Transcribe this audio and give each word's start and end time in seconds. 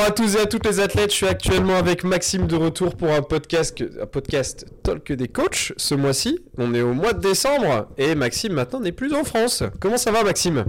Bonjour 0.00 0.12
à 0.12 0.16
tous 0.16 0.36
et 0.36 0.40
à 0.40 0.46
toutes 0.46 0.64
les 0.64 0.80
athlètes, 0.80 1.10
je 1.10 1.16
suis 1.16 1.26
actuellement 1.26 1.76
avec 1.76 2.04
Maxime 2.04 2.46
de 2.46 2.56
retour 2.56 2.96
pour 2.96 3.10
un 3.10 3.20
podcast, 3.20 3.84
un 4.00 4.06
podcast 4.06 4.64
Talk 4.82 5.12
des 5.12 5.28
coachs 5.28 5.74
ce 5.76 5.94
mois-ci. 5.94 6.38
On 6.56 6.72
est 6.72 6.80
au 6.80 6.94
mois 6.94 7.12
de 7.12 7.20
décembre 7.20 7.86
et 7.98 8.14
Maxime 8.14 8.54
maintenant 8.54 8.80
n'est 8.80 8.92
plus 8.92 9.12
en 9.12 9.24
France. 9.24 9.62
Comment 9.78 9.98
ça 9.98 10.10
va 10.10 10.24
Maxime? 10.24 10.64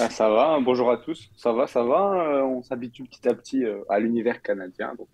Ah, 0.00 0.10
Ça 0.10 0.28
va, 0.28 0.58
bonjour 0.60 0.90
à 0.90 0.96
tous. 0.96 1.30
Ça 1.36 1.52
va, 1.52 1.68
ça 1.68 1.84
va. 1.84 2.38
Euh, 2.38 2.42
on 2.42 2.60
s'habitue 2.64 3.04
petit 3.04 3.28
à 3.28 3.34
petit 3.34 3.64
euh, 3.64 3.84
à 3.88 4.00
l'univers 4.00 4.42
canadien, 4.42 4.96
donc 4.98 5.08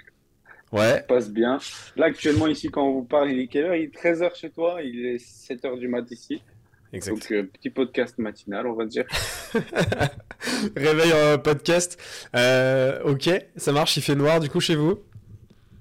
euh, 0.72 0.78
ouais. 0.78 0.92
ça 0.94 1.00
passe 1.00 1.28
bien. 1.28 1.58
Là 1.96 2.06
actuellement 2.06 2.46
ici 2.46 2.70
quand 2.70 2.88
on 2.88 2.92
vous 2.94 3.04
parle, 3.04 3.30
il 3.32 3.38
est 3.38 3.48
quelle 3.48 3.66
heure? 3.66 3.76
Il 3.76 3.82
est 3.84 3.94
13h 3.94 4.34
chez 4.34 4.48
toi, 4.48 4.78
il 4.82 5.04
est 5.04 5.16
7h 5.22 5.78
du 5.78 5.88
mat 5.88 6.10
ici. 6.10 6.40
Donc, 7.04 7.32
euh, 7.32 7.44
petit 7.44 7.70
podcast 7.70 8.18
matinal, 8.18 8.66
on 8.66 8.74
va 8.74 8.86
dire. 8.86 9.04
Réveil 10.76 11.12
en 11.12 11.38
podcast. 11.38 12.00
Euh, 12.34 13.02
ok, 13.04 13.30
ça 13.56 13.72
marche, 13.72 13.96
il 13.96 14.02
fait 14.02 14.14
noir 14.14 14.40
du 14.40 14.48
coup 14.48 14.60
chez 14.60 14.76
vous? 14.76 15.00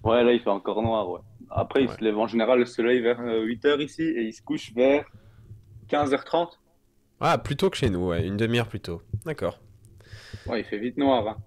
Ouais, 0.04 0.24
là 0.24 0.32
il 0.32 0.40
fait 0.40 0.50
encore 0.50 0.82
noir, 0.82 1.10
ouais. 1.10 1.22
Après, 1.50 1.84
il 1.84 1.90
se 1.90 2.04
lève 2.04 2.18
en 2.18 2.28
général 2.28 2.60
le 2.60 2.66
soleil 2.66 3.02
vers 3.02 3.20
8h 3.22 3.68
euh, 3.68 3.84
ici 3.84 4.04
et 4.04 4.24
il 4.24 4.34
se 4.34 4.42
couche 4.42 4.74
vers 4.74 5.06
15h30. 5.90 6.50
Ah, 7.22 7.38
plutôt 7.38 7.70
que 7.70 7.78
chez 7.78 7.90
nous, 7.90 8.08
ouais, 8.08 8.26
une 8.28 8.38
demi-heure 8.38 8.68
plus 8.68 8.82
tôt. 8.82 9.02
D'accord. 9.26 9.60
Ouais, 10.48 10.62
il 10.62 10.66
fait 10.66 10.78
vite 10.78 10.98
noir. 10.98 11.28
Hein. 11.28 11.38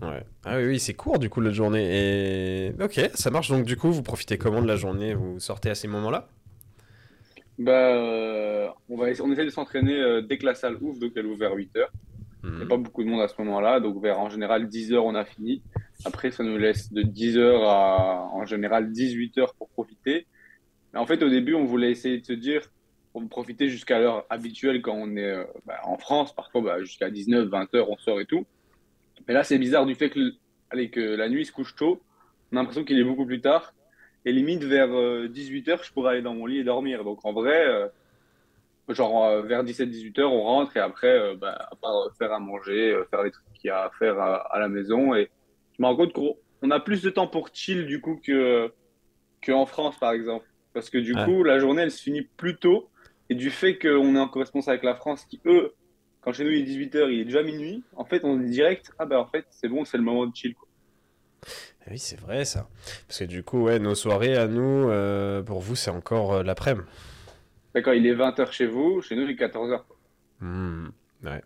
Ouais. 0.00 0.24
Ah 0.44 0.56
oui, 0.58 0.66
oui 0.66 0.78
c'est 0.78 0.94
court 0.94 1.18
du 1.18 1.28
coup 1.28 1.40
la 1.40 1.50
journée. 1.50 2.68
Et 2.68 2.72
ok, 2.80 3.10
ça 3.14 3.30
marche. 3.30 3.50
Donc 3.50 3.64
du 3.64 3.76
coup, 3.76 3.90
vous 3.90 4.02
profitez 4.02 4.38
comment 4.38 4.62
de 4.62 4.66
la 4.66 4.76
journée? 4.76 5.14
Vous 5.14 5.38
sortez 5.40 5.70
à 5.70 5.74
ces 5.74 5.88
moments-là? 5.88 6.28
Bah, 7.58 7.72
euh, 7.72 8.68
on, 8.88 8.96
va 8.96 9.10
essayer, 9.10 9.28
on 9.28 9.32
essaie 9.32 9.44
de 9.44 9.50
s'entraîner 9.50 10.00
euh, 10.00 10.22
dès 10.22 10.38
que 10.38 10.46
la 10.46 10.54
salle 10.54 10.76
ouvre, 10.80 10.98
donc 10.98 11.12
elle 11.16 11.26
ouvre 11.26 11.38
vers 11.38 11.56
8h. 11.56 11.86
Il 12.44 12.50
n'y 12.50 12.56
a 12.56 12.58
mhm. 12.60 12.68
pas 12.68 12.76
beaucoup 12.76 13.02
de 13.02 13.08
monde 13.08 13.20
à 13.20 13.28
ce 13.28 13.34
moment-là, 13.38 13.80
donc 13.80 14.00
vers 14.00 14.20
en 14.20 14.28
général 14.28 14.66
10h 14.68 14.96
on 14.96 15.16
a 15.16 15.24
fini. 15.24 15.62
Après, 16.04 16.30
ça 16.30 16.44
nous 16.44 16.56
laisse 16.56 16.92
de 16.92 17.02
10h 17.02 17.64
à 17.64 18.28
en 18.32 18.46
général 18.46 18.92
18h 18.92 19.54
pour 19.58 19.68
profiter. 19.70 20.26
Mais 20.92 21.00
en 21.00 21.06
fait, 21.06 21.22
au 21.22 21.28
début, 21.28 21.54
on 21.54 21.64
voulait 21.64 21.90
essayer 21.90 22.20
de 22.20 22.24
se 22.24 22.32
dire, 22.32 22.62
on 23.14 23.26
profiter 23.26 23.68
jusqu'à 23.68 23.98
l'heure 23.98 24.24
habituelle 24.30 24.80
quand 24.80 24.94
on 24.94 25.16
est 25.16 25.24
euh, 25.24 25.44
bah, 25.66 25.80
en 25.84 25.98
France. 25.98 26.34
Parfois, 26.34 26.60
bah, 26.60 26.80
jusqu'à 26.80 27.10
19, 27.10 27.48
20h, 27.48 27.84
on 27.88 27.96
sort 27.96 28.20
et 28.20 28.26
tout. 28.26 28.46
Mais 29.26 29.34
là, 29.34 29.42
c'est 29.42 29.58
bizarre 29.58 29.84
du 29.84 29.96
fait 29.96 30.10
que, 30.10 30.34
allez, 30.70 30.90
que 30.90 31.00
la 31.00 31.28
nuit 31.28 31.44
se 31.44 31.52
couche 31.52 31.74
tôt. 31.74 32.00
On 32.52 32.56
a 32.56 32.60
l'impression 32.60 32.84
qu'il 32.84 32.98
est 32.98 33.04
beaucoup 33.04 33.26
plus 33.26 33.40
tard. 33.40 33.74
Et 34.28 34.32
limite, 34.32 34.62
vers 34.62 34.90
18h, 34.90 35.70
euh, 35.70 35.76
je 35.82 35.90
pourrais 35.90 36.10
aller 36.12 36.20
dans 36.20 36.34
mon 36.34 36.44
lit 36.44 36.58
et 36.58 36.64
dormir. 36.64 37.02
Donc 37.02 37.24
en 37.24 37.32
vrai, 37.32 37.66
euh, 37.66 37.88
genre 38.90 39.24
euh, 39.24 39.40
vers 39.40 39.64
17-18h, 39.64 40.22
on 40.24 40.42
rentre 40.42 40.76
et 40.76 40.80
après, 40.80 41.34
bah, 41.36 41.66
à 41.70 41.74
part 41.76 42.10
faire 42.18 42.30
à 42.34 42.38
manger, 42.38 42.94
faire 43.10 43.22
les 43.22 43.30
trucs 43.30 43.46
qu'il 43.54 43.68
y 43.68 43.70
a 43.70 43.84
à 43.84 43.90
faire 43.98 44.20
à, 44.20 44.58
la 44.58 44.68
maison. 44.68 45.14
Et 45.14 45.30
je 45.72 45.82
me 45.82 45.86
rends 45.86 45.96
compte 45.96 46.12
qu'on 46.12 46.70
a 46.70 46.78
plus 46.78 47.00
de 47.00 47.08
temps 47.08 47.26
pour 47.26 47.48
chill 47.54 47.86
du 47.86 48.02
coup 48.02 48.20
que 48.22 48.70
qu'en 49.42 49.64
France, 49.64 49.98
par 49.98 50.12
exemple. 50.12 50.44
Parce 50.74 50.90
que 50.90 50.98
du 50.98 51.14
coup, 51.14 51.42
la 51.42 51.58
journée, 51.58 51.80
elle 51.80 51.90
se 51.90 52.02
finit 52.02 52.28
plus 52.36 52.58
tôt. 52.58 52.90
Et 53.30 53.34
du 53.34 53.48
fait 53.48 53.78
qu'on 53.78 54.14
est 54.14 54.18
en 54.18 54.28
correspondance 54.28 54.68
avec 54.68 54.82
la 54.82 54.94
France, 54.94 55.24
qui 55.24 55.40
eux, 55.46 55.72
quand 56.20 56.34
chez 56.34 56.44
nous 56.44 56.50
il 56.50 56.70
est 56.70 56.86
18h, 56.86 57.10
il 57.10 57.20
est 57.20 57.24
déjà 57.24 57.42
minuit, 57.42 57.82
en 57.96 58.04
fait, 58.04 58.24
on 58.24 58.36
dit 58.36 58.50
direct, 58.50 58.92
ah 58.98 59.06
ben 59.06 59.16
en 59.16 59.26
fait, 59.26 59.46
c'est 59.48 59.68
bon, 59.68 59.86
c'est 59.86 59.96
le 59.96 60.02
moment 60.02 60.26
de 60.26 60.36
chill. 60.36 60.54
Quoi. 60.54 60.67
Oui, 61.90 61.98
c'est 61.98 62.20
vrai 62.20 62.44
ça. 62.44 62.68
Parce 63.06 63.20
que 63.20 63.24
du 63.24 63.42
coup, 63.42 63.64
ouais, 63.64 63.78
nos 63.78 63.94
soirées 63.94 64.36
à 64.36 64.46
nous, 64.46 64.90
euh, 64.90 65.42
pour 65.42 65.60
vous, 65.60 65.74
c'est 65.74 65.90
encore 65.90 66.34
euh, 66.34 66.42
l'après-midi. 66.42 66.86
D'accord, 67.74 67.94
il 67.94 68.06
est 68.06 68.14
20h 68.14 68.52
chez 68.52 68.66
vous, 68.66 69.00
chez 69.02 69.16
nous, 69.16 69.22
il 69.22 69.30
est 69.30 69.34
14h. 69.34 69.80
Mmh, 70.40 70.88
ouais. 71.24 71.40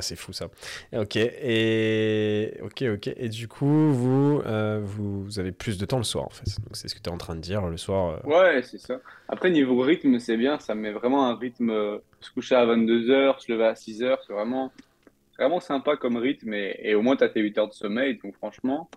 c'est 0.00 0.16
fou 0.16 0.32
ça. 0.32 0.48
Ok, 0.92 1.16
et 1.16 2.58
ok, 2.62 2.84
ok. 2.94 3.10
Et 3.16 3.28
du 3.28 3.48
coup, 3.48 3.92
vous, 3.92 4.42
euh, 4.46 4.80
vous, 4.82 5.38
avez 5.38 5.52
plus 5.52 5.78
de 5.78 5.86
temps 5.86 5.98
le 5.98 6.04
soir 6.04 6.24
en 6.24 6.30
fait. 6.30 6.44
Donc 6.60 6.76
c'est 6.76 6.88
ce 6.88 6.94
que 6.94 7.00
tu 7.00 7.08
es 7.08 7.12
en 7.12 7.18
train 7.18 7.34
de 7.34 7.40
dire 7.40 7.66
le 7.66 7.76
soir. 7.76 8.24
Ouais, 8.26 8.62
c'est 8.62 8.78
ça. 8.78 9.00
Après, 9.28 9.50
niveau 9.50 9.80
rythme, 9.80 10.18
c'est 10.18 10.36
bien. 10.36 10.58
Ça 10.58 10.74
met 10.74 10.92
vraiment 10.92 11.26
un 11.26 11.36
rythme. 11.36 12.00
se 12.20 12.30
coucher 12.32 12.54
à 12.54 12.66
22h, 12.66 13.40
se 13.40 13.50
lever 13.50 13.66
à 13.66 13.74
6h, 13.74 14.18
c'est 14.26 14.32
vraiment, 14.32 14.72
vraiment 15.38 15.60
sympa 15.60 15.96
comme 15.96 16.16
rythme. 16.16 16.52
Et, 16.54 16.78
et 16.82 16.94
au 16.94 17.02
moins, 17.02 17.16
tu 17.16 17.24
as 17.24 17.28
tes 17.28 17.40
8 17.40 17.58
heures 17.58 17.68
de 17.68 17.74
sommeil. 17.74 18.18
Donc 18.22 18.34
franchement, 18.36 18.88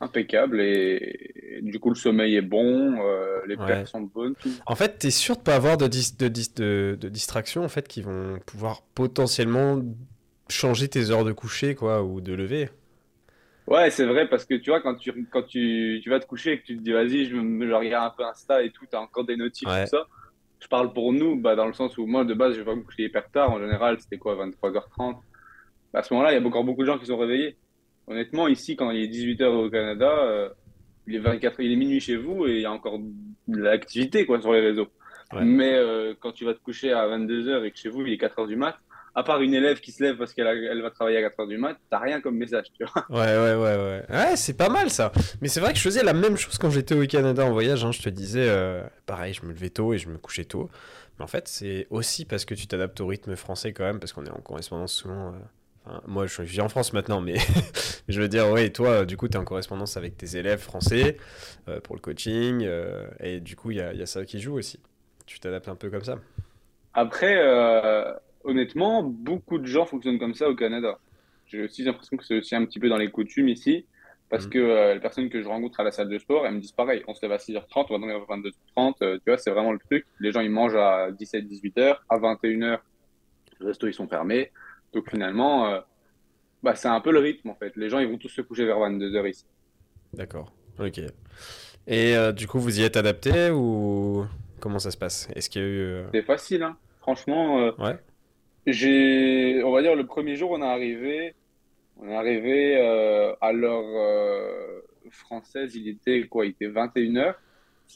impeccable 0.00 0.60
et, 0.60 1.60
du 1.62 1.80
coup 1.80 1.90
le 1.90 1.96
sommeil 1.96 2.36
est 2.36 2.42
bon, 2.42 3.00
euh, 3.00 3.40
les 3.46 3.56
ouais. 3.56 3.86
sont 3.86 4.02
bonnes. 4.02 4.34
En 4.66 4.74
fait, 4.74 4.98
tu 5.00 5.08
es 5.08 5.10
sûr 5.10 5.36
de 5.36 5.42
pas 5.42 5.56
avoir 5.56 5.76
de, 5.76 5.86
de, 5.86 6.28
de, 6.28 6.96
de, 7.00 7.08
distractions 7.08 7.64
en 7.64 7.68
fait 7.68 7.88
qui 7.88 8.02
vont 8.02 8.38
pouvoir 8.46 8.82
potentiellement 8.94 9.82
changer 10.48 10.88
tes 10.88 11.10
heures 11.10 11.24
de 11.24 11.32
coucher 11.32 11.74
quoi 11.74 12.02
ou 12.02 12.20
de 12.20 12.32
lever? 12.32 12.70
Ouais, 13.66 13.90
c'est 13.90 14.06
vrai 14.06 14.28
parce 14.28 14.44
que 14.44 14.54
tu 14.54 14.70
vois 14.70 14.80
quand 14.80 14.94
tu 14.94 15.12
quand 15.30 15.42
tu, 15.42 16.00
tu 16.02 16.10
vas 16.10 16.20
te 16.20 16.26
coucher 16.26 16.52
et 16.52 16.60
que 16.60 16.64
tu 16.64 16.76
te 16.76 16.82
dis 16.82 16.92
vas-y, 16.92 17.26
je, 17.26 17.36
regarde 17.74 18.12
un 18.12 18.16
peu 18.16 18.24
Insta 18.24 18.62
et 18.62 18.70
tout, 18.70 18.86
tu 18.88 18.96
as 18.96 19.00
encore 19.00 19.24
des 19.24 19.36
notifs 19.36 19.68
tout 19.68 19.86
ça. 19.86 20.06
Je 20.60 20.66
parle 20.66 20.92
pour 20.92 21.12
nous 21.12 21.36
bah, 21.36 21.54
dans 21.54 21.66
le 21.66 21.72
sens 21.72 21.98
où 21.98 22.06
moi 22.06 22.24
de 22.24 22.34
base, 22.34 22.54
je 22.54 22.62
vais 22.62 22.74
me 22.74 22.82
coucher 22.82 23.04
hyper 23.04 23.30
tard 23.30 23.50
en 23.50 23.60
général, 23.60 24.00
c'était 24.00 24.18
quoi 24.18 24.36
23h30. 24.36 25.16
Bah, 25.92 26.00
à 26.00 26.02
ce 26.02 26.12
moment-là, 26.14 26.32
il 26.32 26.40
y 26.40 26.42
a 26.42 26.46
encore 26.46 26.64
beaucoup 26.64 26.82
de 26.82 26.86
gens 26.86 26.98
qui 26.98 27.06
sont 27.06 27.18
réveillés. 27.18 27.56
Honnêtement, 28.08 28.48
ici, 28.48 28.74
quand 28.74 28.90
il 28.90 29.04
est 29.04 29.08
18h 29.08 29.44
au 29.44 29.70
Canada, 29.70 30.10
euh, 30.10 30.48
il, 31.06 31.16
est 31.16 31.18
24, 31.18 31.60
il 31.60 31.72
est 31.72 31.76
minuit 31.76 32.00
chez 32.00 32.16
vous 32.16 32.46
et 32.46 32.56
il 32.56 32.60
y 32.62 32.66
a 32.66 32.72
encore 32.72 32.98
de 32.98 33.58
l'activité 33.58 34.24
quoi, 34.24 34.40
sur 34.40 34.52
les 34.52 34.60
réseaux. 34.60 34.88
Mais 35.42 35.74
euh, 35.74 36.14
quand 36.18 36.32
tu 36.32 36.46
vas 36.46 36.54
te 36.54 36.60
coucher 36.60 36.92
à 36.92 37.06
22h 37.06 37.64
et 37.64 37.70
que 37.70 37.78
chez 37.78 37.90
vous, 37.90 38.06
il 38.06 38.14
est 38.14 38.16
4h 38.16 38.48
du 38.48 38.56
mat, 38.56 38.76
à 39.14 39.22
part 39.22 39.42
une 39.42 39.52
élève 39.52 39.80
qui 39.80 39.92
se 39.92 40.02
lève 40.02 40.16
parce 40.16 40.32
qu'elle 40.32 40.46
elle 40.46 40.80
va 40.80 40.90
travailler 40.90 41.22
à 41.22 41.28
4h 41.28 41.48
du 41.48 41.58
mat, 41.58 41.76
t'as 41.90 41.98
rien 41.98 42.22
comme 42.22 42.36
message, 42.36 42.66
tu 42.72 42.84
vois. 42.84 43.04
Ouais, 43.10 43.36
ouais, 43.36 43.54
ouais, 43.54 43.76
ouais. 43.76 44.04
Ouais, 44.08 44.36
c'est 44.36 44.56
pas 44.56 44.70
mal 44.70 44.88
ça. 44.88 45.12
Mais 45.42 45.48
c'est 45.48 45.60
vrai 45.60 45.72
que 45.72 45.78
je 45.78 45.82
faisais 45.82 46.02
la 46.02 46.14
même 46.14 46.36
chose 46.36 46.56
quand 46.56 46.70
j'étais 46.70 46.94
au 46.94 47.06
Canada 47.06 47.44
en 47.44 47.52
voyage. 47.52 47.84
Hein. 47.84 47.92
Je 47.92 48.00
te 48.00 48.08
disais, 48.08 48.48
euh, 48.48 48.82
pareil, 49.04 49.34
je 49.34 49.44
me 49.44 49.52
levais 49.52 49.70
tôt 49.70 49.92
et 49.92 49.98
je 49.98 50.08
me 50.08 50.16
couchais 50.16 50.44
tôt. 50.44 50.70
Mais 51.18 51.24
en 51.24 51.28
fait, 51.28 51.46
c'est 51.48 51.86
aussi 51.90 52.24
parce 52.24 52.46
que 52.46 52.54
tu 52.54 52.66
t'adaptes 52.66 53.00
au 53.00 53.06
rythme 53.06 53.36
français 53.36 53.72
quand 53.72 53.84
même, 53.84 53.98
parce 53.98 54.14
qu'on 54.14 54.24
est 54.24 54.30
en 54.30 54.40
correspondance 54.40 54.94
souvent 54.94 55.34
moi, 56.06 56.26
je 56.26 56.42
vis 56.42 56.60
en 56.60 56.68
France 56.68 56.92
maintenant, 56.92 57.20
mais 57.20 57.36
je 58.08 58.20
veux 58.20 58.28
dire, 58.28 58.50
oui, 58.50 58.72
toi, 58.72 59.04
du 59.04 59.16
coup, 59.16 59.28
tu 59.28 59.34
es 59.34 59.36
en 59.36 59.44
correspondance 59.44 59.96
avec 59.96 60.16
tes 60.16 60.36
élèves 60.36 60.60
français 60.60 61.16
euh, 61.68 61.80
pour 61.80 61.94
le 61.94 62.00
coaching, 62.00 62.64
euh, 62.64 63.06
et 63.20 63.40
du 63.40 63.56
coup, 63.56 63.70
il 63.70 63.78
y 63.78 63.80
a, 63.80 63.92
y 63.92 64.02
a, 64.02 64.06
ça 64.06 64.24
qui 64.24 64.40
joue 64.40 64.58
aussi. 64.58 64.80
Tu 65.26 65.40
t'adaptes 65.40 65.68
un 65.68 65.74
peu 65.74 65.90
comme 65.90 66.04
ça. 66.04 66.18
Après, 66.94 67.36
euh, 67.38 68.12
honnêtement, 68.44 69.02
beaucoup 69.02 69.58
de 69.58 69.66
gens 69.66 69.86
fonctionnent 69.86 70.18
comme 70.18 70.34
ça 70.34 70.48
au 70.48 70.54
Canada. 70.54 70.98
J'ai 71.46 71.62
aussi 71.64 71.82
l'impression 71.82 72.16
que 72.16 72.24
c'est 72.24 72.38
aussi 72.38 72.54
un 72.54 72.64
petit 72.64 72.78
peu 72.78 72.88
dans 72.88 72.96
les 72.96 73.10
coutumes 73.10 73.48
ici, 73.48 73.86
parce 74.28 74.46
mmh. 74.46 74.50
que 74.50 74.92
les 74.94 75.00
personnes 75.00 75.30
que 75.30 75.40
je 75.40 75.48
rencontre 75.48 75.80
à 75.80 75.84
la 75.84 75.90
salle 75.90 76.08
de 76.08 76.18
sport, 76.18 76.46
elles 76.46 76.54
me 76.54 76.60
disent 76.60 76.72
pareil, 76.72 77.02
on 77.08 77.14
se 77.14 77.22
lève 77.22 77.32
à 77.32 77.38
6h30, 77.38 77.86
on 77.88 77.94
va 77.94 77.98
dormir 77.98 78.16
à 78.16 78.36
22h30, 78.36 79.18
tu 79.18 79.22
vois, 79.26 79.38
c'est 79.38 79.50
vraiment 79.50 79.72
le 79.72 79.78
truc. 79.78 80.04
Les 80.20 80.32
gens, 80.32 80.40
ils 80.40 80.50
mangent 80.50 80.76
à 80.76 81.10
17-18h, 81.12 81.96
à 82.08 82.18
21h, 82.18 82.78
les 83.60 83.66
restos, 83.66 83.86
ils 83.86 83.94
sont 83.94 84.08
fermés. 84.08 84.50
Donc 84.92 85.10
finalement, 85.10 85.66
euh, 85.68 85.80
bah, 86.62 86.74
c'est 86.74 86.88
un 86.88 87.00
peu 87.00 87.12
le 87.12 87.18
rythme 87.18 87.50
en 87.50 87.54
fait. 87.54 87.76
Les 87.76 87.88
gens 87.88 87.98
ils 87.98 88.08
vont 88.08 88.18
tous 88.18 88.28
se 88.28 88.40
coucher 88.40 88.64
vers 88.64 88.78
22h 88.78 89.28
ici. 89.28 89.44
D'accord, 90.12 90.52
ok. 90.78 90.98
Et 91.86 92.16
euh, 92.16 92.32
du 92.32 92.46
coup, 92.46 92.58
vous 92.58 92.80
y 92.80 92.82
êtes 92.82 92.96
adapté 92.96 93.50
ou 93.50 94.26
comment 94.60 94.78
ça 94.78 94.90
se 94.90 94.96
passe? 94.96 95.28
Est-ce 95.34 95.48
qu'il 95.50 95.62
y 95.62 95.64
a 95.64 95.68
eu. 95.68 95.80
Euh, 95.80 96.04
c'est 96.12 96.22
facile, 96.22 96.62
hein. 96.62 96.76
franchement. 97.00 97.72
ouais. 97.78 97.96
J'ai, 98.66 99.62
on 99.64 99.72
va 99.72 99.80
dire, 99.80 99.94
le 99.94 100.04
premier 100.04 100.36
jour, 100.36 100.50
on 100.50 100.60
est 100.60 100.66
arrivé, 100.66 101.34
on 101.96 102.06
est 102.06 102.14
arrivé 102.14 102.76
à 103.40 103.52
l'heure 103.52 104.82
française, 105.10 105.74
il 105.74 105.88
était 105.88 106.26
quoi? 106.26 106.44
Il 106.44 106.50
était 106.50 106.68
21h. 106.68 107.34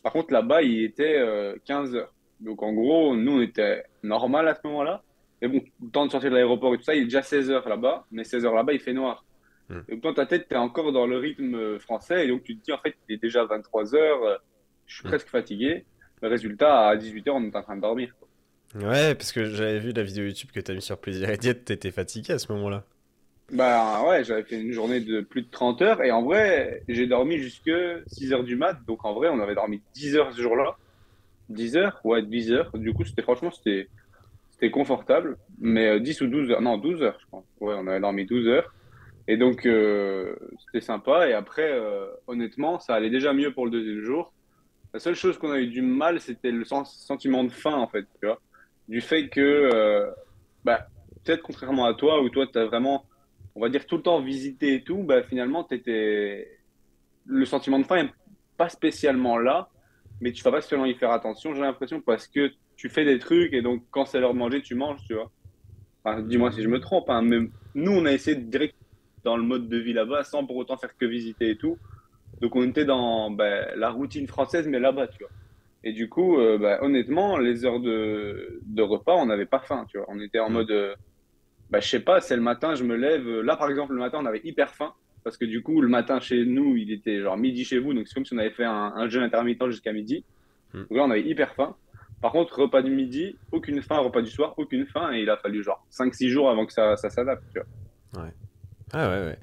Par 0.02 0.12
contre, 0.14 0.32
là-bas, 0.32 0.62
il 0.62 0.82
était 0.84 1.20
15h. 1.66 2.06
Donc 2.40 2.62
en 2.62 2.72
gros, 2.72 3.14
nous, 3.14 3.32
on 3.32 3.42
était 3.42 3.84
normal 4.02 4.48
à 4.48 4.54
ce 4.54 4.60
moment-là. 4.64 5.02
Mais 5.42 5.48
bon, 5.48 5.60
le 5.82 5.90
temps 5.90 6.06
de 6.06 6.10
sortir 6.12 6.30
de 6.30 6.36
l'aéroport 6.36 6.72
et 6.72 6.78
tout 6.78 6.84
ça, 6.84 6.94
il 6.94 7.02
est 7.02 7.04
déjà 7.04 7.20
16h 7.20 7.68
là-bas, 7.68 8.06
mais 8.12 8.22
16h 8.22 8.54
là-bas, 8.54 8.72
il 8.72 8.78
fait 8.78 8.92
noir. 8.92 9.24
Hmm. 9.68 9.80
Et 9.88 9.96
dans 9.96 10.14
ta 10.14 10.24
tête, 10.24 10.46
tu 10.48 10.54
es 10.54 10.58
encore 10.58 10.92
dans 10.92 11.06
le 11.06 11.18
rythme 11.18 11.80
français, 11.80 12.24
et 12.24 12.28
donc 12.28 12.44
tu 12.44 12.56
te 12.56 12.64
dis, 12.64 12.72
en 12.72 12.78
fait, 12.78 12.94
il 13.08 13.16
est 13.16 13.18
déjà 13.18 13.44
23h, 13.44 13.96
euh, 13.96 14.36
je 14.86 14.94
suis 14.94 15.04
hmm. 15.04 15.08
presque 15.08 15.28
fatigué. 15.28 15.84
Le 16.22 16.28
résultat, 16.28 16.88
à 16.88 16.96
18h, 16.96 17.30
on 17.30 17.42
est 17.42 17.56
en 17.56 17.62
train 17.62 17.74
de 17.74 17.80
dormir. 17.80 18.14
Ouais, 18.76 19.16
parce 19.16 19.32
que 19.32 19.44
j'avais 19.44 19.80
vu 19.80 19.92
la 19.92 20.04
vidéo 20.04 20.24
YouTube 20.24 20.50
que 20.54 20.60
tu 20.60 20.70
as 20.70 20.74
mis 20.74 20.80
sur 20.80 20.96
Plaisir 20.96 21.28
et 21.28 21.36
Diète, 21.36 21.64
tu 21.64 21.72
étais 21.72 21.90
fatigué 21.90 22.34
à 22.34 22.38
ce 22.38 22.50
moment-là. 22.52 22.84
Bah 23.50 24.04
ouais, 24.08 24.24
j'avais 24.24 24.44
fait 24.44 24.60
une 24.60 24.72
journée 24.72 25.00
de 25.00 25.20
plus 25.20 25.42
de 25.42 25.50
30 25.50 25.82
heures, 25.82 26.02
et 26.02 26.12
en 26.12 26.22
vrai, 26.22 26.84
j'ai 26.88 27.08
dormi 27.08 27.38
jusque 27.38 27.68
6h 27.68 28.44
du 28.44 28.54
mat, 28.54 28.78
donc 28.86 29.04
en 29.04 29.12
vrai, 29.12 29.28
on 29.28 29.40
avait 29.40 29.56
dormi 29.56 29.82
10 29.94 30.16
heures 30.16 30.32
ce 30.32 30.40
jour-là. 30.40 30.76
10 31.48 31.76
heures? 31.76 32.00
Ouais, 32.04 32.22
10 32.22 32.52
heures. 32.52 32.70
Du 32.78 32.94
coup, 32.94 33.04
c'était 33.04 33.22
franchement, 33.22 33.50
c'était 33.50 33.88
c'était 34.62 34.70
confortable, 34.70 35.38
mais 35.58 35.98
10 35.98 36.22
euh, 36.22 36.24
ou 36.24 36.28
12 36.28 36.50
heures, 36.52 36.60
non, 36.60 36.78
12 36.78 37.02
heures, 37.02 37.18
je 37.20 37.26
pense. 37.32 37.44
Ouais, 37.60 37.74
on 37.76 37.88
avait 37.88 37.98
dormi 37.98 38.24
12 38.24 38.46
heures. 38.46 38.72
Et 39.26 39.36
donc, 39.36 39.66
euh, 39.66 40.36
c'était 40.64 40.84
sympa. 40.84 41.28
Et 41.28 41.32
après, 41.32 41.72
euh, 41.72 42.06
honnêtement, 42.28 42.78
ça 42.78 42.94
allait 42.94 43.10
déjà 43.10 43.32
mieux 43.32 43.52
pour 43.52 43.64
le 43.64 43.72
deuxième 43.72 44.04
jour. 44.04 44.32
La 44.94 45.00
seule 45.00 45.16
chose 45.16 45.36
qu'on 45.36 45.50
a 45.50 45.58
eu 45.58 45.66
du 45.66 45.82
mal, 45.82 46.20
c'était 46.20 46.52
le 46.52 46.64
sentiment 46.64 47.42
de 47.42 47.48
faim, 47.48 47.74
en 47.74 47.88
fait, 47.88 48.06
tu 48.20 48.26
vois. 48.26 48.40
Du 48.88 49.00
fait 49.00 49.28
que, 49.30 50.12
bah, 50.64 50.86
peut-être 51.24 51.42
contrairement 51.42 51.86
à 51.86 51.94
toi, 51.94 52.22
où 52.22 52.28
toi, 52.28 52.46
tu 52.46 52.56
as 52.56 52.66
vraiment 52.66 53.06
on 53.54 53.60
va 53.60 53.68
dire, 53.68 53.84
tout 53.86 53.96
le 53.96 54.02
temps 54.02 54.20
visiter 54.20 54.74
et 54.74 54.84
tout, 54.84 55.02
bah, 55.02 55.22
finalement, 55.24 55.64
t'étais... 55.64 56.48
le 57.26 57.44
sentiment 57.46 57.78
de 57.78 57.84
faim 57.84 58.08
pas 58.56 58.68
spécialement 58.68 59.38
là, 59.38 59.70
mais 60.20 60.30
tu 60.30 60.44
vas 60.44 60.52
pas 60.52 60.60
spécialement 60.60 60.86
y 60.86 60.94
faire 60.94 61.10
attention, 61.10 61.54
j'ai 61.54 61.62
l'impression, 61.62 62.00
parce 62.00 62.28
que 62.28 62.52
tu 62.82 62.88
fais 62.88 63.04
des 63.04 63.20
trucs 63.20 63.52
et 63.52 63.62
donc 63.62 63.84
quand 63.92 64.06
c'est 64.06 64.18
l'heure 64.18 64.34
de 64.34 64.38
manger, 64.38 64.60
tu 64.60 64.74
manges, 64.74 64.98
tu 65.06 65.14
vois. 65.14 65.30
Enfin, 66.02 66.20
dis-moi 66.20 66.50
si 66.50 66.64
je 66.64 66.68
me 66.68 66.80
trompe, 66.80 67.08
hein, 67.10 67.22
mais 67.22 67.38
nous, 67.76 67.92
on 67.92 68.04
a 68.06 68.12
essayé 68.12 68.36
de 68.36 68.42
direct 68.42 68.74
dans 69.22 69.36
le 69.36 69.44
mode 69.44 69.68
de 69.68 69.76
vie 69.76 69.92
là-bas 69.92 70.24
sans 70.24 70.44
pour 70.44 70.56
autant 70.56 70.76
faire 70.76 70.96
que 70.96 71.06
visiter 71.06 71.50
et 71.50 71.56
tout. 71.56 71.78
Donc 72.40 72.56
on 72.56 72.64
était 72.64 72.84
dans 72.84 73.30
ben, 73.30 73.68
la 73.76 73.88
routine 73.90 74.26
française, 74.26 74.66
mais 74.66 74.80
là-bas, 74.80 75.06
tu 75.06 75.22
vois. 75.22 75.30
Et 75.84 75.92
du 75.92 76.08
coup, 76.08 76.40
euh, 76.40 76.58
ben, 76.58 76.80
honnêtement, 76.82 77.38
les 77.38 77.64
heures 77.64 77.78
de, 77.78 78.60
de 78.66 78.82
repas, 78.82 79.14
on 79.14 79.26
n'avait 79.26 79.46
pas 79.46 79.60
faim, 79.60 79.86
tu 79.88 79.98
vois. 79.98 80.06
On 80.08 80.18
était 80.18 80.40
en 80.40 80.50
mm. 80.50 80.52
mode, 80.52 80.70
euh, 80.72 80.96
ben, 81.70 81.80
je 81.80 81.86
sais 81.86 82.00
pas, 82.00 82.20
c'est 82.20 82.34
le 82.34 82.42
matin, 82.42 82.74
je 82.74 82.82
me 82.82 82.96
lève. 82.96 83.42
Là, 83.42 83.56
par 83.56 83.70
exemple, 83.70 83.92
le 83.92 84.00
matin, 84.00 84.18
on 84.20 84.26
avait 84.26 84.40
hyper 84.42 84.74
faim. 84.74 84.92
Parce 85.22 85.36
que 85.36 85.44
du 85.44 85.62
coup, 85.62 85.80
le 85.80 85.86
matin 85.86 86.18
chez 86.18 86.44
nous, 86.44 86.76
il 86.76 86.90
était 86.90 87.20
genre 87.20 87.36
midi 87.36 87.64
chez 87.64 87.78
vous. 87.78 87.94
Donc 87.94 88.08
c'est 88.08 88.14
comme 88.14 88.24
si 88.24 88.34
on 88.34 88.38
avait 88.38 88.50
fait 88.50 88.64
un, 88.64 88.92
un 88.96 89.08
jeûne 89.08 89.22
intermittent 89.22 89.68
jusqu'à 89.68 89.92
midi. 89.92 90.24
Mm. 90.74 90.78
Donc 90.80 90.90
là, 90.90 91.04
on 91.04 91.10
avait 91.12 91.22
hyper 91.22 91.54
faim. 91.54 91.76
Par 92.22 92.32
contre, 92.32 92.60
repas 92.60 92.82
du 92.82 92.90
midi, 92.92 93.36
aucune 93.50 93.82
faim. 93.82 93.98
Repas 93.98 94.22
du 94.22 94.30
soir, 94.30 94.54
aucune 94.56 94.86
faim. 94.86 95.12
Et 95.12 95.22
il 95.22 95.28
a 95.30 95.36
fallu 95.36 95.62
genre 95.62 95.84
5-6 95.90 96.28
jours 96.28 96.48
avant 96.48 96.64
que 96.64 96.72
ça, 96.72 96.96
ça 96.96 97.10
s'adapte, 97.10 97.42
tu 97.52 97.58
vois. 97.60 98.22
Ouais. 98.24 98.32
Ah 98.92 99.08
ouais, 99.08 99.24
ouais. 99.26 99.38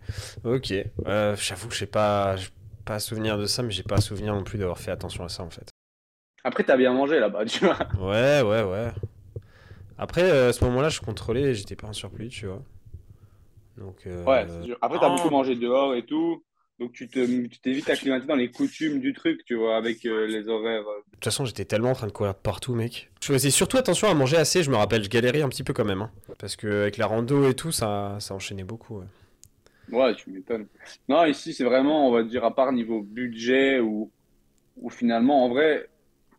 Ok. 0.56 0.74
Euh, 1.06 1.36
j'avoue 1.36 1.68
que 1.68 1.76
je 1.76 1.84
n'ai 1.84 1.90
pas, 1.92 2.36
pas 2.86 3.00
souvenir 3.00 3.38
de 3.38 3.46
ça, 3.46 3.62
mais 3.64 3.72
j'ai 3.72 3.84
pas 3.84 4.00
souvenir 4.00 4.34
non 4.34 4.44
plus 4.44 4.58
d'avoir 4.58 4.78
fait 4.80 4.92
attention 4.92 5.24
à 5.26 5.30
ça 5.30 5.44
en 5.44 5.50
fait. 5.50 5.70
Après, 6.44 6.64
t'as 6.64 6.78
bien 6.78 6.94
mangé 6.94 7.20
là-bas, 7.20 7.46
tu 7.46 7.66
vois. 7.66 7.78
Ouais, 8.00 8.42
ouais, 8.42 8.64
ouais. 8.64 8.92
Après, 9.98 10.24
euh, 10.32 10.50
à 10.50 10.54
ce 10.54 10.64
moment-là, 10.64 10.88
je 10.88 11.02
contrôlais 11.02 11.42
et 11.42 11.54
j'étais 11.54 11.76
pas 11.76 11.88
en 11.88 11.94
surplus, 11.94 12.30
tu 12.30 12.46
vois. 12.46 12.64
Donc, 13.78 14.08
euh, 14.08 14.24
Ouais, 14.24 14.48
Après, 14.82 15.00
t'as 15.00 15.10
beaucoup 15.10 15.30
mangé 15.30 15.56
dehors 15.56 15.96
et 15.96 16.06
tout. 16.06 16.44
Donc, 16.80 16.94
tu 16.94 17.10
t'évites 17.10 17.62
te, 17.62 17.92
acclimater 17.92 18.26
dans 18.26 18.36
les 18.36 18.50
coutumes 18.50 19.00
du 19.00 19.14
truc, 19.14 19.44
tu 19.46 19.56
vois, 19.56 19.76
avec 19.76 20.04
les 20.04 20.48
horaires. 20.48 20.84
De 20.84 21.12
toute 21.14 21.24
façon, 21.26 21.44
j'étais 21.44 21.66
tellement 21.66 21.92
en 21.92 21.96
train 21.96 22.08
de 22.08 22.12
courir 22.12 22.34
partout, 22.36 22.74
mec. 22.74 23.12
Je 23.22 23.34
faisais 23.34 23.50
surtout 23.50 23.78
attention 23.78 24.08
à 24.08 24.14
manger 24.14 24.38
assez, 24.38 24.64
je 24.64 24.72
me 24.72 24.78
rappelle, 24.78 25.04
je 25.04 25.10
galérais 25.10 25.42
un 25.42 25.50
petit 25.50 25.64
peu 25.64 25.74
quand 25.74 25.84
même. 25.84 26.02
Hein. 26.02 26.12
Parce 26.40 26.56
qu'avec 26.56 26.96
la 26.98 27.08
rando 27.08 27.50
et 27.50 27.54
tout, 27.54 27.74
ça, 27.74 28.16
ça 28.20 28.34
enchaînait 28.34 28.64
beaucoup. 28.64 29.00
Ouais. 29.00 29.06
Ouais, 29.92 30.16
tu 30.16 30.30
m'étonnes. 30.30 30.68
Non, 31.08 31.26
ici, 31.26 31.54
c'est 31.54 31.64
vraiment, 31.64 32.08
on 32.08 32.12
va 32.12 32.24
dire, 32.24 32.46
à 32.46 32.54
part 32.56 32.72
niveau 32.72 33.02
budget 33.02 33.80
ou, 33.80 34.12
ou 34.78 34.90
finalement, 34.90 35.46
en 35.46 35.50
vrai, 35.50 35.90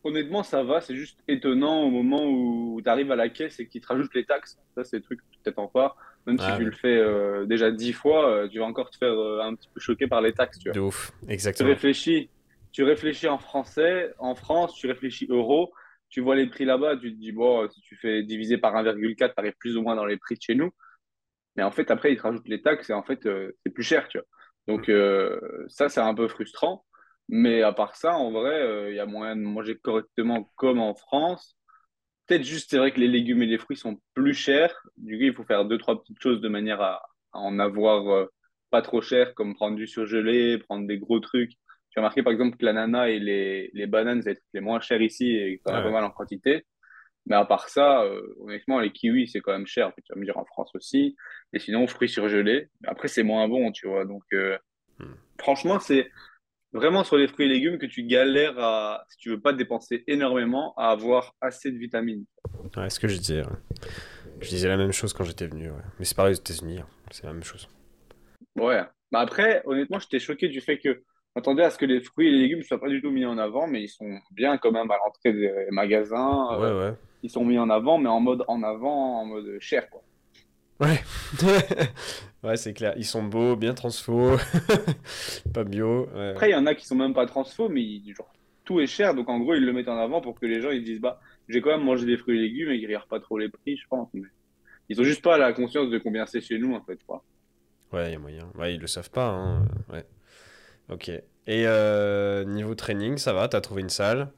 honnêtement, 0.03 0.43
ça 0.43 0.63
va. 0.63 0.81
C'est 0.81 0.95
juste 0.95 1.19
étonnant 1.27 1.83
au 1.83 1.89
moment 1.89 2.25
où 2.25 2.81
tu 2.81 2.89
arrives 2.89 3.11
à 3.11 3.15
la 3.15 3.29
caisse 3.29 3.59
et 3.59 3.67
qu'ils 3.67 3.81
te 3.81 3.87
rajoutent 3.87 4.13
les 4.15 4.25
taxes. 4.25 4.57
Ça, 4.75 4.83
c'est 4.83 4.97
des 4.97 5.03
trucs 5.03 5.19
que 5.19 5.25
tu 5.31 5.39
t'attends 5.43 5.67
pas. 5.67 5.95
Même 6.27 6.37
si 6.37 6.45
tu 6.57 6.65
le 6.65 6.71
fais 6.71 6.97
euh, 6.97 7.45
déjà 7.45 7.71
dix 7.71 7.93
fois, 7.93 8.29
euh, 8.29 8.47
tu 8.47 8.59
vas 8.59 8.65
encore 8.65 8.91
te 8.91 8.97
faire 8.97 9.13
euh, 9.13 9.41
un 9.41 9.55
petit 9.55 9.69
peu 9.73 9.79
choquer 9.79 10.07
par 10.07 10.21
les 10.21 10.33
taxes. 10.33 10.59
Tu 10.59 10.69
vois. 10.69 10.73
De 10.73 10.79
ouf, 10.79 11.11
exactement. 11.27 11.67
Tu 11.67 11.73
réfléchis, 11.73 12.29
tu 12.71 12.83
réfléchis 12.83 13.27
en 13.27 13.39
français, 13.39 14.13
en 14.19 14.35
France, 14.35 14.75
tu 14.75 14.87
réfléchis 14.87 15.27
euro, 15.29 15.71
tu 16.09 16.21
vois 16.21 16.35
les 16.35 16.47
prix 16.47 16.65
là-bas, 16.65 16.97
tu 16.97 17.11
te 17.13 17.19
dis, 17.19 17.31
bon, 17.31 17.67
si 17.69 17.81
tu 17.81 17.95
fais 17.95 18.21
diviser 18.21 18.57
par 18.57 18.75
1,4, 18.75 19.15
tu 19.15 19.33
arrives 19.37 19.55
plus 19.57 19.77
ou 19.77 19.81
moins 19.81 19.95
dans 19.95 20.05
les 20.05 20.17
prix 20.17 20.35
de 20.35 20.41
chez 20.41 20.55
nous. 20.55 20.71
Mais 21.55 21.63
en 21.63 21.71
fait, 21.71 21.91
après, 21.91 22.13
ils 22.13 22.17
te 22.17 22.23
rajoutent 22.23 22.47
les 22.47 22.61
taxes 22.61 22.89
et 22.89 22.93
en 22.93 23.03
fait, 23.03 23.25
euh, 23.25 23.51
c'est 23.63 23.71
plus 23.71 23.83
cher, 23.83 24.07
tu 24.07 24.17
vois. 24.17 24.27
Donc, 24.67 24.87
mm. 24.87 24.91
euh, 24.91 25.65
ça, 25.67 25.89
c'est 25.89 25.99
un 25.99 26.13
peu 26.13 26.27
frustrant. 26.27 26.85
Mais 27.29 27.61
à 27.61 27.71
part 27.71 27.95
ça, 27.95 28.13
en 28.15 28.31
vrai, 28.31 28.61
euh, 28.61 28.89
il 28.89 28.95
y 28.95 28.99
a 28.99 29.05
moyen 29.05 29.35
de 29.35 29.41
manger 29.41 29.77
correctement 29.77 30.51
comme 30.55 30.79
en 30.79 30.95
France. 30.95 31.55
Peut-être 32.31 32.45
juste, 32.45 32.69
c'est 32.69 32.77
vrai 32.77 32.93
que 32.93 32.99
les 33.01 33.09
légumes 33.09 33.41
et 33.41 33.45
les 33.45 33.57
fruits 33.57 33.75
sont 33.75 33.99
plus 34.13 34.33
chers. 34.33 34.73
Du 34.95 35.17
coup, 35.17 35.23
il 35.25 35.33
faut 35.33 35.43
faire 35.43 35.65
deux, 35.65 35.77
trois 35.77 36.01
petites 36.01 36.21
choses 36.21 36.39
de 36.39 36.47
manière 36.47 36.79
à, 36.79 37.01
en 37.33 37.59
avoir 37.59 38.25
pas 38.69 38.81
trop 38.81 39.01
cher, 39.01 39.35
comme 39.35 39.53
prendre 39.53 39.75
du 39.75 39.85
surgelé, 39.85 40.57
prendre 40.57 40.87
des 40.87 40.97
gros 40.97 41.19
trucs. 41.19 41.51
J'ai 41.89 41.99
remarqué 41.99 42.23
par 42.23 42.31
exemple 42.31 42.55
que 42.55 42.63
l'ananas 42.63 43.09
et 43.09 43.19
les, 43.19 43.69
les 43.73 43.85
bananes, 43.85 44.21
c'est 44.21 44.41
les 44.53 44.61
moins 44.61 44.79
chers 44.79 45.01
ici 45.01 45.29
et 45.29 45.61
quand 45.65 45.73
même 45.73 45.83
pas 45.83 45.91
mal 45.91 46.05
en 46.05 46.09
quantité. 46.09 46.65
Mais 47.25 47.35
à 47.35 47.43
part 47.43 47.67
ça, 47.67 48.03
euh, 48.03 48.21
honnêtement, 48.39 48.79
les 48.79 48.93
kiwis, 48.93 49.27
c'est 49.27 49.41
quand 49.41 49.51
même 49.51 49.67
cher. 49.67 49.91
Tu 49.97 50.13
vas 50.13 50.17
me 50.17 50.23
dire 50.23 50.37
en 50.37 50.45
France 50.45 50.71
aussi. 50.73 51.17
Et 51.51 51.59
sinon, 51.59 51.85
fruits 51.85 52.07
surgelés. 52.07 52.69
Après, 52.87 53.09
c'est 53.09 53.23
moins 53.23 53.49
bon, 53.49 53.73
tu 53.73 53.89
vois. 53.89 54.05
Donc, 54.05 54.23
euh, 54.31 54.57
hmm. 54.99 55.15
franchement, 55.37 55.79
c'est 55.79 56.09
vraiment 56.73 57.03
sur 57.03 57.17
les 57.17 57.27
fruits 57.27 57.45
et 57.45 57.49
légumes 57.49 57.77
que 57.77 57.85
tu 57.85 58.03
galères 58.03 58.57
à, 58.57 59.03
si 59.09 59.17
tu 59.17 59.29
veux 59.29 59.39
pas 59.39 59.53
dépenser 59.53 60.03
énormément, 60.07 60.73
à 60.77 60.89
avoir 60.89 61.35
assez 61.41 61.71
de 61.71 61.77
vitamines. 61.77 62.25
Ouais, 62.77 62.89
ce 62.89 62.99
que 62.99 63.07
je 63.07 63.17
disais. 63.17 63.43
Je 64.39 64.49
disais 64.49 64.67
la 64.67 64.77
même 64.77 64.91
chose 64.91 65.13
quand 65.13 65.23
j'étais 65.23 65.47
venu. 65.47 65.69
Mais 65.99 66.05
c'est 66.05 66.15
pareil 66.15 66.33
aux 66.33 66.39
États-Unis. 66.39 66.79
Hein. 66.79 66.87
C'est 67.11 67.25
la 67.25 67.33
même 67.33 67.43
chose. 67.43 67.67
Ouais. 68.55 68.81
Bah 69.11 69.19
après, 69.19 69.61
honnêtement, 69.65 69.99
j'étais 69.99 70.19
choqué 70.19 70.47
du 70.47 70.61
fait 70.61 70.77
que 70.77 71.03
attendais 71.35 71.63
à 71.63 71.69
ce 71.69 71.77
que 71.77 71.85
les 71.85 72.01
fruits 72.01 72.27
et 72.27 72.31
les 72.31 72.39
légumes 72.39 72.59
ne 72.59 72.63
soient 72.63 72.79
pas 72.79 72.89
du 72.89 73.01
tout 73.01 73.11
mis 73.11 73.25
en 73.25 73.37
avant, 73.37 73.67
mais 73.67 73.83
ils 73.83 73.89
sont 73.89 74.19
bien 74.31 74.57
quand 74.57 74.71
même 74.71 74.89
à 74.89 74.97
l'entrée 75.03 75.33
des 75.33 75.67
magasins. 75.71 76.57
Ouais, 76.57 76.71
ouais 76.71 76.93
ils 77.23 77.29
sont 77.29 77.45
mis 77.45 77.59
en 77.59 77.69
avant, 77.69 77.97
mais 77.97 78.09
en 78.09 78.19
mode 78.19 78.43
en 78.47 78.63
avant, 78.63 79.21
en 79.21 79.25
mode 79.25 79.57
cher, 79.59 79.89
quoi. 79.89 80.01
Ouais, 80.81 80.99
ouais, 82.43 82.57
c'est 82.57 82.73
clair. 82.73 82.93
Ils 82.97 83.05
sont 83.05 83.23
beaux, 83.23 83.55
bien 83.55 83.75
transfo, 83.75 84.37
pas 85.53 85.63
bio. 85.63 86.09
Après, 86.31 86.49
il 86.49 86.53
y 86.53 86.55
en 86.55 86.65
a 86.65 86.73
qui 86.73 86.87
sont 86.87 86.95
même 86.95 87.13
pas 87.13 87.27
transfo, 87.27 87.69
mais 87.69 88.01
genre, 88.17 88.33
tout 88.65 88.79
est 88.79 88.87
cher, 88.87 89.13
donc 89.13 89.29
en 89.29 89.39
gros, 89.39 89.53
ils 89.53 89.63
le 89.63 89.73
mettent 89.73 89.89
en 89.89 89.97
avant 89.97 90.21
pour 90.21 90.39
que 90.39 90.47
les 90.47 90.59
gens 90.59 90.71
ils 90.71 90.83
disent 90.83 90.99
bah, 90.99 91.19
j'ai 91.49 91.61
quand 91.61 91.69
même 91.69 91.83
mangé 91.83 92.05
des 92.05 92.17
fruits 92.17 92.37
et 92.37 92.41
légumes 92.41 92.71
et 92.71 92.77
ils 92.77 92.85
regardent 92.85 93.07
pas 93.07 93.19
trop 93.19 93.37
les 93.37 93.49
prix, 93.49 93.77
je 93.77 93.87
pense. 93.87 94.09
Mais... 94.13 94.23
Ils 94.89 94.99
ont 94.99 95.03
juste 95.03 95.21
pas 95.21 95.37
la 95.37 95.53
conscience 95.53 95.89
de 95.89 95.99
combien 95.99 96.25
c'est 96.25 96.41
chez 96.41 96.57
nous, 96.57 96.73
en 96.73 96.81
fait, 96.81 96.99
quoi. 97.05 97.23
Ouais, 97.93 98.09
il 98.09 98.13
y 98.13 98.15
a 98.15 98.19
moyen. 98.19 98.49
Ouais, 98.55 98.73
ils 98.73 98.81
le 98.81 98.87
savent 98.87 99.11
pas, 99.11 99.27
hein. 99.27 99.65
Ouais. 99.91 100.05
Ok. 100.89 101.09
Et 101.09 101.23
euh, 101.47 102.43
niveau 102.43 102.75
training, 102.75 103.17
ça 103.17 103.33
va? 103.33 103.47
T'as 103.47 103.61
trouvé 103.61 103.81
une 103.81 103.89
salle? 103.89 104.31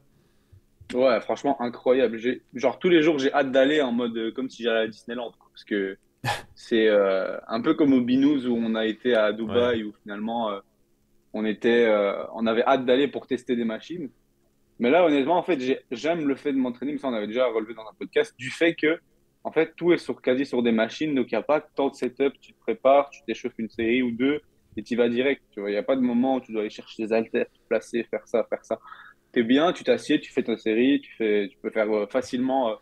Ouais, 0.92 1.20
franchement, 1.20 1.60
incroyable. 1.60 2.20
Genre, 2.54 2.78
tous 2.78 2.88
les 2.88 3.02
jours, 3.02 3.18
j'ai 3.18 3.32
hâte 3.32 3.50
d'aller 3.50 3.80
en 3.80 3.92
mode 3.92 4.16
euh, 4.16 4.30
comme 4.30 4.50
si 4.50 4.62
j'allais 4.62 4.84
à 4.84 4.88
Disneyland. 4.88 5.32
Parce 5.52 5.64
que 5.64 5.96
c'est 6.54 6.88
euh, 6.88 7.38
un 7.48 7.60
peu 7.60 7.74
comme 7.74 7.92
au 7.92 8.00
Binous 8.00 8.46
où 8.46 8.56
on 8.56 8.74
a 8.74 8.86
été 8.86 9.14
à 9.14 9.32
Dubaï, 9.32 9.84
où 9.84 9.92
finalement, 10.02 10.50
euh, 10.50 10.60
on, 11.32 11.44
était, 11.44 11.92
on 12.34 12.46
avait 12.46 12.64
hâte 12.64 12.84
d'aller 12.84 13.08
pour 13.08 13.26
tester 13.26 13.56
des 13.56 13.64
machines. 13.64 14.08
Mais 14.78 14.90
là, 14.90 15.04
honnêtement, 15.04 15.36
en 15.36 15.42
fait, 15.42 15.60
j'aime 15.90 16.26
le 16.26 16.34
fait 16.34 16.52
de 16.52 16.58
m'entraîner, 16.58 16.92
mais 16.92 16.98
ça, 16.98 17.08
on 17.08 17.14
avait 17.14 17.26
déjà 17.26 17.46
relevé 17.46 17.74
dans 17.74 17.82
un 17.82 17.94
podcast, 17.98 18.34
du 18.36 18.50
fait 18.50 18.74
que, 18.74 18.98
en 19.44 19.52
fait, 19.52 19.74
tout 19.76 19.92
est 19.92 19.98
sur, 19.98 20.20
quasi 20.20 20.46
sur 20.46 20.62
des 20.62 20.72
machines, 20.72 21.14
donc 21.14 21.30
il 21.30 21.34
n'y 21.34 21.38
a 21.38 21.42
pas 21.42 21.60
tant 21.60 21.90
de 21.90 21.94
setup, 21.94 22.32
tu 22.40 22.52
te 22.52 22.60
prépares, 22.60 23.10
tu 23.10 23.20
t'échauffes 23.26 23.58
une 23.58 23.68
série 23.68 24.02
ou 24.02 24.10
deux, 24.10 24.40
et 24.76 24.82
tu 24.82 24.96
vas 24.96 25.08
direct. 25.08 25.42
Tu 25.52 25.60
vois, 25.60 25.70
il 25.70 25.74
n'y 25.74 25.78
a 25.78 25.84
pas 25.84 25.96
de 25.96 26.00
moment 26.00 26.36
où 26.36 26.40
tu 26.40 26.50
dois 26.50 26.62
aller 26.62 26.70
chercher 26.70 27.04
des 27.04 27.12
haltères, 27.12 27.46
te 27.46 27.58
placer, 27.68 28.04
faire 28.10 28.26
ça, 28.26 28.44
faire 28.44 28.64
ça 28.64 28.80
tu 29.34 29.44
bien, 29.44 29.72
tu 29.72 29.84
t'assieds, 29.84 30.20
tu 30.20 30.32
fais 30.32 30.42
ta 30.42 30.56
série, 30.56 31.00
tu, 31.00 31.12
fais, 31.16 31.48
tu 31.50 31.58
peux 31.58 31.70
faire 31.70 31.90
euh, 31.90 32.06
facilement 32.06 32.72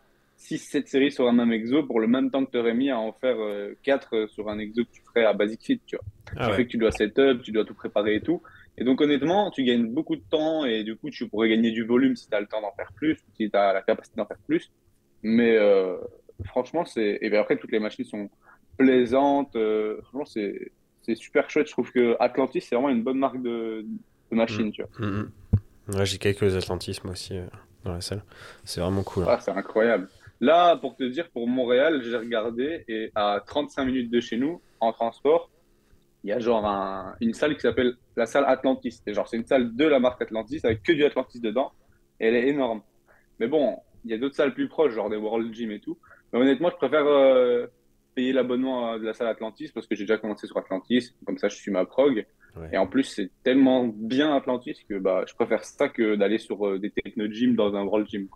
6-7 0.51 0.77
euh, 0.77 0.83
séries 0.87 1.13
sur 1.13 1.29
un 1.29 1.33
même 1.33 1.53
exo 1.53 1.83
pour 1.85 2.01
le 2.01 2.07
même 2.07 2.31
temps 2.31 2.45
que 2.45 2.51
tu 2.51 2.59
aurais 2.59 2.75
mis 2.75 2.91
à 2.91 2.99
en 2.99 3.13
faire 3.13 3.37
4 3.83 4.17
euh, 4.17 4.27
sur 4.29 4.49
un 4.49 4.59
exo 4.59 4.85
que 4.85 4.91
tu 4.91 5.03
ferais 5.03 5.25
à 5.25 5.33
Basic 5.33 5.63
Fit. 5.63 5.81
Tu 5.87 5.97
vois. 5.97 6.05
Ah 6.37 6.53
fait 6.53 6.65
que 6.65 6.71
tu 6.71 6.79
dois 6.79 6.93
setup, 6.93 7.43
tu 7.43 7.53
dois 7.53 7.65
tout 7.65 7.75
préparer 7.75 8.17
et 8.17 8.21
tout. 8.21 8.43
Et 8.79 8.85
donc 8.85 9.01
honnêtement, 9.01 9.51
tu 9.51 9.65
gagnes 9.65 9.87
beaucoup 9.87 10.17
de 10.17 10.23
temps 10.31 10.65
et 10.65 10.83
du 10.85 10.97
coup, 10.97 11.11
tu 11.11 11.29
pourrais 11.29 11.49
gagner 11.49 11.71
du 11.71 11.85
volume 11.85 12.17
si 12.17 12.29
tu 12.29 12.35
as 12.35 12.41
le 12.41 12.47
temps 12.47 12.61
d'en 12.61 12.73
faire 12.73 12.93
plus, 12.95 13.19
si 13.37 13.51
tu 13.51 13.57
as 13.57 13.73
la 13.73 13.83
capacité 13.83 14.17
d'en 14.17 14.27
faire 14.27 14.39
plus. 14.47 14.71
Mais 15.23 15.59
franchement, 16.47 16.85
c'est. 16.85 17.19
Et 17.21 17.29
bien 17.29 17.41
après, 17.41 17.59
toutes 17.59 17.73
les 17.73 17.81
machines 17.81 18.05
sont 18.05 18.31
plaisantes. 18.79 19.57
franchement, 20.05 20.25
c'est 20.25 21.15
super 21.15 21.51
chouette. 21.51 21.67
Je 21.67 21.73
trouve 21.73 21.93
que 21.93 22.17
Atlantis, 22.19 22.63
c'est 22.63 22.75
vraiment 22.75 22.89
une 22.89 23.03
bonne 23.03 23.19
marque 23.19 23.43
de, 23.43 23.85
de 24.31 24.37
machine. 24.37 24.69
Mmh. 24.69 24.73
Tu 24.73 24.83
vois. 24.83 25.07
Mmh. 25.07 25.31
Ouais, 25.89 26.07
j'ai 26.07 26.19
quelques 26.19 26.57
atlantismes 26.57 27.09
aussi 27.11 27.37
euh, 27.37 27.47
dans 27.85 27.93
la 27.93 28.01
salle. 28.01 28.23
C'est 28.65 28.81
vraiment 28.81 29.03
cool. 29.03 29.25
Ah, 29.29 29.39
c'est 29.41 29.51
incroyable. 29.51 30.09
Là, 30.43 30.77
pour 30.77 30.97
te 30.97 31.05
dire, 31.05 31.31
pour 31.31 31.47
Montréal, 31.47 32.03
j'ai 32.03 32.17
regardé 32.17 32.85
et 32.89 33.13
à 33.15 33.41
35 33.47 33.85
minutes 33.85 34.11
de 34.11 34.21
chez 34.21 34.37
nous, 34.37 34.61
en 34.81 34.93
transport, 34.93 35.53
il 36.25 36.31
y 36.31 36.33
a 36.33 36.41
genre 36.41 36.67
une 37.21 37.33
salle 37.33 37.55
qui 37.55 37.61
s'appelle 37.61 37.95
la 38.17 38.27
salle 38.27 38.45
Atlantis. 38.49 39.01
Et 39.07 39.15
genre, 39.15 39.29
c'est 39.29 39.37
une 39.37 39.47
salle 39.47 39.77
de 39.77 39.85
la 39.85 40.01
marque 40.01 40.21
Atlantis 40.21 40.59
avec 40.65 40.83
que 40.83 40.91
du 40.91 41.05
Atlantis 41.05 41.39
dedans. 41.39 41.71
Et 42.19 42.27
elle 42.27 42.35
est 42.35 42.49
énorme. 42.49 42.83
Mais 43.39 43.47
bon, 43.47 43.77
il 44.05 44.11
y 44.11 44.15
a 44.15 44.19
d'autres 44.19 44.35
salles 44.35 44.53
plus 44.53 44.67
proches, 44.67 44.93
genre 44.95 45.09
des 45.09 45.17
World 45.17 45.55
Gym 45.55 45.71
et 45.71 45.79
tout. 45.79 45.97
Mais 46.33 46.41
honnêtement, 46.41 46.71
je 46.71 46.77
préfère 46.77 47.07
euh, 47.07 47.69
payer 48.17 48.33
l'abonnement 48.33 48.99
de 48.99 49.05
la 49.05 49.15
salle 49.15 49.29
Atlantis 49.29 49.71
parce 49.73 49.87
que 49.87 49.95
j'ai 49.95 50.03
déjà 50.03 50.19
commencé 50.19 50.49
sur 50.49 50.57
Atlantis. 50.57 51.15
Comme 51.25 51.39
ça, 51.39 51.49
je 51.49 51.55
suis 51.55 51.71
ma 51.71 51.85
prog. 51.85 52.27
Et 52.73 52.79
en 52.79 52.89
plus, 52.89 53.05
c'est 53.05 53.31
tellement 53.45 53.87
bien 53.87 54.35
Atlantis 54.35 54.85
que 54.89 54.99
bah, 54.99 55.25
je 55.29 55.35
préfère 55.35 55.65
ça 55.65 55.89
que 55.89 56.17
d'aller 56.17 56.39
sur 56.39 56.67
euh, 56.67 56.81
des 56.81 56.91
techno 56.91 57.27
gym 57.31 57.55
dans 57.55 57.77
un 57.77 57.85
World 57.85 58.09
Gym. 58.09 58.27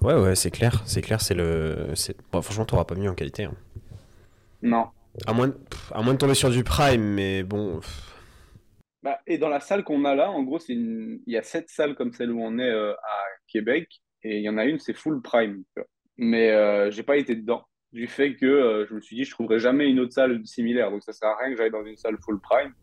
Ouais, 0.00 0.14
ouais, 0.14 0.34
c'est 0.34 0.50
clair. 0.50 0.82
C'est 0.86 1.02
clair, 1.02 1.20
c'est 1.20 1.34
le. 1.34 1.94
Bon, 2.32 2.42
franchement, 2.42 2.64
t'auras 2.64 2.84
pas 2.84 2.94
mieux 2.94 3.10
en 3.10 3.14
qualité. 3.14 3.44
Hein. 3.44 3.54
Non. 4.62 4.88
À 5.26 5.32
moins, 5.32 5.48
de... 5.48 5.56
à 5.92 6.02
moins 6.02 6.14
de 6.14 6.18
tomber 6.18 6.34
sur 6.34 6.50
du 6.50 6.64
Prime, 6.64 7.02
mais 7.02 7.42
bon. 7.42 7.80
Bah, 9.02 9.20
et 9.26 9.38
dans 9.38 9.48
la 9.48 9.60
salle 9.60 9.84
qu'on 9.84 10.04
a 10.04 10.14
là, 10.14 10.30
en 10.30 10.42
gros, 10.42 10.58
il 10.68 11.20
y 11.26 11.36
a 11.36 11.42
sept 11.42 11.68
salles 11.70 11.94
comme 11.94 12.12
celle 12.12 12.32
où 12.32 12.42
on 12.42 12.58
est 12.58 12.70
euh, 12.70 12.92
à 12.92 13.24
Québec. 13.46 13.88
Et 14.22 14.38
il 14.38 14.42
y 14.42 14.48
en 14.48 14.58
a 14.58 14.64
une, 14.64 14.78
c'est 14.78 14.94
full 14.94 15.22
Prime. 15.22 15.62
Mais 16.16 16.50
euh, 16.50 16.90
j'ai 16.90 17.04
pas 17.04 17.16
été 17.16 17.36
dedans. 17.36 17.64
du 17.92 18.08
fait 18.08 18.34
que 18.34 18.46
euh, 18.46 18.86
je 18.88 18.94
me 18.94 19.00
suis 19.00 19.16
dit, 19.16 19.24
je 19.24 19.30
trouverai 19.30 19.60
jamais 19.60 19.88
une 19.88 20.00
autre 20.00 20.12
salle 20.12 20.44
similaire. 20.44 20.90
Donc, 20.90 21.02
ça 21.02 21.12
sert 21.12 21.28
à 21.28 21.36
rien 21.38 21.50
que 21.50 21.56
j'aille 21.56 21.70
dans 21.70 21.84
une 21.84 21.96
salle 21.96 22.16
full 22.24 22.40
prime, 22.40 22.74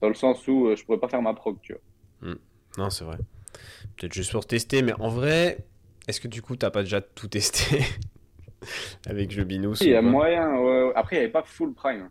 dans 0.00 0.08
le 0.08 0.14
sens 0.14 0.46
où 0.46 0.74
je 0.74 0.84
pourrais 0.84 1.00
pas 1.00 1.08
faire 1.08 1.22
ma 1.22 1.34
prog, 1.34 1.58
tu 1.60 1.74
vois. 1.74 2.30
Hmm. 2.30 2.38
Non, 2.76 2.90
c'est 2.90 3.04
vrai. 3.04 3.18
Peut-être 3.96 4.12
juste 4.12 4.30
pour 4.30 4.46
tester, 4.46 4.82
mais 4.82 4.92
en 5.00 5.08
vrai, 5.08 5.66
est-ce 6.08 6.20
que 6.20 6.28
du 6.28 6.42
coup, 6.42 6.56
t'as 6.56 6.70
pas 6.70 6.82
déjà 6.82 7.00
tout 7.00 7.28
testé 7.28 7.80
avec 9.06 9.30
jeu 9.30 9.44
Binous 9.44 9.76
Il 9.82 9.90
y 9.90 9.94
a 9.94 10.02
moyen. 10.02 10.54
Après, 10.96 11.16
il 11.16 11.18
n'y 11.18 11.24
avait 11.24 11.32
pas 11.32 11.44
full 11.44 11.74
prime. 11.74 12.10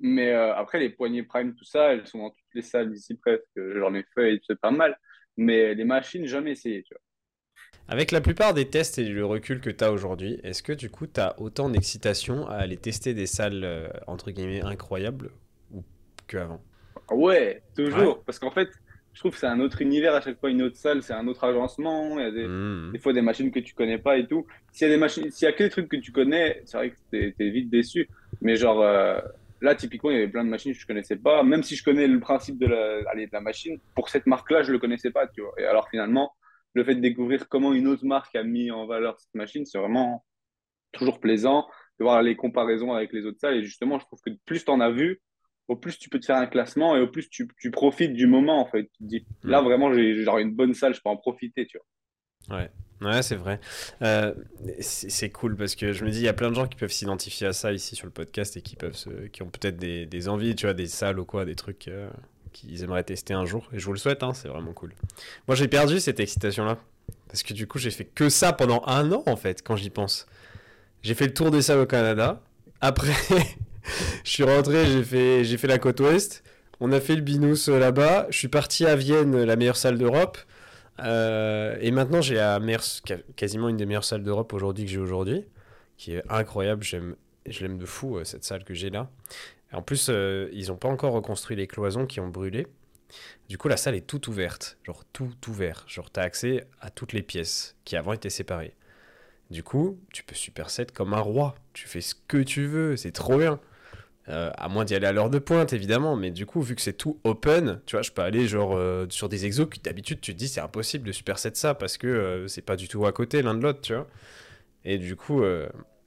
Mais 0.00 0.32
euh, 0.32 0.54
après, 0.54 0.80
les 0.80 0.90
poignées 0.90 1.22
prime, 1.22 1.54
tout 1.54 1.64
ça, 1.64 1.92
elles 1.92 2.06
sont 2.06 2.18
dans 2.18 2.30
toutes 2.30 2.54
les 2.54 2.62
salles 2.62 2.90
d'ici 2.90 3.14
presque. 3.14 3.44
J'en 3.56 3.94
ai 3.94 4.04
fait 4.14 4.40
c'est 4.46 4.58
pas 4.58 4.70
mal. 4.70 4.98
Mais 5.36 5.74
les 5.74 5.84
machines, 5.84 6.26
jamais 6.26 6.52
essayé, 6.52 6.82
tu 6.82 6.94
vois. 6.94 7.00
Avec 7.86 8.12
la 8.12 8.22
plupart 8.22 8.54
des 8.54 8.68
tests 8.68 8.98
et 8.98 9.04
le 9.04 9.26
recul 9.26 9.60
que 9.60 9.68
tu 9.68 9.84
as 9.84 9.92
aujourd'hui, 9.92 10.40
est-ce 10.42 10.62
que 10.62 10.72
du 10.72 10.88
coup 10.88 11.06
tu 11.06 11.20
as 11.20 11.38
autant 11.38 11.68
d'excitation 11.68 12.48
à 12.48 12.54
aller 12.54 12.78
tester 12.78 13.12
des 13.12 13.26
salles 13.26 13.62
euh, 13.62 13.88
entre 14.06 14.30
guillemets 14.30 14.62
incroyables 14.62 15.30
ou 15.70 15.84
qu'avant? 16.26 16.62
Ouais, 17.10 17.62
toujours. 17.76 18.24
Parce 18.24 18.38
qu'en 18.38 18.50
fait, 18.50 18.70
je 19.14 19.20
trouve 19.20 19.32
que 19.32 19.38
c'est 19.38 19.46
un 19.46 19.60
autre 19.60 19.80
univers 19.80 20.14
à 20.14 20.20
chaque 20.20 20.38
fois, 20.38 20.50
une 20.50 20.60
autre 20.60 20.76
salle, 20.76 21.02
c'est 21.02 21.14
un 21.14 21.26
autre 21.26 21.44
agencement. 21.44 22.18
Il 22.18 22.24
y 22.24 22.26
a 22.26 22.30
des, 22.30 22.46
mmh. 22.46 22.92
des, 22.92 22.98
fois 22.98 23.12
des 23.12 23.22
machines 23.22 23.50
que 23.50 23.60
tu 23.60 23.72
connais 23.72 23.98
pas 23.98 24.18
et 24.18 24.26
tout. 24.26 24.46
S'il 24.72 24.88
y 24.88 24.90
a 24.90 24.94
des 24.94 25.00
machines, 25.00 25.30
s'il 25.30 25.46
y 25.46 25.48
a 25.48 25.52
que 25.52 25.62
des 25.62 25.70
trucs 25.70 25.88
que 25.88 25.96
tu 25.96 26.12
connais, 26.12 26.60
c'est 26.66 26.76
vrai 26.76 26.90
que 26.90 26.96
t'es 27.10 27.34
es 27.38 27.50
vite 27.50 27.70
déçu. 27.70 28.08
Mais 28.42 28.56
genre, 28.56 28.82
euh, 28.82 29.18
Là, 29.64 29.74
typiquement, 29.74 30.10
il 30.10 30.14
y 30.14 30.18
avait 30.18 30.28
plein 30.28 30.44
de 30.44 30.50
machines 30.50 30.74
que 30.74 30.78
je 30.78 30.86
connaissais 30.86 31.16
pas. 31.16 31.42
Même 31.42 31.62
si 31.62 31.74
je 31.74 31.82
connais 31.82 32.06
le 32.06 32.20
principe 32.20 32.58
de 32.58 32.66
la, 32.66 33.00
de 33.00 33.32
la 33.32 33.40
machine, 33.40 33.78
pour 33.94 34.10
cette 34.10 34.26
marque-là, 34.26 34.62
je 34.62 34.70
le 34.70 34.78
connaissais 34.78 35.10
pas, 35.10 35.26
tu 35.26 35.40
vois. 35.40 35.54
Et 35.56 35.64
alors 35.64 35.88
finalement, 35.88 36.34
le 36.74 36.84
fait 36.84 36.94
de 36.94 37.00
découvrir 37.00 37.48
comment 37.48 37.72
une 37.72 37.86
autre 37.86 38.04
marque 38.04 38.36
a 38.36 38.42
mis 38.42 38.70
en 38.70 38.86
valeur 38.86 39.18
cette 39.18 39.34
machine, 39.34 39.64
c'est 39.64 39.78
vraiment 39.78 40.22
toujours 40.92 41.18
plaisant 41.18 41.66
de 41.98 42.04
voir 42.04 42.20
les 42.20 42.36
comparaisons 42.36 42.92
avec 42.92 43.14
les 43.14 43.24
autres 43.24 43.38
salles. 43.40 43.56
Et 43.56 43.62
justement, 43.62 43.98
je 43.98 44.04
trouve 44.04 44.20
que 44.20 44.30
plus 44.44 44.66
tu 44.66 44.70
en 44.70 44.80
as 44.80 44.90
vu, 44.90 45.22
au 45.68 45.76
plus 45.76 45.98
tu 45.98 46.08
peux 46.08 46.20
te 46.20 46.26
faire 46.26 46.36
un 46.36 46.46
classement 46.46 46.96
et 46.96 47.00
au 47.00 47.06
plus 47.06 47.28
tu, 47.28 47.48
tu 47.58 47.70
profites 47.70 48.12
du 48.12 48.26
moment, 48.26 48.60
en 48.60 48.66
fait. 48.66 48.84
Tu 48.92 49.04
te 49.04 49.08
dis, 49.08 49.26
là, 49.42 49.62
vraiment, 49.62 49.92
j'ai 49.92 50.22
genre 50.22 50.38
une 50.38 50.54
bonne 50.54 50.74
salle, 50.74 50.94
je 50.94 51.00
peux 51.00 51.10
en 51.10 51.16
profiter, 51.16 51.66
tu 51.66 51.78
vois. 51.78 52.58
Ouais. 52.58 52.70
Ouais, 53.00 53.22
c'est 53.22 53.36
vrai. 53.36 53.60
Euh, 54.02 54.32
c'est 54.80 55.30
cool 55.30 55.56
parce 55.56 55.74
que 55.74 55.92
je 55.92 56.04
me 56.04 56.10
dis, 56.10 56.18
il 56.18 56.24
y 56.24 56.28
a 56.28 56.32
plein 56.32 56.50
de 56.50 56.54
gens 56.54 56.66
qui 56.66 56.76
peuvent 56.76 56.92
s'identifier 56.92 57.48
à 57.48 57.52
ça 57.52 57.72
ici 57.72 57.96
sur 57.96 58.06
le 58.06 58.12
podcast 58.12 58.56
et 58.56 58.62
qui, 58.62 58.76
peuvent 58.76 58.96
qui 59.32 59.42
ont 59.42 59.48
peut-être 59.48 59.76
des, 59.76 60.06
des, 60.06 60.28
envies, 60.28 60.54
tu 60.54 60.66
vois, 60.66 60.74
des 60.74 60.86
salles 60.86 61.18
ou 61.18 61.24
quoi, 61.24 61.44
des 61.44 61.54
trucs 61.54 61.88
euh, 61.88 62.08
qu'ils 62.52 62.82
aimeraient 62.82 63.02
tester 63.02 63.34
un 63.34 63.44
jour. 63.44 63.68
Et 63.72 63.78
je 63.78 63.84
vous 63.84 63.92
le 63.92 63.98
souhaite, 63.98 64.22
hein, 64.22 64.32
c'est 64.32 64.48
vraiment 64.48 64.72
cool. 64.72 64.94
Moi, 65.48 65.54
j'ai 65.54 65.68
perdu 65.68 66.00
cette 66.00 66.20
excitation-là. 66.20 66.78
Parce 67.28 67.42
que 67.42 67.52
du 67.52 67.66
coup, 67.66 67.78
j'ai 67.78 67.90
fait 67.90 68.04
que 68.04 68.28
ça 68.28 68.52
pendant 68.52 68.82
un 68.86 69.10
an, 69.12 69.22
en 69.26 69.36
fait, 69.36 69.62
quand 69.62 69.76
j'y 69.76 69.90
pense. 69.90 70.26
J'ai 71.02 71.14
fait 71.14 71.26
le 71.26 71.34
tour 71.34 71.50
des 71.50 71.62
salles 71.62 71.80
au 71.80 71.86
Canada. 71.86 72.40
Après, 72.80 73.12
je 74.24 74.30
suis 74.30 74.42
rentré, 74.42 74.86
j'ai 74.86 75.02
fait, 75.02 75.44
fait 75.44 75.66
la 75.66 75.78
côte 75.78 76.00
ouest. 76.00 76.42
On 76.80 76.92
a 76.92 77.00
fait 77.00 77.14
le 77.16 77.22
Binous 77.22 77.68
euh, 77.68 77.78
là-bas. 77.78 78.26
Je 78.30 78.38
suis 78.38 78.48
parti 78.48 78.84
à 78.86 78.96
Vienne, 78.96 79.42
la 79.42 79.56
meilleure 79.56 79.76
salle 79.76 79.98
d'Europe. 79.98 80.38
Euh, 81.00 81.76
et 81.80 81.90
maintenant, 81.90 82.20
j'ai 82.20 82.36
la 82.36 82.60
quasiment 83.36 83.68
une 83.68 83.76
des 83.76 83.86
meilleures 83.86 84.04
salles 84.04 84.22
d'Europe 84.22 84.52
aujourd'hui 84.52 84.84
que 84.84 84.90
j'ai 84.90 84.98
aujourd'hui, 84.98 85.44
qui 85.96 86.14
est 86.14 86.22
incroyable. 86.28 86.82
J'aime, 86.82 87.16
je 87.46 87.62
l'aime 87.62 87.78
de 87.78 87.86
fou, 87.86 88.18
euh, 88.18 88.24
cette 88.24 88.44
salle 88.44 88.64
que 88.64 88.74
j'ai 88.74 88.90
là. 88.90 89.08
en 89.72 89.82
plus, 89.82 90.08
ils 90.08 90.68
n'ont 90.68 90.76
pas 90.76 90.88
encore 90.88 91.12
reconstruit 91.12 91.56
les 91.56 91.66
cloisons 91.66 92.06
qui 92.06 92.20
ont 92.20 92.28
brûlé. 92.28 92.66
Du 93.48 93.58
coup, 93.58 93.68
la 93.68 93.76
salle 93.76 93.94
est 93.94 94.06
toute 94.06 94.28
ouverte, 94.28 94.78
genre 94.84 95.04
tout 95.12 95.32
ouvert. 95.48 95.84
Genre, 95.86 96.10
tu 96.10 96.18
as 96.20 96.22
accès 96.22 96.66
à 96.80 96.90
toutes 96.90 97.12
les 97.12 97.22
pièces 97.22 97.76
qui 97.84 97.96
avant 97.96 98.12
étaient 98.12 98.30
séparées. 98.30 98.74
Du 99.50 99.62
coup, 99.62 99.98
tu 100.12 100.24
peux 100.24 100.34
superset 100.34 100.86
comme 100.86 101.14
un 101.14 101.20
roi. 101.20 101.54
Tu 101.74 101.86
fais 101.86 102.00
ce 102.00 102.14
que 102.14 102.38
tu 102.38 102.66
veux, 102.66 102.96
c'est 102.96 103.12
trop 103.12 103.38
bien. 103.38 103.60
Euh, 104.30 104.50
à 104.56 104.68
moins 104.68 104.86
d'y 104.86 104.94
aller 104.94 105.06
à 105.06 105.12
l'heure 105.12 105.28
de 105.28 105.38
pointe, 105.38 105.74
évidemment. 105.74 106.16
Mais 106.16 106.30
du 106.30 106.46
coup, 106.46 106.62
vu 106.62 106.74
que 106.74 106.80
c'est 106.80 106.94
tout 106.94 107.20
open, 107.24 107.80
tu 107.84 107.96
vois, 107.96 108.02
je 108.02 108.10
peux 108.10 108.22
aller 108.22 108.46
genre 108.46 108.74
euh, 108.74 109.06
sur 109.10 109.28
des 109.28 109.44
exos 109.44 109.68
qui 109.68 109.80
d'habitude 109.80 110.20
tu 110.20 110.32
te 110.32 110.38
dis 110.38 110.48
c'est 110.48 110.62
impossible 110.62 111.06
de 111.06 111.12
superset 111.12 111.50
ça 111.54 111.74
parce 111.74 111.98
que 111.98 112.06
euh, 112.06 112.48
c'est 112.48 112.62
pas 112.62 112.76
du 112.76 112.88
tout 112.88 113.04
à 113.04 113.12
côté 113.12 113.42
l'un 113.42 113.54
de 113.54 113.62
l'autre, 113.62 113.82
tu 113.82 113.94
vois. 113.94 114.06
Et 114.86 114.98
du 114.98 115.16
coup, 115.16 115.42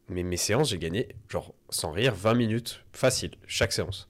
mais 0.08 0.22
mes 0.22 0.38
séances, 0.38 0.70
j'ai 0.70 0.78
gagné, 0.78 1.08
genre, 1.30 1.56
sans 1.70 1.92
rire, 1.92 2.14
20 2.14 2.36
minutes, 2.36 2.84
facile, 2.94 3.32
chaque 3.48 3.72
séance. 3.72 4.08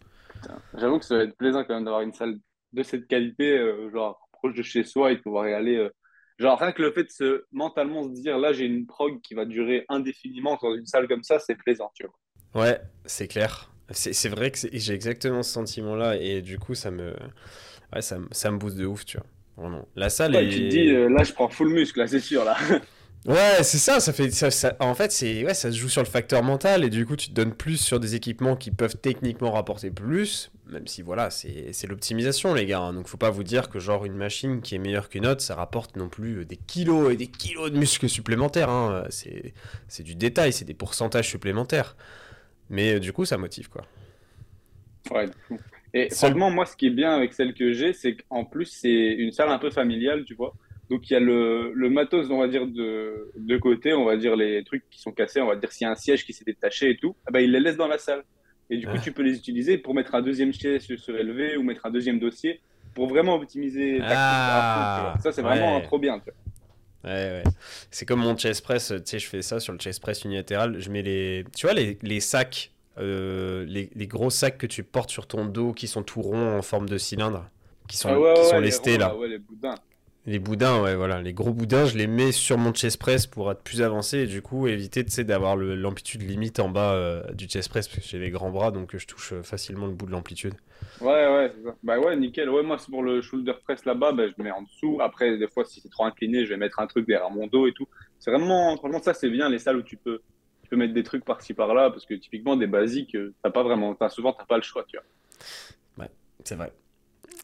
J'avoue 0.78 1.00
que 1.00 1.06
ça 1.06 1.16
va 1.16 1.24
être 1.24 1.38
plaisant 1.38 1.64
quand 1.64 1.76
même 1.76 1.86
d'avoir 1.86 2.02
une 2.02 2.12
salle 2.12 2.38
de 2.74 2.84
cette 2.84 3.08
qualité, 3.08 3.58
genre, 3.94 4.28
proche 4.34 4.56
de 4.56 4.62
chez 4.64 4.84
soi 4.84 5.14
et 5.14 5.16
de 5.16 5.22
pouvoir 5.22 5.48
y 5.48 5.54
aller. 5.54 5.90
Genre, 6.38 6.60
rien 6.60 6.74
que 6.74 6.82
le 6.82 6.92
fait 6.92 7.06
de 7.06 7.10
se, 7.10 7.46
mentalement 7.54 8.04
se 8.04 8.22
dire 8.22 8.38
là, 8.38 8.52
j'ai 8.52 8.66
une 8.66 8.86
prog 8.86 9.22
qui 9.22 9.36
va 9.36 9.46
durer 9.46 9.86
indéfiniment 9.88 10.60
dans 10.62 10.76
une 10.76 10.86
salle 10.86 11.08
comme 11.08 11.24
ça, 11.24 11.40
c'est 11.40 11.56
plaisant, 11.56 11.90
tu 11.96 12.06
vois. 12.06 12.64
Ouais, 12.64 12.82
c'est 13.06 13.30
clair. 13.30 13.72
C'est 13.91 14.29
vrai 14.29 14.51
que 14.51 14.58
j'ai 14.74 14.94
exactement 14.94 15.44
ce 15.44 15.51
sentiment-là 15.51 16.17
et 16.17 16.41
du 16.41 16.60
coup, 16.60 16.75
ça 16.75 16.91
me, 16.91 17.13
ouais, 17.94 18.01
ça, 18.01 18.17
ça, 18.32 18.51
me 18.51 18.58
booste 18.58 18.77
de 18.77 18.86
ouf, 18.86 19.06
tu 19.06 19.17
vois. 19.17 19.25
Vraiment. 19.58 19.88
La 19.96 20.10
salle 20.10 20.36
est... 20.36 20.50
Tu 20.50 20.60
te 20.60 20.67
dis, 20.67 20.89
euh, 20.89 21.10
là, 21.10 21.24
je 21.24 21.32
prends 21.32 21.48
full 21.48 21.70
muscle, 21.70 22.00
là, 22.00 22.08
c'est 22.08 22.20
sûr, 22.20 22.44
là. 22.44 22.58
ouais, 23.25 23.63
c'est 23.63 23.77
ça, 23.77 24.00
ça 24.01 24.12
fait, 24.12 24.29
ça, 24.29 24.75
en 24.82 24.94
fait, 24.94 25.12
c'est, 25.12 25.46
ouais, 25.46 25.53
ça 25.53 25.72
se 25.72 25.77
joue 25.77 25.88
sur 25.88 26.03
le 26.03 26.08
facteur 26.08 26.44
mental 26.44 26.84
et 26.84 26.89
du 26.89 27.06
coup, 27.06 27.15
tu 27.15 27.29
te 27.29 27.34
donnes 27.34 27.53
plus 27.53 27.77
sur 27.77 28.00
des 28.01 28.13
équipements 28.13 28.58
qui 28.58 28.72
peuvent 28.72 28.98
techniquement 28.98 29.51
rapporter 29.51 29.89
plus, 29.89 30.51
même 30.70 30.86
si, 30.86 31.01
voilà, 31.01 31.29
c'est 31.29 31.88
l'optimisation, 31.88 32.53
les 32.53 32.65
gars. 32.65 32.82
Hein. 32.82 32.94
donc, 32.94 33.08
faut 33.08 33.17
pas 33.17 33.29
vous 33.29 33.44
dire 33.44 33.70
que, 33.70 33.79
genre, 33.79 34.03
une 34.03 34.15
machine 34.15 34.62
qui 34.62 34.75
est 34.75 34.79
meilleure 34.79 35.08
qu'une 35.08 35.25
autre, 35.25 35.41
ça 35.41 35.56
rapporte 35.56 35.96
non 35.96 36.10
plus 36.10 36.46
des 36.46 36.58
kilos 36.58 37.13
et 37.13 37.15
des 37.15 37.27
kilos 37.27 37.72
de 37.72 37.77
muscles 37.77 38.10
supplémentaires. 38.10 38.70
Hein. 38.70 39.06
C'est 39.10 40.03
du 40.03 40.13
détail, 40.13 40.51
c'est 40.51 40.65
des 40.65 40.74
pourcentages 40.74 41.29
supplémentaires. 41.29 41.96
Mais 42.70 42.96
euh, 42.96 43.00
du 43.00 43.14
coup, 43.14 43.26
ça 43.26 43.38
motive, 43.38 43.70
quoi. 43.70 43.84
Ouais, 45.12 45.28
Et 45.94 46.10
franchement, 46.10 46.50
moi, 46.50 46.66
ce 46.66 46.76
qui 46.76 46.88
est 46.88 46.92
bien 46.92 47.12
avec 47.12 47.34
celle 47.34 47.54
que 47.54 47.72
j'ai, 47.72 47.94
c'est 47.94 48.16
qu'en 48.16 48.44
plus, 48.44 48.66
c'est 48.66 49.14
une 49.14 49.32
salle 49.32 49.50
un 49.50 49.60
peu 49.60 49.70
familiale, 49.70 50.26
tu 50.26 50.36
vois. 50.36 50.54
Donc, 50.90 51.10
il 51.10 51.14
y 51.14 51.16
a 51.16 51.20
le, 51.20 51.74
le, 51.74 51.90
matos, 51.90 52.30
on 52.30 52.38
va 52.38 52.48
dire, 52.48 52.66
de, 52.66 53.32
de 53.36 53.58
côté, 53.58 53.94
on 53.94 54.06
va 54.06 54.18
dire 54.18 54.36
les 54.36 54.64
trucs 54.64 54.90
qui 54.90 55.02
sont 55.02 55.12
cassés, 55.12 55.42
on 55.42 55.48
va 55.48 55.56
dire 55.56 55.72
s'il 55.72 55.86
y 55.86 55.88
a 55.88 55.92
un 55.92 55.96
siège 55.96 56.26
qui 56.26 56.34
s'est 56.34 56.46
détaché 56.46 56.92
et 56.92 56.98
tout, 56.98 57.16
eh 57.30 57.32
ben, 57.32 57.40
il 57.40 57.52
les 57.52 57.60
laisse 57.60 57.78
dans 57.78 57.88
la 57.88 57.98
salle. 57.98 58.24
Et 58.70 58.78
du 58.78 58.88
coup, 58.88 58.98
tu 59.02 59.12
peux 59.14 59.22
les 59.22 59.38
utiliser 59.38 59.78
pour 59.78 59.94
mettre 59.94 60.14
un 60.16 60.22
deuxième 60.22 60.52
siège 60.52 60.94
surélevé 60.98 61.56
ou 61.56 61.64
mettre 61.64 61.86
un 61.86 61.92
deuxième 61.92 62.20
dossier 62.20 62.60
pour 62.94 63.08
vraiment 63.08 63.36
optimiser 63.36 64.00
ah, 64.02 65.14
Ça, 65.22 65.32
c'est 65.32 65.42
vraiment 65.42 65.80
trop 65.82 66.00
bien. 66.00 66.20
Tu 66.20 66.26
vois. 66.26 66.34
Ouais, 67.08 67.42
ouais. 67.44 67.52
C'est 67.90 68.06
comme 68.06 68.20
mon 68.20 68.36
chest 68.36 68.64
press, 68.64 68.88
tu 68.88 69.02
sais, 69.06 69.20
je 69.20 69.28
fais 69.28 69.42
ça 69.42 69.60
sur 69.60 69.74
le 69.74 69.80
chest 69.80 70.02
press 70.02 70.24
unilatéral. 70.26 70.80
Je 70.80 70.90
mets 70.90 71.02
les. 71.02 71.46
Tu 71.56 71.66
vois, 71.66 71.74
les, 71.74 71.98
les 72.02 72.20
sacs, 72.20 72.72
euh, 72.98 73.66
les, 73.66 73.90
les, 73.96 74.08
gros 74.08 74.30
sacs 74.30 74.58
que 74.58 74.68
tu 74.68 74.84
portes 74.84 75.10
sur 75.10 75.26
ton 75.28 75.46
dos 75.46 75.72
qui 75.72 75.88
sont 75.88 76.04
tout 76.04 76.22
ronds 76.22 76.58
en 76.58 76.62
forme 76.62 76.90
de 76.90 76.98
cylindre, 76.98 77.50
qui 77.88 77.98
sont, 77.98 78.10
ah 78.10 78.34
qui 78.36 78.50
sont 78.50 78.60
lestés 78.60 78.98
là. 78.98 79.16
les 79.28 79.38
boudins. 79.38 79.76
Les 80.26 80.40
boudins, 80.40 80.82
ouais, 80.82 80.96
voilà. 80.96 81.22
Les 81.22 81.32
gros 81.32 81.54
boudins, 81.54 81.86
je 81.86 81.98
les 81.98 82.08
mets 82.08 82.34
sur 82.34 82.58
mon 82.58 82.74
chest 82.74 82.98
press 82.98 83.26
pour 83.26 83.50
être 83.50 83.62
plus 83.62 83.82
avancé 83.82 84.18
et 84.20 84.28
du 84.28 84.42
coup 84.42 84.68
éviter 84.68 85.04
d'avoir 85.24 85.56
l'amplitude 85.56 86.22
limite 86.22 86.60
en 86.60 86.68
bas 86.68 86.92
euh, 86.92 87.24
du 87.32 87.46
chest 87.46 87.70
press 87.70 87.88
parce 87.88 88.02
que 88.02 88.06
j'ai 88.06 88.20
les 88.20 88.30
grands 88.30 88.52
bras 88.52 88.72
donc 88.72 88.98
je 88.98 89.06
touche 89.06 89.32
euh, 89.32 89.42
facilement 89.42 89.88
le 89.88 89.94
bout 89.94 90.06
de 90.06 90.12
l'amplitude. 90.12 90.56
Ouais, 91.02 91.28
ouais. 91.28 91.54
Bah 91.84 92.00
ouais, 92.00 92.16
nickel. 92.16 92.50
Ouais, 92.50 92.64
moi, 92.64 92.78
c'est 92.78 92.90
pour 92.90 93.04
le 93.04 93.22
shoulder 93.22 93.54
press 93.64 93.86
là-bas, 93.86 94.12
bah, 94.14 94.24
je 94.28 94.42
mets 94.42 94.52
en 94.52 94.64
dessous. 94.64 95.00
Après, 95.02 95.38
des 95.38 95.48
fois, 95.48 95.64
si 95.66 95.80
c'est 95.80 95.90
trop 95.90 96.06
incliné, 96.06 96.46
je 96.46 96.50
vais 96.50 96.58
mettre 96.58 96.80
un 96.80 96.88
truc 96.88 97.08
derrière 97.08 97.30
mon 97.30 97.48
dos 97.48 97.68
et 97.68 97.74
tout. 97.74 97.88
C'est 98.20 98.32
vraiment, 98.32 98.76
franchement, 98.78 99.02
ça, 99.02 99.14
c'est 99.14 99.30
bien 99.30 99.50
les 99.50 99.60
salles 99.60 99.78
où 99.78 99.84
tu 99.84 99.98
peux, 99.98 100.22
tu 100.64 100.70
peux 100.70 100.76
mettre 100.76 100.94
des 100.94 101.04
trucs 101.04 101.24
par-ci 101.24 101.54
par-là 101.54 101.92
parce 101.92 102.06
que 102.06 102.16
typiquement, 102.16 102.56
des 102.56 102.68
basiques, 102.68 103.16
euh, 103.16 103.34
t'as 103.44 103.52
pas 103.52 103.64
vraiment, 103.64 103.96
as, 104.00 104.10
souvent, 104.10 104.34
t'as 104.34 104.46
pas 104.46 104.58
le 104.58 104.64
choix, 104.64 104.86
tu 104.88 104.98
vois. 104.98 106.06
Ouais, 106.06 106.12
c'est 106.44 106.56
vrai. 106.56 106.72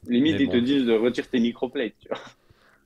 Limite, 0.08 0.40
ils 0.40 0.50
te 0.50 0.58
disent 0.58 0.86
de 0.86 0.94
retirer 0.94 1.28
tes 1.28 1.40
microplates, 1.40 1.94
tu 2.00 2.08
vois. 2.10 2.18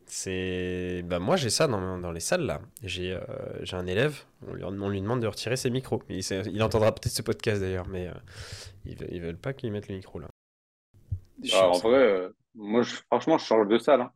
C'est. 0.06 1.04
Bah, 1.06 1.20
moi, 1.20 1.36
j'ai 1.36 1.50
ça 1.50 1.68
dans, 1.68 1.98
dans, 1.98 2.12
les 2.12 2.22
salles 2.22 2.46
là. 2.46 2.62
J'ai 2.82 3.12
euh, 3.12 3.20
j'ai 3.62 3.75
un 3.75 3.86
élève, 3.86 4.24
on 4.48 4.54
lui, 4.54 4.63
on 4.63 4.89
lui, 4.89 5.01
demande 5.01 5.22
de 5.22 5.27
retirer 5.27 5.58
ses 5.58 5.70
micros. 5.70 6.01
Il, 6.10 6.22
il 6.54 6.63
entendra 6.63 6.94
peut-être 6.94 7.12
ce 7.12 7.22
podcast 7.22 7.60
d'ailleurs, 7.60 7.88
mais 7.89 8.08
euh, 8.08 8.13
ils, 8.86 8.98
ils, 9.12 9.22
veulent 9.22 9.38
pas 9.38 9.51
qu'il 9.51 9.70
mette 9.72 9.89
le 9.89 9.96
micro 9.96 10.20
là. 10.20 10.30
Ah, 11.53 11.70
en 11.70 11.77
vrai, 11.77 11.98
euh, 11.98 12.29
moi, 12.56 12.84
franchement, 13.12 13.38
je 13.38 13.46
change 13.46 13.67
de 13.67 13.77
salle. 13.77 14.01
Hein. 14.01 14.12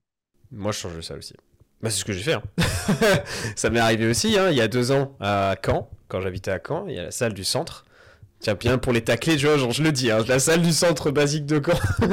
Moi, 0.52 0.72
je 0.72 0.80
change 0.80 0.96
de 0.96 1.02
salle 1.02 1.20
aussi. 1.20 1.36
Bah, 1.82 1.90
c'est 1.90 2.00
ce 2.00 2.06
que 2.06 2.14
j'ai 2.14 2.22
fait. 2.22 2.34
Hein. 2.34 2.44
ça 3.56 3.70
m'est 3.70 3.80
arrivé 3.80 4.08
aussi 4.08 4.38
hein, 4.38 4.50
il 4.52 4.58
y 4.58 4.62
a 4.62 4.68
deux 4.68 4.92
ans 4.92 5.16
à 5.20 5.56
Caen, 5.64 5.90
quand 6.08 6.22
j'habitais 6.22 6.52
à 6.52 6.60
Caen. 6.66 6.86
Il 6.88 6.96
y 6.96 7.00
a 7.00 7.04
la 7.04 7.12
salle 7.12 7.34
du 7.34 7.44
centre. 7.44 7.86
Tiens, 8.40 8.56
bien 8.56 8.80
pour 8.80 8.92
les 8.92 9.04
tacler, 9.04 9.38
tu 9.38 9.46
vois, 9.46 9.58
genre, 9.58 9.72
je 9.72 9.84
le 9.84 9.92
dis, 9.92 10.10
hein, 10.10 10.24
la 10.28 10.40
salle 10.40 10.64
du 10.64 10.72
centre 10.72 11.12
basique 11.12 11.46
de 11.46 11.62
Caen, 11.64 11.80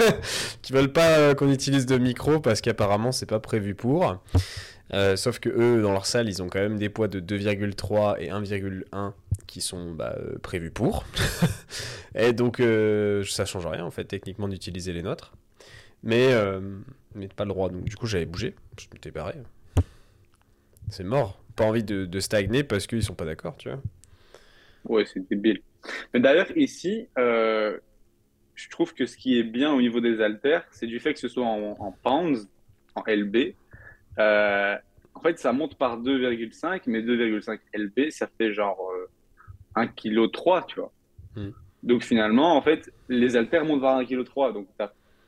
qui 0.63 0.73
veulent 0.73 0.93
pas 0.93 1.19
euh, 1.19 1.35
qu'on 1.35 1.51
utilise 1.51 1.87
de 1.87 1.97
micro 1.97 2.39
parce 2.39 2.61
qu'apparemment 2.61 3.13
c'est 3.13 3.27
pas 3.27 3.41
prévu 3.41 3.75
pour. 3.75 4.19
Euh, 4.95 5.17
sauf 5.17 5.39
que 5.39 5.49
eux, 5.49 5.83
dans 5.83 5.93
leur 5.93 6.07
salle, 6.07 6.29
ils 6.29 6.43
ont 6.43 6.49
quand 6.49 6.61
même 6.61 6.79
des 6.79 6.89
poids 6.89 7.09
de 7.09 7.21
2,3 7.21 8.17
et 8.21 8.29
1,1 8.29 9.13
qui 9.47 9.61
sont 9.61 9.93
bah, 9.93 10.17
euh, 10.19 10.39
prévus 10.39 10.71
pour. 10.71 11.05
et 12.15 12.33
donc, 12.33 12.63
ça 13.27 13.45
change 13.45 13.67
rien 13.67 13.85
en 13.85 13.91
fait, 13.91 14.05
techniquement, 14.05 14.49
d'utiliser 14.49 14.93
les 14.93 15.03
nôtres. 15.03 15.35
Mais, 16.03 16.33
mais 17.15 17.29
pas 17.29 17.45
le 17.45 17.51
droit. 17.51 17.69
Donc, 17.69 17.85
du 17.85 17.97
coup, 17.97 18.07
j'avais 18.07 18.27
bougé, 18.27 18.55
je 18.79 18.87
m'étais 18.93 19.11
barré. 19.11 19.35
C'est 20.89 21.05
mort. 21.05 21.43
Pas 21.57 21.65
envie 21.65 21.83
de, 21.83 22.07
de 22.07 22.21
stagner 22.21 22.63
parce 22.63 22.87
qu'ils 22.87 23.03
sont 23.03 23.15
pas 23.15 23.25
d'accord, 23.25 23.57
tu 23.57 23.69
vois. 23.69 23.81
Ouais, 24.85 25.05
c'est 25.05 25.27
débile. 25.29 25.61
Mais 26.13 26.21
d'ailleurs, 26.21 26.51
ici, 26.57 27.09
euh, 27.19 27.79
je 28.55 28.69
trouve 28.69 28.95
que 28.95 29.07
ce 29.07 29.17
qui 29.17 29.39
est 29.39 29.43
bien 29.43 29.73
au 29.73 29.81
niveau 29.81 30.01
des 30.01 30.21
haltères, 30.21 30.67
c'est 30.71 30.87
du 30.87 30.99
fait 30.99 31.15
que 31.15 31.21
ce 31.21 31.29
soit 31.29 31.47
en, 31.47 31.93
pounds, 32.03 32.49
en 32.95 33.03
LB. 33.07 33.55
Euh, 34.19 34.77
en 35.15 35.21
fait, 35.21 35.39
ça 35.39 35.53
monte 35.53 35.77
par 35.77 36.01
2,5, 36.01 36.83
mais 36.87 37.03
2,5 37.03 37.59
LB, 37.75 38.11
ça 38.11 38.29
fait 38.39 38.53
genre 38.53 38.93
1,3 39.77 39.93
kg, 39.95 40.67
tu 40.67 40.81
vois. 40.81 40.93
Hmm. 41.37 41.51
Donc 41.83 42.03
finalement, 42.03 42.57
en 42.57 42.63
fait, 42.63 42.93
les 43.09 43.37
haltères 43.37 43.65
montent 43.65 43.81
vers 43.81 43.99
1,3 43.99 44.25
kg. 44.25 44.55
Donc, 44.55 44.69
tu 44.79 44.87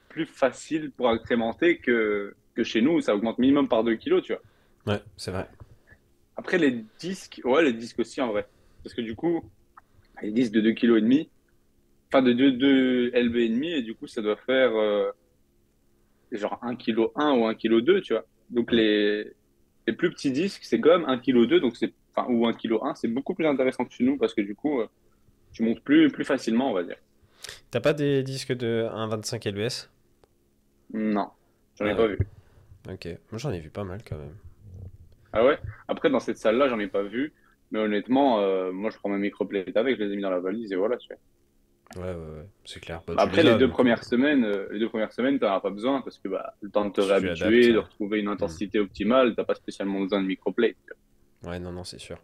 plus 0.09 0.27
facile 0.27 0.91
pour 0.91 1.09
incrémenter 1.09 1.79
que, 1.79 2.35
que 2.55 2.65
chez 2.65 2.83
nous, 2.83 3.01
ça 3.01 3.15
augmente 3.15 3.39
minimum 3.39 3.69
par 3.69 3.85
2 3.85 3.97
kg, 3.97 4.21
tu 4.23 4.33
vois. 4.33 4.95
Ouais, 4.95 5.01
c'est 5.17 5.31
vrai. 5.31 5.49
Après, 6.37 6.59
les 6.59 6.85
disques, 6.99 7.41
ouais, 7.45 7.63
les 7.63 7.73
disques 7.73 8.01
aussi 8.01 8.21
en 8.21 8.29
vrai. 8.29 8.47
Parce 8.83 8.95
que 8.95 9.03
du 9.03 9.15
coup, 9.15 9.43
les 10.23 10.33
disques 10.33 10.53
de 10.53 10.61
2 10.61 10.73
kg 10.73 10.97
et 10.97 11.01
demi, 11.01 11.31
enfin 12.09 12.23
de 12.23 12.33
2, 12.33 12.53
2 12.53 13.11
LB 13.15 13.37
et 13.37 13.49
demi, 13.49 13.71
et 13.73 13.83
du 13.83 13.95
coup, 13.95 14.07
ça 14.07 14.21
doit 14.21 14.37
faire 14.37 14.75
euh, 14.75 15.11
genre 16.33 16.59
1 16.63 16.77
kg 16.77 17.09
1 17.15 17.33
ou 17.33 17.47
1 17.47 17.55
kg 17.55 17.81
2, 17.81 18.01
tu 18.01 18.15
vois. 18.15 18.25
Donc 18.50 18.73
les, 18.73 19.33
les 19.87 19.92
plus 19.92 20.11
petits 20.11 20.33
disques, 20.33 20.62
c'est 20.64 20.80
quand 20.80 20.99
même 20.99 21.09
1 21.09 21.19
kg 21.19 21.47
2, 21.47 21.61
donc 21.61 21.76
c'est, 21.76 21.92
enfin, 22.14 22.28
ou 22.30 22.47
1 22.47 22.52
kg 22.54 22.78
1, 22.83 22.95
c'est 22.97 23.09
beaucoup 23.09 23.35
plus 23.35 23.47
intéressant 23.47 23.85
que 23.85 23.92
chez 23.92 24.04
nous 24.04 24.16
parce 24.16 24.35
que 24.35 24.40
du 24.40 24.54
coup, 24.54 24.80
euh, 24.80 24.87
tu 25.52 25.62
montes 25.62 25.80
plus, 25.80 26.11
plus 26.11 26.25
facilement, 26.25 26.71
on 26.71 26.75
va 26.75 26.83
dire. 26.83 26.97
T'as 27.71 27.80
pas 27.80 27.92
des 27.92 28.23
disques 28.23 28.52
de 28.52 28.87
1,25 28.92 29.49
LBS 29.50 29.90
Non, 30.92 31.30
j'en 31.78 31.87
ai 31.87 31.90
ah 31.90 31.95
pas 31.95 32.07
vu. 32.07 32.19
Ok, 32.90 33.07
moi 33.30 33.38
j'en 33.38 33.50
ai 33.50 33.61
vu 33.61 33.71
pas 33.71 33.85
mal 33.85 34.00
quand 34.07 34.16
même. 34.16 34.35
Ah 35.33 35.45
ouais? 35.45 35.59
Après, 35.87 36.11
dans 36.11 36.21
cette 36.21 36.38
salle-là, 36.38 36.69
j'en 36.69 36.78
ai 36.80 36.88
pas 36.88 37.02
vu. 37.02 37.33
Mais 37.71 37.78
honnêtement, 37.78 38.40
euh, 38.40 38.73
moi 38.73 38.90
je 38.90 38.99
prends 38.99 39.09
ma 39.09 39.19
microplate 39.19 39.76
avec, 39.76 39.97
je 39.97 40.02
les 40.02 40.12
ai 40.12 40.16
mis 40.16 40.23
dans 40.23 40.30
la 40.30 40.40
valise 40.40 40.73
et 40.73 40.76
voilà, 40.76 40.97
tu 40.97 41.09
vois. 41.09 41.19
Ouais, 41.97 42.03
ouais, 42.03 42.13
ouais, 42.13 42.47
c'est 42.65 42.81
clair. 42.81 43.03
Bah, 43.07 43.15
Après, 43.19 43.43
les, 43.43 43.57
deux 43.57 43.69
premières 43.69 44.05
semaines, 44.05 44.45
euh, 44.45 44.69
les 44.71 44.79
deux 44.79 44.89
premières 44.89 45.13
semaines, 45.13 45.39
tu 45.39 45.45
n'en 45.45 45.55
as 45.55 45.61
pas 45.61 45.71
besoin 45.71 46.03
parce 46.03 46.19
que 46.19 46.29
bah, 46.29 46.55
le 46.61 46.71
temps 46.71 46.85
de 46.85 46.93
te 46.93 47.01
réhabituer, 47.01 47.73
de 47.73 47.79
retrouver 47.79 48.21
une 48.21 48.29
intensité 48.29 48.79
mm. 48.79 48.83
optimale, 48.83 49.35
tu 49.35 49.41
n'as 49.41 49.45
pas 49.45 49.57
spécialement 49.57 50.01
besoin 50.01 50.21
de 50.21 50.27
microplate. 50.27 50.77
Ouais, 51.45 51.59
non, 51.59 51.73
non, 51.73 51.83
c'est 51.83 51.99
sûr. 51.99 52.19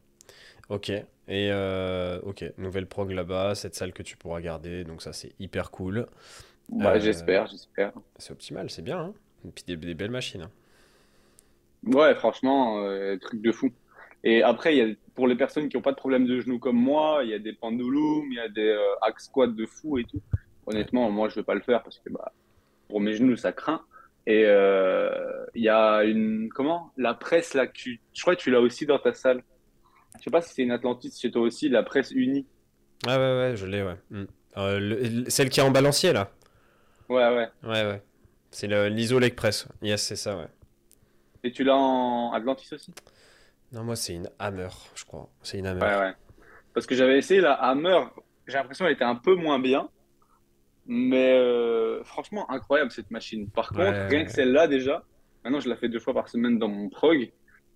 Ok, 0.69 0.91
et 0.91 1.05
euh, 1.29 2.21
ok, 2.23 2.45
nouvelle 2.59 2.87
prog 2.87 3.11
là-bas, 3.11 3.55
cette 3.55 3.75
salle 3.75 3.93
que 3.93 4.03
tu 4.03 4.17
pourras 4.17 4.41
garder, 4.41 4.83
donc 4.83 5.01
ça 5.01 5.13
c'est 5.13 5.33
hyper 5.39 5.71
cool. 5.71 6.07
Bah, 6.69 6.99
j'espère, 6.99 7.47
j'espère. 7.47 7.93
C'est 8.17 8.33
optimal, 8.33 8.69
c'est 8.71 8.83
bien, 8.83 8.99
hein 8.99 9.15
et 9.47 9.51
puis 9.51 9.65
des, 9.77 9.95
belles 9.95 10.11
machines. 10.11 10.43
Hein. 10.43 10.51
Ouais, 11.85 12.17
franchement, 12.17 12.85
truc 13.21 13.41
de 13.43 13.53
fou. 13.53 13.71
Et 14.25 14.43
après, 14.43 14.77
il 14.77 14.79
y 14.79 14.93
a, 14.93 14.95
pour 15.17 15.27
les 15.27 15.35
personnes 15.35 15.69
qui 15.69 15.77
n'ont 15.77 15.83
pas 15.83 15.93
de 15.93 15.97
problème 15.97 16.27
de 16.27 16.39
genoux 16.41 16.59
comme 16.59 16.77
moi, 16.77 17.23
il 17.25 17.31
y 17.31 17.35
a 17.35 17.39
des 17.39 17.55
pendulums, 17.55 18.27
il 18.31 18.37
y 18.37 18.41
a 18.41 18.49
des 18.49 18.69
euh, 18.69 18.95
axe 19.03 19.25
squats 19.25 19.49
de 19.49 19.67
fou 19.67 19.99
et 19.99 20.05
tout. 20.05 20.21
Honnêtement, 20.67 21.11
moi, 21.11 21.29
je 21.29 21.35
ne 21.35 21.41
vais 21.41 21.45
pas 21.45 21.55
le 21.55 21.63
faire 21.63 21.83
parce 21.83 21.99
que 21.99 22.11
bah, 22.11 22.33
pour 22.89 23.01
mes 23.01 23.15
genoux, 23.15 23.37
ça 23.37 23.53
craint. 23.53 23.83
Et 24.27 24.43
euh, 24.45 25.11
il 25.55 25.63
y 25.63 25.69
a 25.69 26.05
une. 26.05 26.51
Comment? 26.51 26.93
La 26.97 27.15
presse, 27.15 27.55
là, 27.55 27.67
tu, 27.67 28.01
je 28.13 28.23
crois 28.23 28.37
que 28.37 28.41
tu 28.41 28.51
l'as 28.51 28.61
aussi 28.61 28.85
dans 28.85 28.99
ta 28.99 29.15
salle. 29.15 29.43
Je 30.19 30.25
sais 30.25 30.31
pas 30.31 30.43
si 30.43 30.53
c'est 30.55 30.63
une 30.63 30.71
Atlantis 30.71 31.13
chez 31.19 31.31
toi 31.31 31.43
aussi, 31.43 31.69
la 31.69 31.83
presse 31.83 32.11
unie. 32.11 32.47
Ah 33.07 33.19
ouais, 33.19 33.39
ouais, 33.39 33.57
je 33.57 33.67
l'ai, 33.67 33.83
ouais. 33.83 33.97
Hmm. 34.11 34.25
Euh, 34.59 35.25
celle 35.29 35.49
qui 35.49 35.61
est 35.61 35.63
en 35.63 35.71
balancier, 35.71 36.13
là 36.13 36.31
Ouais, 37.09 37.29
ouais. 37.29 37.49
Ouais, 37.63 37.87
ouais. 37.87 38.03
C'est 38.51 38.67
l'ISO 38.67 39.19
Leg 39.19 39.35
Press. 39.35 39.69
Yes, 39.83 40.03
c'est 40.03 40.17
ça, 40.17 40.37
ouais. 40.37 40.49
Et 41.45 41.53
tu 41.53 41.63
l'as 41.63 41.77
en 41.77 42.33
Atlantis 42.33 42.75
aussi? 42.75 42.93
Non, 43.73 43.85
moi, 43.85 43.97
c'est 43.97 44.15
une 44.15 44.31
Hammer, 44.39 44.69
je 44.95 45.05
crois. 45.05 45.29
C'est 45.43 45.59
une 45.59 45.67
Hammer. 45.67 45.81
Ouais, 45.81 45.99
ouais. 45.99 46.15
Parce 46.75 46.87
que 46.87 46.95
j'avais 46.95 47.19
essayé 47.19 47.41
la 47.41 47.55
Hammer. 47.55 48.01
J'ai 48.47 48.55
l'impression 48.55 48.85
qu'elle 48.85 48.95
était 48.95 49.05
un 49.05 49.17
peu 49.17 49.35
moins 49.35 49.59
bien. 49.59 49.89
Mais 50.87 51.33
euh, 51.33 52.05
franchement, 52.05 52.49
incroyable 52.51 52.91
cette 52.93 53.11
machine. 53.11 53.51
Par 53.51 53.71
contre, 53.71 54.09
rien 54.09 54.25
que 54.25 54.31
celle-là 54.31 54.69
déjà, 54.69 55.03
maintenant 55.43 55.59
je 55.59 55.69
la 55.69 55.77
fais 55.77 55.89
deux 55.89 55.99
fois 55.99 56.15
par 56.15 56.29
semaine 56.29 56.59
dans 56.59 56.69
mon 56.69 56.89
prog. 56.89 57.33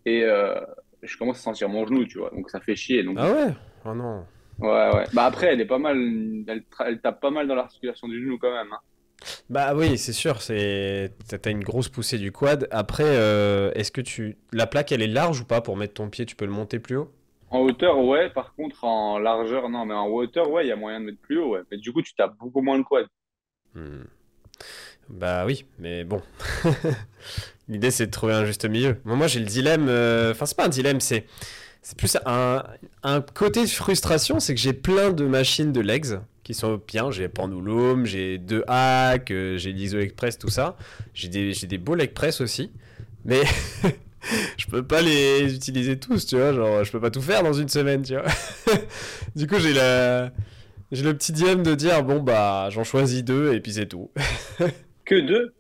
Et 0.07 0.23
euh, 0.23 0.61
je 1.03 1.17
commence 1.17 1.39
à 1.39 1.43
sentir 1.43 1.69
mon 1.69 1.85
genou, 1.87 2.05
tu 2.07 2.19
vois. 2.19 2.31
Donc 2.31 2.51
ça 2.51 2.61
fait 2.61 2.77
chier. 2.77 3.03
Donc... 3.03 3.17
Ah 3.19 3.33
ouais? 3.33 3.55
Oh 3.85 3.95
non. 3.95 4.25
Ouais, 4.61 4.95
ouais. 4.95 5.05
Bah 5.13 5.25
après, 5.25 5.49
elle 5.49 5.61
est 5.61 5.67
pas 5.67 5.79
mal. 5.79 5.97
Elle, 6.47 6.63
elle 6.87 7.01
tape 7.01 7.21
pas 7.21 7.31
mal 7.31 7.49
dans 7.49 7.57
l'articulation 7.57 8.07
du 8.07 8.23
genou 8.23 8.39
quand 8.39 8.53
même. 8.53 8.73
Hein. 8.73 8.79
Bah 9.49 9.75
oui, 9.75 9.99
c'est 9.99 10.13
sûr, 10.13 10.41
c'est 10.43 11.13
t'as 11.29 11.51
une 11.51 11.63
grosse 11.63 11.89
poussée 11.89 12.19
du 12.19 12.33
quad. 12.33 12.69
Après, 12.71 13.05
euh, 13.07 13.71
est-ce 13.75 13.93
que 13.93 14.01
tu 14.01 14.37
la 14.53 14.67
plaque 14.67 14.93
elle 14.93 15.03
est 15.03 15.07
large 15.07 15.41
ou 15.41 15.45
pas 15.45 15.61
pour 15.61 15.77
mettre 15.77 15.95
ton 15.95 16.09
pied? 16.09 16.27
Tu 16.27 16.37
peux 16.37 16.47
le 16.47 16.53
monter 16.53 16.79
plus 16.79 16.97
haut? 16.97 17.13
En 17.51 17.61
hauteur, 17.61 17.99
ouais. 17.99 18.31
Par 18.31 18.55
contre, 18.55 18.85
en 18.85 19.19
largeur, 19.19 19.69
non. 19.69 19.85
Mais 19.85 19.95
en 19.95 20.07
hauteur, 20.07 20.51
ouais, 20.51 20.65
il 20.65 20.69
y 20.69 20.73
a 20.73 20.77
moyen 20.77 21.01
de 21.01 21.07
mettre 21.07 21.21
plus 21.21 21.39
haut. 21.39 21.55
Ouais. 21.55 21.61
Mais 21.71 21.79
du 21.79 21.93
coup, 21.93 22.03
tu 22.03 22.15
tapes 22.15 22.37
beaucoup 22.39 22.63
moins 22.63 22.79
le 22.79 22.85
quad. 22.85 23.07
Hmm. 23.75 24.05
Bah 25.09 25.45
oui, 25.45 25.65
mais 25.79 26.05
bon. 26.05 26.23
L'idée 27.69 27.91
c'est 27.91 28.07
de 28.07 28.11
trouver 28.11 28.33
un 28.33 28.45
juste 28.45 28.65
milieu. 28.65 28.97
moi 29.05 29.27
j'ai 29.27 29.41
le 29.41 29.47
dilemme. 29.47 29.87
Euh, 29.89 30.31
enfin, 30.33 30.47
c'est 30.47 30.57
pas 30.57 30.67
un 30.67 30.69
dilemme, 30.69 31.01
c'est 31.01 31.27
c'est 31.83 31.97
plus 31.97 32.17
un, 32.27 32.63
un 33.03 33.21
côté 33.21 33.63
de 33.63 33.69
frustration, 33.69 34.39
c'est 34.41 34.55
que 34.55 34.61
j'ai 34.61 34.73
plein 34.73 35.13
de 35.13 35.25
machines 35.25 35.73
de 35.73 35.81
legs 35.81 36.21
qui 36.43 36.55
sont 36.55 36.81
bien. 36.87 37.11
J'ai 37.11 37.29
Pendulum, 37.29 38.07
j'ai 38.07 38.39
deux 38.39 38.65
hacks, 38.67 39.31
euh, 39.31 39.57
j'ai 39.57 39.73
l'ISO 39.73 39.99
Express, 39.99 40.39
tout 40.39 40.49
ça. 40.49 40.77
J'ai 41.15 41.29
des, 41.29 41.53
des 41.53 41.79
beaux 41.79 41.95
leg 41.95 42.13
press 42.13 42.41
aussi. 42.41 42.71
Mais 43.25 43.43
je 44.57 44.67
peux 44.67 44.83
pas 44.83 45.01
les 45.01 45.55
utiliser 45.55 45.99
tous, 45.99 46.27
tu 46.27 46.37
vois. 46.37 46.53
Genre, 46.53 46.85
je 46.85 46.93
peux 46.93 47.01
pas 47.01 47.11
tout 47.11 47.23
faire 47.23 47.43
dans 47.43 47.53
une 47.53 47.69
semaine, 47.69 48.03
tu 48.03 48.15
vois. 48.15 48.25
du 49.37 49.47
coup, 49.47 49.59
j'ai 49.59 49.73
la... 49.73 50.33
j'ai 50.93 51.03
le 51.03 51.15
petit 51.17 51.33
dilemme 51.33 51.63
de 51.63 51.75
dire, 51.75 52.03
bon, 52.03 52.21
bah, 52.21 52.69
j'en 52.71 52.85
choisis 52.85 53.25
deux 53.25 53.55
et 53.55 53.61
puis 53.61 53.73
c'est 53.75 53.87
tout. 53.87 54.11
que 55.05 55.21
deux? 55.21 55.55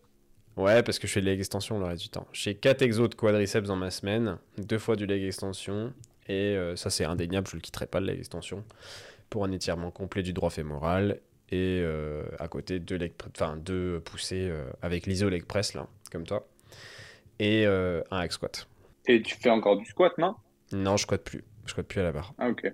Ouais, 0.56 0.82
parce 0.82 0.98
que 0.98 1.06
je 1.06 1.12
fais 1.12 1.20
de 1.20 1.26
leg 1.26 1.38
extension 1.38 1.78
le 1.78 1.86
reste 1.86 2.02
du 2.02 2.08
temps. 2.08 2.26
J'ai 2.32 2.54
4 2.54 2.82
exos 2.82 3.08
de 3.08 3.14
quadriceps 3.14 3.66
dans 3.66 3.76
ma 3.76 3.90
semaine, 3.90 4.36
deux 4.58 4.78
fois 4.78 4.96
du 4.96 5.06
leg 5.06 5.22
extension, 5.22 5.92
et 6.30 6.56
euh, 6.56 6.76
ça 6.76 6.90
c'est 6.90 7.04
indéniable, 7.04 7.48
je 7.48 7.56
le 7.56 7.60
quitterai 7.60 7.86
pas 7.86 7.98
le 7.98 8.06
leg 8.06 8.18
extension 8.20 8.64
pour 9.30 9.44
un 9.44 9.50
étirement 9.50 9.90
complet 9.90 10.22
du 10.22 10.32
droit 10.32 10.50
fémoral 10.50 11.18
et 11.50 11.80
euh, 11.82 12.22
à 12.38 12.46
côté 12.46 12.78
deux, 12.78 12.98
enfin, 13.36 13.56
deux 13.56 14.00
poussées 14.00 14.48
euh, 14.48 14.70
avec 14.80 15.06
l'iso 15.06 15.28
leg 15.28 15.44
press, 15.44 15.74
là, 15.74 15.88
comme 16.12 16.24
toi, 16.24 16.46
et 17.40 17.66
un 17.66 18.02
hack 18.10 18.32
squat. 18.32 18.68
Et 19.06 19.22
tu 19.22 19.34
fais 19.34 19.50
encore 19.50 19.76
du 19.76 19.84
squat, 19.86 20.16
non? 20.18 20.36
Non, 20.72 20.96
je 20.96 21.02
squatte 21.02 21.24
plus. 21.24 21.42
Je 21.64 21.70
squatte 21.70 21.88
plus 21.88 22.00
à 22.00 22.04
la 22.04 22.12
barre. 22.12 22.32
Ah, 22.38 22.48
ok. 22.48 22.72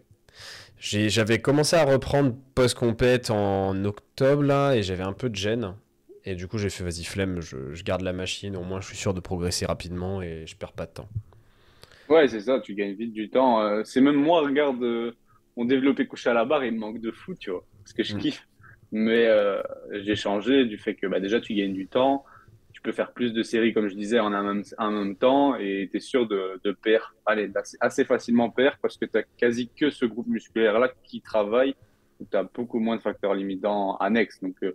J'avais 0.78 1.40
commencé 1.40 1.76
à 1.76 1.84
reprendre 1.84 2.34
post-compète 2.54 3.30
en 3.30 3.82
octobre, 3.86 4.42
là, 4.42 4.74
et 4.74 4.82
j'avais 4.82 5.04
un 5.04 5.14
peu 5.14 5.30
de 5.30 5.36
gêne. 5.36 5.74
Et 6.26 6.34
du 6.34 6.46
coup, 6.46 6.58
j'ai 6.58 6.68
fait, 6.68 6.84
vas-y, 6.84 7.04
flemme, 7.04 7.40
je, 7.40 7.72
je, 7.72 7.84
garde 7.84 8.02
la 8.02 8.12
machine, 8.12 8.56
au 8.56 8.64
moins 8.64 8.80
je 8.80 8.88
suis 8.88 8.96
sûr 8.96 9.14
de 9.14 9.20
progresser 9.20 9.64
rapidement 9.64 10.20
et 10.20 10.44
je 10.46 10.56
perds 10.56 10.72
pas 10.72 10.84
de 10.84 10.92
temps. 10.92 11.08
Ouais, 12.08 12.28
c'est 12.28 12.40
ça, 12.40 12.60
tu 12.60 12.74
gagnes 12.74 12.94
vite 12.94 13.12
du 13.12 13.28
temps. 13.28 13.84
c'est 13.84 14.00
même 14.00 14.16
moi, 14.16 14.42
regarde 14.42 15.14
mon 15.56 15.64
développé 15.64 16.06
couché 16.06 16.30
à 16.30 16.34
la 16.34 16.44
barre, 16.44 16.64
il 16.64 16.72
me 16.72 16.78
manque 16.78 17.00
de 17.00 17.10
fou, 17.10 17.34
tu 17.34 17.50
vois, 17.50 17.64
parce 17.78 17.92
que 17.92 18.02
je 18.02 18.14
mm. 18.14 18.18
kiffe. 18.18 18.46
Mais 18.92 19.26
euh, 19.26 19.62
j'ai 19.92 20.14
changé 20.14 20.64
du 20.64 20.78
fait 20.78 20.94
que 20.94 21.06
bah, 21.06 21.18
déjà, 21.18 21.40
tu 21.40 21.54
gagnes 21.54 21.72
du 21.72 21.88
temps, 21.88 22.24
tu 22.72 22.80
peux 22.80 22.92
faire 22.92 23.12
plus 23.12 23.32
de 23.32 23.42
séries, 23.42 23.72
comme 23.72 23.88
je 23.88 23.96
disais, 23.96 24.20
en 24.20 24.32
un 24.32 24.42
même, 24.42 24.62
en 24.78 24.90
même 24.90 25.16
temps, 25.16 25.56
et 25.56 25.88
tu 25.90 25.96
es 25.96 26.00
sûr 26.00 26.28
de, 26.28 26.60
de 26.62 26.72
perdre, 26.72 27.14
allez, 27.24 27.50
assez 27.80 28.04
facilement 28.04 28.50
perdre, 28.50 28.78
parce 28.80 28.96
que 28.96 29.06
tu 29.06 29.18
quasi 29.38 29.68
que 29.68 29.90
ce 29.90 30.04
groupe 30.04 30.28
musculaire-là 30.28 30.92
qui 31.02 31.20
travaille, 31.20 31.74
où 32.20 32.26
tu 32.30 32.36
as 32.36 32.44
beaucoup 32.44 32.78
moins 32.78 32.96
de 32.96 33.02
facteurs 33.02 33.34
limitants 33.34 33.96
annexes. 33.96 34.40
Donc, 34.40 34.56
euh, 34.62 34.74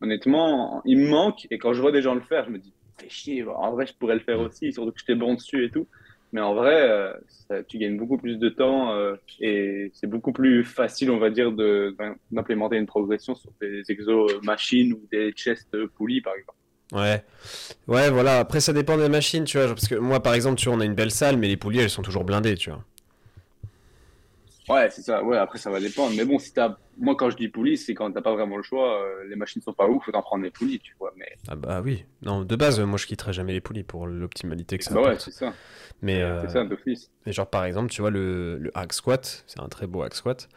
honnêtement, 0.00 0.82
il 0.84 0.98
me 0.98 1.08
manque, 1.08 1.46
et 1.50 1.58
quand 1.58 1.72
je 1.72 1.80
vois 1.80 1.92
des 1.92 2.02
gens 2.02 2.14
le 2.14 2.20
faire, 2.20 2.44
je 2.44 2.50
me 2.50 2.58
dis, 2.58 2.72
fais 3.00 3.08
chier, 3.08 3.44
en 3.44 3.72
vrai, 3.72 3.86
je 3.86 3.94
pourrais 3.94 4.14
le 4.14 4.20
faire 4.20 4.40
mm. 4.40 4.44
aussi, 4.44 4.72
surtout 4.72 4.92
que 4.92 5.00
j'étais 5.00 5.16
bon 5.16 5.34
dessus 5.34 5.64
et 5.64 5.70
tout. 5.70 5.88
Mais 6.32 6.40
en 6.40 6.54
vrai, 6.54 6.82
euh, 6.82 7.62
tu 7.68 7.78
gagnes 7.78 7.96
beaucoup 7.96 8.18
plus 8.18 8.36
de 8.36 8.48
temps 8.48 8.92
euh, 8.92 9.14
et 9.40 9.90
c'est 9.94 10.06
beaucoup 10.06 10.32
plus 10.32 10.64
facile, 10.64 11.10
on 11.10 11.18
va 11.18 11.30
dire, 11.30 11.52
d'implémenter 12.30 12.76
une 12.76 12.86
progression 12.86 13.34
sur 13.34 13.50
des 13.60 13.82
exos 13.88 14.30
machines 14.42 14.92
ou 14.92 15.00
des 15.10 15.32
chest 15.32 15.68
poulies, 15.96 16.20
par 16.20 16.34
exemple. 16.34 16.58
Ouais, 16.92 17.22
ouais, 17.86 18.10
voilà. 18.10 18.38
Après, 18.38 18.60
ça 18.60 18.72
dépend 18.72 18.96
des 18.96 19.08
machines, 19.08 19.44
tu 19.44 19.58
vois. 19.58 19.68
Parce 19.68 19.88
que 19.88 19.94
moi, 19.94 20.22
par 20.22 20.34
exemple, 20.34 20.56
tu 20.56 20.68
vois, 20.68 20.76
on 20.76 20.80
a 20.80 20.84
une 20.84 20.94
belle 20.94 21.10
salle, 21.10 21.36
mais 21.36 21.48
les 21.48 21.56
poulies, 21.56 21.80
elles 21.80 21.90
sont 21.90 22.02
toujours 22.02 22.24
blindées, 22.24 22.54
tu 22.56 22.70
vois. 22.70 22.82
Ouais, 24.68 24.90
c'est 24.90 25.02
ça. 25.02 25.22
Ouais, 25.22 25.38
après, 25.38 25.58
ça 25.58 25.70
va 25.70 25.80
dépendre. 25.80 26.12
Mais 26.16 26.24
bon, 26.24 26.38
si 26.38 26.52
t'as. 26.52 26.76
Moi, 26.98 27.14
quand 27.16 27.30
je 27.30 27.36
dis 27.36 27.48
poulies, 27.48 27.78
c'est 27.78 27.94
quand 27.94 28.10
t'as 28.10 28.20
pas 28.20 28.34
vraiment 28.34 28.56
le 28.56 28.62
choix. 28.62 29.00
Euh, 29.02 29.24
les 29.28 29.36
machines 29.36 29.62
sont 29.62 29.72
pas 29.72 29.88
ouf, 29.88 30.04
faut 30.04 30.12
t'en 30.12 30.20
prendre 30.20 30.42
les 30.42 30.50
poulies, 30.50 30.80
tu 30.80 30.94
vois. 30.98 31.12
Mais... 31.16 31.36
Ah 31.46 31.54
bah 31.54 31.80
oui. 31.82 32.04
Non, 32.22 32.42
de 32.42 32.56
base, 32.56 32.80
moi, 32.80 32.98
je 32.98 33.06
quitterai 33.06 33.32
jamais 33.32 33.52
les 33.52 33.60
poulies 33.60 33.84
pour 33.84 34.06
l'optimalité 34.06 34.78
que 34.78 34.84
ça 34.84 34.94
bah 34.94 35.02
ouais, 35.02 35.18
c'est 35.18 35.30
ça. 35.30 35.54
Mais, 36.02 36.20
euh, 36.22 36.42
c'est 36.42 36.52
ça, 36.52 36.64
d'office. 36.64 37.10
Mais 37.24 37.32
genre, 37.32 37.48
par 37.48 37.64
exemple, 37.64 37.90
tu 37.90 38.00
vois, 38.00 38.10
le, 38.10 38.58
le 38.58 38.70
hack 38.74 38.92
squat, 38.92 39.44
c'est 39.46 39.60
un 39.60 39.68
très 39.68 39.86
beau 39.86 40.02
hack 40.02 40.14
squat. 40.14 40.48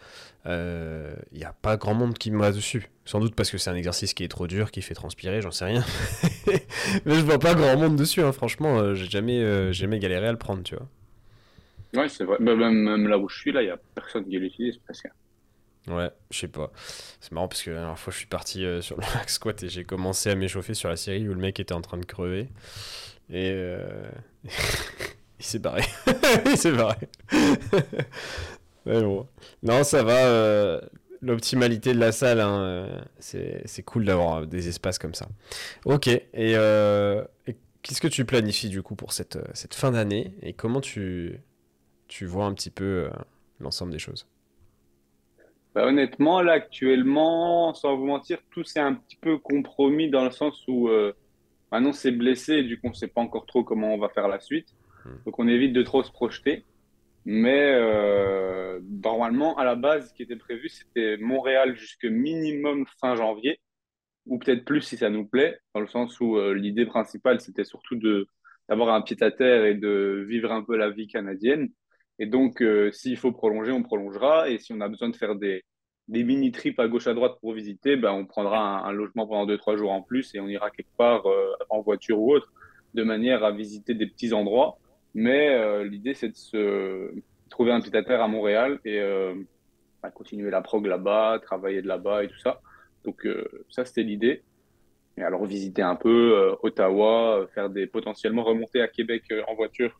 Il 0.45 0.49
euh, 0.49 1.13
n'y 1.31 1.43
a 1.43 1.53
pas 1.53 1.77
grand 1.77 1.93
monde 1.93 2.17
qui 2.17 2.31
me 2.31 2.39
va 2.39 2.51
dessus. 2.51 2.89
Sans 3.05 3.19
doute 3.19 3.35
parce 3.35 3.51
que 3.51 3.57
c'est 3.57 3.69
un 3.69 3.75
exercice 3.75 4.13
qui 4.13 4.23
est 4.23 4.27
trop 4.27 4.47
dur, 4.47 4.71
qui 4.71 4.81
fait 4.81 4.95
transpirer, 4.95 5.41
j'en 5.41 5.51
sais 5.51 5.65
rien. 5.65 5.83
mais 6.47 7.15
je 7.15 7.21
vois 7.21 7.39
pas 7.39 7.53
grand 7.53 7.77
monde 7.77 7.95
dessus, 7.95 8.21
hein. 8.21 8.31
franchement. 8.31 8.95
j'ai 8.95 9.09
jamais, 9.09 9.71
jamais 9.73 9.99
galéré 9.99 10.27
à 10.27 10.31
le 10.31 10.39
prendre, 10.39 10.63
tu 10.63 10.75
vois. 10.75 10.87
Ouais, 11.93 12.07
c'est 12.09 12.23
vrai. 12.23 12.37
Bah, 12.39 12.55
même, 12.55 13.07
là 13.07 13.17
où 13.17 13.27
je 13.29 13.37
suis, 13.37 13.51
là, 13.51 13.61
il 13.61 13.65
n'y 13.65 13.71
a 13.71 13.77
personne 13.95 14.25
qui 14.27 14.37
l'utilise 14.39 14.77
presque. 14.77 15.07
Ouais, 15.87 16.11
je 16.29 16.39
sais 16.39 16.47
pas. 16.47 16.71
C'est 17.19 17.31
marrant 17.31 17.47
parce 17.47 17.63
que 17.63 17.71
la 17.71 17.77
dernière 17.79 17.97
fois, 17.99 18.13
je 18.13 18.17
suis 18.19 18.27
parti 18.27 18.65
euh, 18.65 18.81
sur 18.81 18.97
le 18.97 19.03
max 19.15 19.33
squat 19.35 19.63
et 19.63 19.69
j'ai 19.69 19.83
commencé 19.83 20.29
à 20.29 20.35
m'échauffer 20.35 20.73
sur 20.75 20.89
la 20.89 20.95
série 20.95 21.27
où 21.27 21.33
le 21.33 21.39
mec 21.39 21.59
était 21.59 21.73
en 21.73 21.81
train 21.81 21.97
de 21.97 22.05
crever. 22.05 22.49
Et 23.29 23.51
euh, 23.51 24.09
il 25.39 25.45
s'est 25.45 25.59
barré. 25.59 25.81
il 26.45 26.57
s'est 26.57 26.71
barré. 26.71 26.97
Mais 28.85 29.01
bon. 29.01 29.27
Non, 29.63 29.83
ça 29.83 30.03
va. 30.03 30.25
euh, 30.27 30.81
L'optimalité 31.23 31.93
de 31.93 31.99
la 31.99 32.11
salle, 32.11 32.39
hein, 32.41 32.61
euh, 32.61 33.01
c'est 33.19 33.83
cool 33.85 34.05
d'avoir 34.05 34.47
des 34.47 34.67
espaces 34.69 34.97
comme 34.97 35.13
ça. 35.13 35.27
Ok. 35.85 36.07
Et, 36.07 36.21
et 36.53 37.55
qu'est-ce 37.83 38.01
que 38.01 38.07
tu 38.07 38.25
planifies 38.25 38.69
du 38.69 38.81
coup 38.81 38.95
pour 38.95 39.13
cette, 39.13 39.37
cette 39.53 39.75
fin 39.75 39.91
d'année? 39.91 40.33
Et 40.41 40.53
comment 40.53 40.81
tu, 40.81 41.39
tu 42.11 42.25
vois 42.25 42.43
un 42.43 42.53
petit 42.53 42.69
peu 42.69 43.05
euh, 43.05 43.09
l'ensemble 43.61 43.93
des 43.93 43.99
choses? 43.99 44.27
Bah, 45.73 45.85
honnêtement, 45.85 46.41
là, 46.41 46.51
actuellement, 46.51 47.73
sans 47.73 47.95
vous 47.95 48.05
mentir, 48.05 48.39
tout 48.51 48.65
s'est 48.65 48.81
un 48.81 48.95
petit 48.95 49.15
peu 49.15 49.37
compromis 49.37 50.09
dans 50.09 50.25
le 50.25 50.31
sens 50.31 50.61
où 50.67 50.89
euh, 50.89 51.13
maintenant 51.71 51.93
c'est 51.93 52.11
blessé 52.11 52.55
et 52.55 52.63
du 52.63 52.75
coup, 52.75 52.87
on 52.87 52.89
ne 52.89 52.95
sait 52.95 53.07
pas 53.07 53.21
encore 53.21 53.45
trop 53.45 53.63
comment 53.63 53.93
on 53.93 53.97
va 53.97 54.09
faire 54.09 54.27
la 54.27 54.41
suite. 54.41 54.75
Hmm. 55.05 55.23
Donc, 55.25 55.39
on 55.39 55.47
évite 55.47 55.71
de 55.71 55.83
trop 55.83 56.03
se 56.03 56.11
projeter. 56.11 56.65
Mais 57.23 57.75
euh, 57.75 58.81
normalement, 59.03 59.57
à 59.57 59.63
la 59.63 59.75
base, 59.75 60.09
ce 60.09 60.13
qui 60.13 60.23
était 60.23 60.35
prévu, 60.35 60.67
c'était 60.67 61.15
Montréal 61.15 61.77
jusque 61.77 62.03
minimum 62.03 62.85
fin 62.99 63.15
janvier, 63.15 63.61
ou 64.25 64.37
peut-être 64.37 64.65
plus 64.65 64.81
si 64.81 64.97
ça 64.97 65.09
nous 65.09 65.25
plaît, 65.25 65.59
dans 65.73 65.79
le 65.79 65.87
sens 65.87 66.19
où 66.19 66.35
euh, 66.35 66.53
l'idée 66.53 66.85
principale, 66.85 67.39
c'était 67.39 67.63
surtout 67.63 67.95
de 67.95 68.27
d'avoir 68.69 68.93
un 68.93 69.01
pied 69.01 69.17
à 69.21 69.31
terre 69.31 69.65
et 69.65 69.75
de 69.75 70.25
vivre 70.27 70.51
un 70.51 70.63
peu 70.63 70.77
la 70.77 70.89
vie 70.89 71.07
canadienne. 71.07 71.69
Et 72.21 72.27
donc, 72.27 72.61
euh, 72.61 72.91
s'il 72.91 73.17
faut 73.17 73.31
prolonger, 73.31 73.71
on 73.71 73.81
prolongera. 73.81 74.47
Et 74.47 74.59
si 74.59 74.73
on 74.73 74.79
a 74.81 74.87
besoin 74.87 75.09
de 75.09 75.15
faire 75.15 75.35
des, 75.35 75.63
mini-trips 76.07 76.79
à 76.79 76.87
gauche 76.87 77.07
à 77.07 77.15
droite 77.15 77.39
pour 77.41 77.53
visiter, 77.53 77.95
ben, 77.95 78.11
on 78.11 78.25
prendra 78.27 78.87
un, 78.87 78.91
logement 78.91 79.25
pendant 79.25 79.47
deux, 79.47 79.57
trois 79.57 79.75
jours 79.75 79.91
en 79.91 80.03
plus 80.03 80.35
et 80.35 80.39
on 80.39 80.47
ira 80.47 80.69
quelque 80.69 80.95
part 80.95 81.25
euh, 81.25 81.51
en 81.71 81.81
voiture 81.81 82.19
ou 82.19 82.31
autre, 82.31 82.53
de 82.93 83.01
manière 83.01 83.43
à 83.43 83.51
visiter 83.51 83.95
des 83.95 84.05
petits 84.05 84.33
endroits. 84.33 84.77
Mais 85.15 85.49
euh, 85.49 85.83
l'idée, 85.83 86.13
c'est 86.13 86.29
de 86.29 86.35
se 86.35 87.11
trouver 87.49 87.71
un 87.71 87.81
pied 87.81 87.95
à 87.95 88.03
terre 88.03 88.21
à 88.21 88.27
Montréal 88.27 88.79
et 88.85 89.01
continuer 90.13 90.51
la 90.51 90.61
prog 90.61 90.85
là-bas, 90.85 91.39
travailler 91.41 91.81
de 91.81 91.87
là-bas 91.87 92.23
et 92.23 92.27
tout 92.27 92.37
ça. 92.37 92.61
Donc, 93.03 93.27
ça, 93.69 93.83
c'était 93.83 94.03
l'idée. 94.03 94.43
Et 95.17 95.23
alors, 95.23 95.43
visiter 95.45 95.81
un 95.81 95.95
peu 95.95 96.55
Ottawa, 96.61 97.47
faire 97.55 97.71
des 97.71 97.87
potentiellement 97.87 98.43
remonter 98.43 98.79
à 98.79 98.87
Québec 98.87 99.23
en 99.47 99.55
voiture 99.55 99.99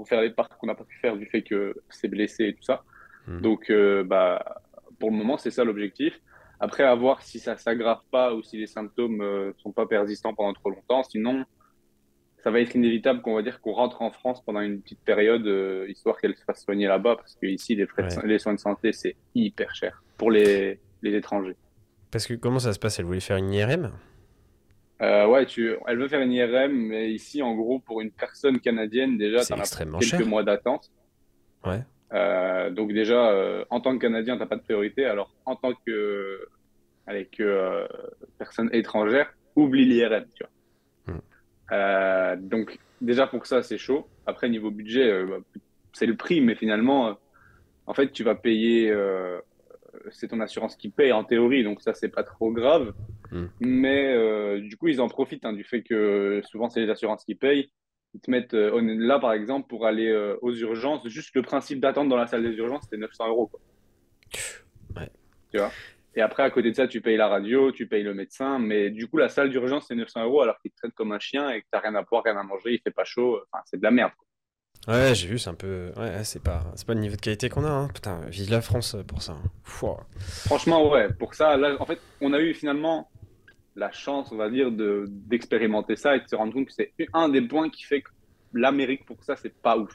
pour 0.00 0.08
faire 0.08 0.22
les 0.22 0.30
parcs 0.30 0.56
qu'on 0.56 0.66
n'a 0.66 0.74
pas 0.74 0.84
pu 0.84 0.96
faire 0.96 1.14
du 1.14 1.26
fait 1.26 1.42
que 1.42 1.74
c'est 1.90 2.08
blessé 2.08 2.44
et 2.46 2.54
tout 2.54 2.62
ça. 2.62 2.82
Hmm. 3.26 3.42
Donc, 3.42 3.68
euh, 3.68 4.02
bah, 4.02 4.62
pour 4.98 5.10
le 5.10 5.16
moment, 5.16 5.36
c'est 5.36 5.50
ça 5.50 5.62
l'objectif. 5.62 6.18
Après, 6.58 6.84
à 6.84 6.94
voir 6.94 7.20
si 7.20 7.38
ça 7.38 7.58
s'aggrave 7.58 8.00
pas 8.10 8.34
ou 8.34 8.42
si 8.42 8.56
les 8.56 8.66
symptômes 8.66 9.20
euh, 9.20 9.52
sont 9.58 9.72
pas 9.72 9.84
persistants 9.84 10.32
pendant 10.32 10.54
trop 10.54 10.70
longtemps. 10.70 11.02
Sinon, 11.02 11.44
ça 12.42 12.50
va 12.50 12.60
être 12.60 12.74
inévitable 12.74 13.20
qu'on 13.20 13.34
va 13.34 13.42
dire 13.42 13.60
qu'on 13.60 13.72
rentre 13.72 14.00
en 14.00 14.10
France 14.10 14.42
pendant 14.42 14.62
une 14.62 14.80
petite 14.80 15.04
période, 15.04 15.46
euh, 15.46 15.84
histoire 15.90 16.18
qu'elle 16.18 16.34
se 16.34 16.44
fasse 16.44 16.64
soigner 16.64 16.86
là-bas, 16.86 17.16
parce 17.16 17.34
que 17.34 17.44
ici, 17.44 17.74
les 17.74 17.86
frais 17.86 18.04
Ouais. 18.04 18.26
les 18.26 18.38
soins 18.38 18.54
de 18.54 18.58
santé, 18.58 18.94
c'est 18.94 19.16
hyper 19.34 19.74
cher 19.74 20.02
pour 20.16 20.30
les, 20.30 20.80
les 21.02 21.14
étrangers. 21.14 21.56
Parce 22.10 22.26
que 22.26 22.32
comment 22.32 22.58
ça 22.58 22.72
se 22.72 22.78
passe? 22.78 22.98
Elle 22.98 23.04
voulait 23.04 23.20
faire 23.20 23.36
une 23.36 23.52
IRM? 23.52 23.92
Euh, 25.02 25.26
ouais, 25.26 25.46
tu, 25.46 25.74
elle 25.86 25.98
veut 25.98 26.08
faire 26.08 26.20
une 26.20 26.32
IRM, 26.32 26.72
mais 26.72 27.10
ici, 27.10 27.42
en 27.42 27.54
gros, 27.54 27.78
pour 27.78 28.00
une 28.00 28.10
personne 28.10 28.60
canadienne, 28.60 29.16
déjà, 29.16 29.44
tu 29.44 29.52
as 29.52 29.56
quelques 29.56 30.02
cher. 30.02 30.26
mois 30.26 30.42
d'attente. 30.42 30.90
Ouais. 31.64 31.82
Euh, 32.12 32.70
donc 32.70 32.92
déjà, 32.92 33.30
euh, 33.30 33.64
en 33.70 33.80
tant 33.80 33.94
que 33.96 34.02
Canadien, 34.02 34.36
t'as 34.36 34.46
pas 34.46 34.56
de 34.56 34.62
priorité. 34.62 35.06
Alors, 35.06 35.34
en 35.46 35.56
tant 35.56 35.72
que, 35.86 36.46
avec 37.06 37.42
personne 38.38 38.68
étrangère, 38.72 39.32
oublie 39.56 39.86
l'IRM, 39.86 40.26
tu 40.34 40.44
vois. 40.44 41.14
Hmm. 41.14 42.48
Donc 42.48 42.78
déjà 43.00 43.26
pour 43.26 43.46
ça, 43.46 43.62
c'est 43.62 43.78
chaud. 43.78 44.06
Après, 44.26 44.48
niveau 44.50 44.70
budget, 44.70 45.24
bah, 45.24 45.38
c'est 45.92 46.06
le 46.06 46.16
prix, 46.16 46.40
mais 46.40 46.54
finalement, 46.54 47.16
en 47.86 47.94
fait, 47.94 48.12
tu 48.12 48.22
vas 48.22 48.34
payer. 48.34 48.94
Euh, 49.94 49.98
c'est 50.10 50.28
ton 50.28 50.40
assurance 50.40 50.76
qui 50.76 50.88
paye 50.90 51.12
en 51.12 51.24
théorie, 51.24 51.64
donc 51.64 51.80
ça, 51.82 51.94
c'est 51.94 52.08
pas 52.08 52.22
trop 52.24 52.50
grave. 52.52 52.92
Hmm. 53.30 53.46
Mais 53.60 54.12
euh, 54.14 54.60
du 54.60 54.76
coup, 54.76 54.88
ils 54.88 55.00
en 55.00 55.08
profitent 55.08 55.44
hein, 55.44 55.52
du 55.52 55.64
fait 55.64 55.82
que 55.82 56.40
souvent, 56.44 56.68
c'est 56.70 56.80
les 56.80 56.90
assurances 56.90 57.24
qui 57.24 57.34
payent. 57.34 57.70
Ils 58.14 58.20
te 58.20 58.30
mettent 58.30 58.54
euh, 58.54 58.80
là, 58.98 59.18
par 59.20 59.32
exemple, 59.32 59.68
pour 59.68 59.86
aller 59.86 60.08
euh, 60.08 60.36
aux 60.42 60.52
urgences, 60.54 61.06
juste 61.06 61.34
le 61.34 61.42
principe 61.42 61.80
d'attente 61.80 62.08
dans 62.08 62.16
la 62.16 62.26
salle 62.26 62.42
des 62.42 62.56
urgences, 62.56 62.82
c'était 62.84 62.96
900 62.96 63.28
euros. 63.28 63.46
Quoi, 63.46 63.60
Ouais. 64.96 65.08
tu 65.52 65.58
vois? 65.58 65.70
Et 66.16 66.20
après, 66.20 66.42
à 66.42 66.50
côté 66.50 66.70
de 66.70 66.74
ça, 66.76 66.88
tu 66.88 67.00
payes 67.00 67.16
la 67.16 67.28
radio, 67.28 67.70
tu 67.70 67.86
payes 67.86 68.02
le 68.02 68.14
médecin, 68.14 68.58
mais 68.58 68.90
du 68.90 69.06
coup, 69.06 69.16
la 69.18 69.28
salle 69.28 69.48
d'urgence, 69.50 69.86
c'est 69.86 69.94
900 69.94 70.24
euros 70.24 70.40
alors 70.42 70.58
qu'il 70.60 70.72
te 70.72 70.76
traite 70.76 70.92
comme 70.94 71.12
un 71.12 71.20
chien 71.20 71.50
et 71.50 71.60
que 71.62 71.66
t'as 71.70 71.78
rien 71.78 71.94
à 71.94 72.02
boire, 72.02 72.24
rien 72.24 72.36
à 72.36 72.42
manger, 72.42 72.72
il 72.74 72.80
fait 72.80 72.90
pas 72.90 73.04
chaud. 73.04 73.40
Enfin, 73.52 73.62
c'est 73.66 73.76
de 73.76 73.82
la 73.84 73.92
merde. 73.92 74.10
quoi. 74.18 74.26
Ouais, 74.88 75.14
j'ai 75.14 75.28
vu, 75.28 75.38
c'est 75.38 75.50
un 75.50 75.54
peu. 75.54 75.92
Ouais, 75.96 76.24
c'est 76.24 76.42
pas, 76.42 76.64
c'est 76.74 76.86
pas 76.86 76.94
le 76.94 77.00
niveau 77.00 77.14
de 77.16 77.20
qualité 77.20 77.48
qu'on 77.48 77.64
a, 77.64 77.70
hein. 77.70 77.88
Putain, 77.94 78.20
vive 78.28 78.50
la 78.50 78.60
France 78.62 78.96
pour 79.06 79.22
ça. 79.22 79.32
hein. 79.32 79.42
Fouah. 79.62 80.06
Franchement, 80.46 80.90
ouais, 80.90 81.08
pour 81.12 81.34
ça, 81.34 81.56
là, 81.56 81.76
en 81.80 81.84
fait, 81.86 82.00
on 82.20 82.32
a 82.32 82.40
eu 82.40 82.54
finalement 82.54 83.08
la 83.76 83.90
chance, 83.92 84.32
on 84.32 84.36
va 84.36 84.50
dire, 84.50 84.72
de, 84.72 85.04
d'expérimenter 85.08 85.96
ça 85.96 86.16
et 86.16 86.20
de 86.20 86.28
se 86.28 86.34
rendre 86.34 86.52
compte 86.52 86.66
que 86.66 86.72
c'est 86.72 86.92
un 87.12 87.28
des 87.28 87.42
points 87.42 87.68
qui 87.68 87.84
fait 87.84 88.00
que 88.02 88.10
l'Amérique, 88.54 89.04
pour 89.04 89.22
ça, 89.22 89.36
c'est 89.36 89.54
pas 89.54 89.76
ouf. 89.76 89.92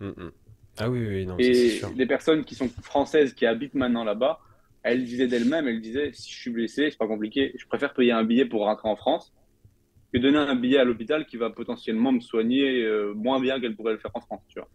Mm, 0.00 0.08
mm. 0.08 0.32
Ah 0.78 0.88
oui, 0.90 1.04
oui, 1.08 1.26
non, 1.26 1.36
ça, 1.38 1.50
c'est 1.50 1.50
Et 1.50 1.70
sûr. 1.70 1.90
les 1.96 2.06
personnes 2.06 2.44
qui 2.44 2.54
sont 2.54 2.68
françaises, 2.82 3.32
qui 3.32 3.46
habitent 3.46 3.74
maintenant 3.74 4.04
là-bas, 4.04 4.38
elles 4.82 5.04
disaient 5.04 5.26
d'elles-mêmes, 5.26 5.66
elles 5.66 5.80
disaient, 5.80 6.12
si 6.12 6.30
je 6.30 6.38
suis 6.38 6.50
blessé, 6.50 6.88
c'est 6.90 6.98
pas 6.98 7.08
compliqué, 7.08 7.52
je 7.58 7.66
préfère 7.66 7.92
payer 7.94 8.12
un 8.12 8.22
billet 8.24 8.44
pour 8.44 8.60
rentrer 8.64 8.88
en 8.88 8.94
France 8.96 9.32
que 10.12 10.18
donner 10.18 10.38
un 10.38 10.54
billet 10.56 10.78
à 10.78 10.84
l'hôpital 10.84 11.26
qui 11.26 11.36
va 11.36 11.50
potentiellement 11.50 12.12
me 12.12 12.20
soigner 12.20 12.82
euh, 12.84 13.12
moins 13.14 13.40
bien 13.40 13.60
qu'elle 13.60 13.76
pourrait 13.76 13.92
le 13.92 13.98
faire 13.98 14.10
en 14.14 14.20
France, 14.20 14.42
tu 14.48 14.58
vois. 14.60 14.68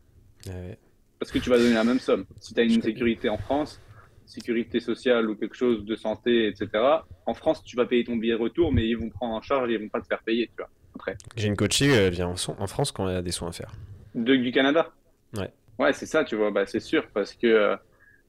Ouais, 0.47 0.77
Parce 1.19 1.31
que 1.31 1.39
tu 1.39 1.49
vas 1.49 1.57
donner 1.57 1.73
la 1.73 1.83
même 1.83 1.99
somme. 1.99 2.25
Si 2.39 2.53
tu 2.53 2.59
as 2.59 2.63
une 2.63 2.81
sécurité 2.81 3.29
en 3.29 3.37
France, 3.37 3.81
sécurité 4.25 4.79
sociale 4.79 5.29
ou 5.29 5.35
quelque 5.35 5.55
chose 5.55 5.85
de 5.85 5.95
santé, 5.95 6.47
etc., 6.47 7.05
en 7.25 7.33
France, 7.33 7.63
tu 7.63 7.75
vas 7.75 7.85
payer 7.85 8.03
ton 8.03 8.15
billet 8.15 8.33
retour, 8.33 8.71
mais 8.71 8.87
ils 8.87 8.95
vont 8.97 9.09
prendre 9.09 9.33
en 9.33 9.41
charge 9.41 9.69
et 9.69 9.73
ils 9.73 9.79
vont 9.81 9.89
pas 9.89 10.01
te 10.01 10.07
faire 10.07 10.21
payer, 10.23 10.47
tu 10.47 10.53
vois, 10.57 10.69
après. 10.95 11.17
J'ai 11.35 11.47
une 11.47 11.55
coachée, 11.55 11.87
elle 11.87 12.13
vient 12.13 12.27
en, 12.27 12.35
son- 12.35 12.55
en 12.59 12.67
France 12.67 12.91
quand 12.91 13.07
elle 13.09 13.17
a 13.17 13.21
des 13.21 13.31
soins 13.31 13.49
à 13.49 13.51
faire. 13.53 13.71
De, 14.15 14.35
du 14.35 14.51
Canada? 14.51 14.91
Ouais. 15.37 15.51
Ouais, 15.79 15.93
c'est 15.93 16.05
ça, 16.05 16.23
tu 16.23 16.35
vois, 16.35 16.51
bah, 16.51 16.65
c'est 16.65 16.79
sûr, 16.79 17.07
parce 17.13 17.33
que 17.33 17.47
euh, 17.47 17.75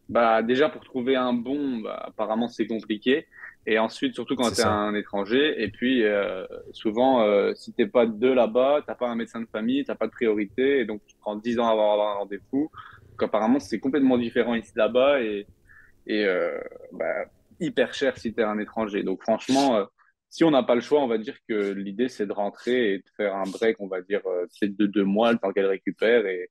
bah, 0.09 0.43
déjà 0.43 0.69
pour 0.69 0.83
trouver 0.85 1.17
un 1.17 1.33
bon, 1.33 1.79
bah, 1.81 2.03
apparemment 2.07 2.49
c'est 2.49 2.67
compliqué. 2.67 3.27
Et 3.67 3.79
ensuite, 3.79 4.15
surtout 4.15 4.37
quand 4.37 4.51
C'est 4.51 4.63
tu 4.63 4.69
es 4.69 4.71
un 4.71 4.95
étranger, 4.95 5.63
et 5.63 5.69
puis 5.69 6.05
euh, 6.05 6.47
souvent, 6.73 7.23
euh, 7.23 7.55
si 7.55 7.73
t'es 7.73 7.87
pas 7.87 8.07
de 8.07 8.29
là-bas, 8.29 8.83
t'as 8.87 8.95
pas 8.95 9.09
un 9.09 9.15
médecin 9.15 9.41
de 9.41 9.47
famille, 9.47 9.85
t'as 9.85 9.95
pas 9.95 10.07
de 10.07 10.13
priorité, 10.13 10.81
et 10.81 10.85
donc 10.85 11.01
tu 11.07 11.17
prends 11.21 11.37
10 11.37 11.59
ans 11.61 11.69
avant 11.69 11.91
d'avoir 11.91 12.17
un 12.17 12.19
rendez-vous. 12.21 12.71
Donc 13.11 13.23
apparemment, 13.23 13.61
c'est 13.61 13.81
complètement 13.81 14.19
différent 14.19 14.55
ici 14.55 14.73
là-bas, 14.77 15.23
et, 15.23 15.47
et 16.07 16.27
euh, 16.27 16.59
bah, 16.93 17.25
hyper 17.59 17.95
cher 17.95 18.19
si 18.19 18.35
t'es 18.35 18.43
un 18.43 18.59
étranger. 18.59 19.03
Donc 19.03 19.23
franchement, 19.23 19.77
euh, 19.77 19.85
si 20.29 20.45
on 20.45 20.51
n'a 20.51 20.63
pas 20.63 20.75
le 20.75 20.83
choix, 20.83 21.01
on 21.03 21.07
va 21.07 21.19
dire 21.19 21.37
que 21.49 21.73
l'idée 21.73 22.11
c'est 22.11 22.27
de 22.27 22.33
rentrer 22.33 22.95
et 22.95 22.99
de 22.99 23.05
faire 23.17 23.35
un 23.35 23.45
break, 23.45 23.77
on 23.81 23.87
va 23.89 24.03
dire, 24.03 24.21
euh, 24.27 24.47
peut-être 24.61 24.77
de 24.77 24.87
deux 24.87 25.05
mois, 25.05 25.33
le 25.33 25.39
temps 25.39 25.53
qu'elle 25.53 25.67
récupère, 25.67 26.27
et 26.27 26.51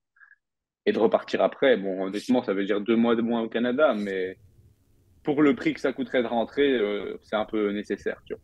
et 0.86 0.91
de 0.91 0.99
repartir 0.99 1.41
après. 1.41 1.78
Bon, 1.78 2.06
honnêtement, 2.08 2.43
ça 2.43 2.54
veut 2.54 2.65
dire 2.65 2.82
deux 2.82 2.95
mois 2.95 3.15
de 3.15 3.21
moins 3.21 3.41
au 3.41 3.49
Canada, 3.49 3.93
mais 3.93 4.38
pour 5.23 5.41
le 5.41 5.55
prix 5.55 5.73
que 5.73 5.79
ça 5.79 5.93
coûterait 5.93 6.21
de 6.23 6.27
rentrer, 6.27 6.71
euh, 6.71 7.17
c'est 7.23 7.36
un 7.36 7.45
peu 7.45 7.71
nécessaire, 7.71 8.21
tu 8.25 8.36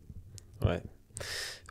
Ouais. 0.66 0.80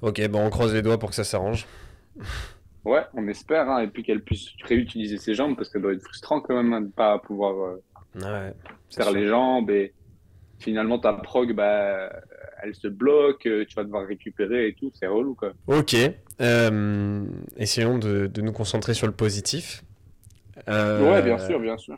Ok, 0.02 0.26
bon, 0.30 0.46
on 0.46 0.50
croise 0.50 0.74
les 0.74 0.82
doigts 0.82 0.98
pour 1.00 1.10
que 1.10 1.16
ça 1.16 1.24
s'arrange. 1.24 1.68
vois. 2.16 2.94
Ouais, 2.96 3.04
on 3.14 3.28
espère, 3.28 3.70
hein, 3.70 3.82
et 3.82 3.88
puis 3.88 4.04
qu'elle 4.04 4.24
puisse 4.24 4.48
réutiliser 4.64 5.18
ses 5.18 5.34
jambes, 5.34 5.56
parce 5.56 5.70
que 5.70 5.74
ça 5.74 5.80
doit 5.80 5.94
être 5.94 6.04
frustrant 6.04 6.40
quand 6.42 6.56
même 6.56 6.74
hein, 6.74 6.82
de 6.82 6.88
ne 6.88 6.92
pas 6.92 7.20
pouvoir 7.20 7.54
euh, 7.60 7.84
Ouais, 8.16 8.54
faire 8.90 9.06
sûr. 9.08 9.14
les 9.14 9.28
jambes, 9.28 9.70
et 9.70 9.94
finalement 10.60 10.98
ta 11.00 11.14
prog, 11.14 11.54
bah, 11.54 12.10
elle 12.64 12.76
se 12.76 12.88
bloque, 12.88 13.46
euh, 13.46 13.66
tu 13.68 13.76
vas 13.76 13.84
devoir 13.84 14.06
récupérer 14.08 14.68
et 14.70 14.74
tout, 14.74 14.92
c'est 14.94 15.08
relou, 15.08 15.36
quoi. 15.36 15.54
Ok, 15.68 15.96
euh, 16.42 17.26
essayons 17.58 17.98
de, 18.00 18.28
de 18.28 18.42
nous 18.42 18.54
concentrer 18.54 18.94
sur 18.94 19.08
le 19.08 19.14
positif. 19.14 19.84
Euh, 20.68 21.10
Ouais, 21.12 21.22
bien 21.22 21.38
sûr, 21.38 21.60
bien 21.60 21.78
sûr. 21.78 21.98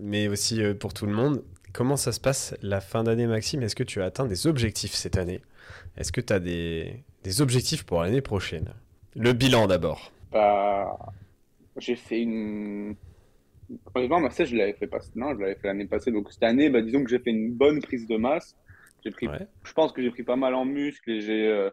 mais 0.00 0.28
aussi 0.28 0.62
pour 0.80 0.92
tout 0.94 1.06
le 1.06 1.12
monde. 1.12 1.42
Comment 1.78 1.96
ça 1.96 2.10
se 2.10 2.18
passe 2.18 2.56
la 2.60 2.80
fin 2.80 3.04
d'année, 3.04 3.28
Maxime? 3.28 3.62
Est-ce 3.62 3.76
que 3.76 3.84
tu 3.84 4.02
as 4.02 4.06
atteint 4.06 4.26
des 4.26 4.48
objectifs 4.48 4.94
cette 4.94 5.16
année? 5.16 5.42
Est-ce 5.96 6.10
que 6.10 6.20
tu 6.20 6.32
as 6.32 6.40
des, 6.40 7.04
des 7.22 7.40
objectifs 7.40 7.84
pour 7.84 8.02
l'année 8.02 8.20
prochaine? 8.20 8.74
Le 9.14 9.32
bilan 9.32 9.68
d'abord. 9.68 10.10
Bah, 10.32 10.98
j'ai 11.76 11.94
fait 11.94 12.20
une... 12.20 12.96
Honnêtement, 13.94 14.18
ma 14.18 14.30
je 14.30 14.56
l'avais 14.56 14.72
fait 14.72 14.88
pas... 14.88 14.98
Non, 15.14 15.36
je 15.36 15.40
l'avais 15.40 15.54
fait 15.54 15.68
l'année 15.68 15.86
passée. 15.86 16.10
Donc, 16.10 16.32
cette 16.32 16.42
année, 16.42 16.68
bah, 16.68 16.82
disons 16.82 17.04
que 17.04 17.10
j'ai 17.10 17.20
fait 17.20 17.30
une 17.30 17.52
bonne 17.52 17.80
prise 17.80 18.08
de 18.08 18.16
masse. 18.16 18.56
J'ai 19.04 19.12
pris... 19.12 19.28
Ouais. 19.28 19.46
Je 19.62 19.72
pense 19.72 19.92
que 19.92 20.02
j'ai 20.02 20.10
pris 20.10 20.24
pas 20.24 20.34
mal 20.34 20.54
en 20.54 20.64
muscles 20.64 21.12
et 21.12 21.20
j'ai 21.20 21.46
euh, 21.46 21.70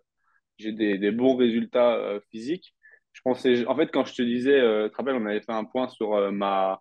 j'ai 0.59 0.71
des, 0.71 0.99
des 0.99 1.09
bons 1.09 1.35
résultats 1.35 1.95
euh, 1.95 2.19
physiques. 2.29 2.75
Je 3.11 3.21
pensais... 3.23 3.65
En 3.65 3.75
fait, 3.75 3.89
quand 3.91 4.05
je 4.05 4.13
te 4.13 4.21
disais, 4.21 4.53
euh, 4.53 4.85
tu 4.85 4.91
te 4.91 4.97
rappelles, 4.97 5.15
on 5.15 5.25
avait 5.25 5.41
fait 5.41 5.51
un 5.51 5.65
point 5.65 5.87
sur 5.87 6.31
ma... 6.31 6.79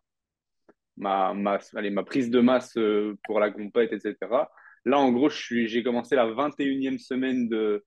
ma, 0.96 1.35
allez, 1.74 1.90
ma 1.90 2.02
prise 2.02 2.30
de 2.30 2.40
masse 2.40 2.78
pour 3.24 3.40
la 3.40 3.50
compète, 3.50 3.92
etc. 3.92 4.16
Là, 4.85 4.98
en 4.98 5.12
gros, 5.12 5.30
j'ai 5.30 5.83
commencé 5.83 6.14
la 6.14 6.26
21e 6.26 6.98
semaine 6.98 7.48
de, 7.48 7.85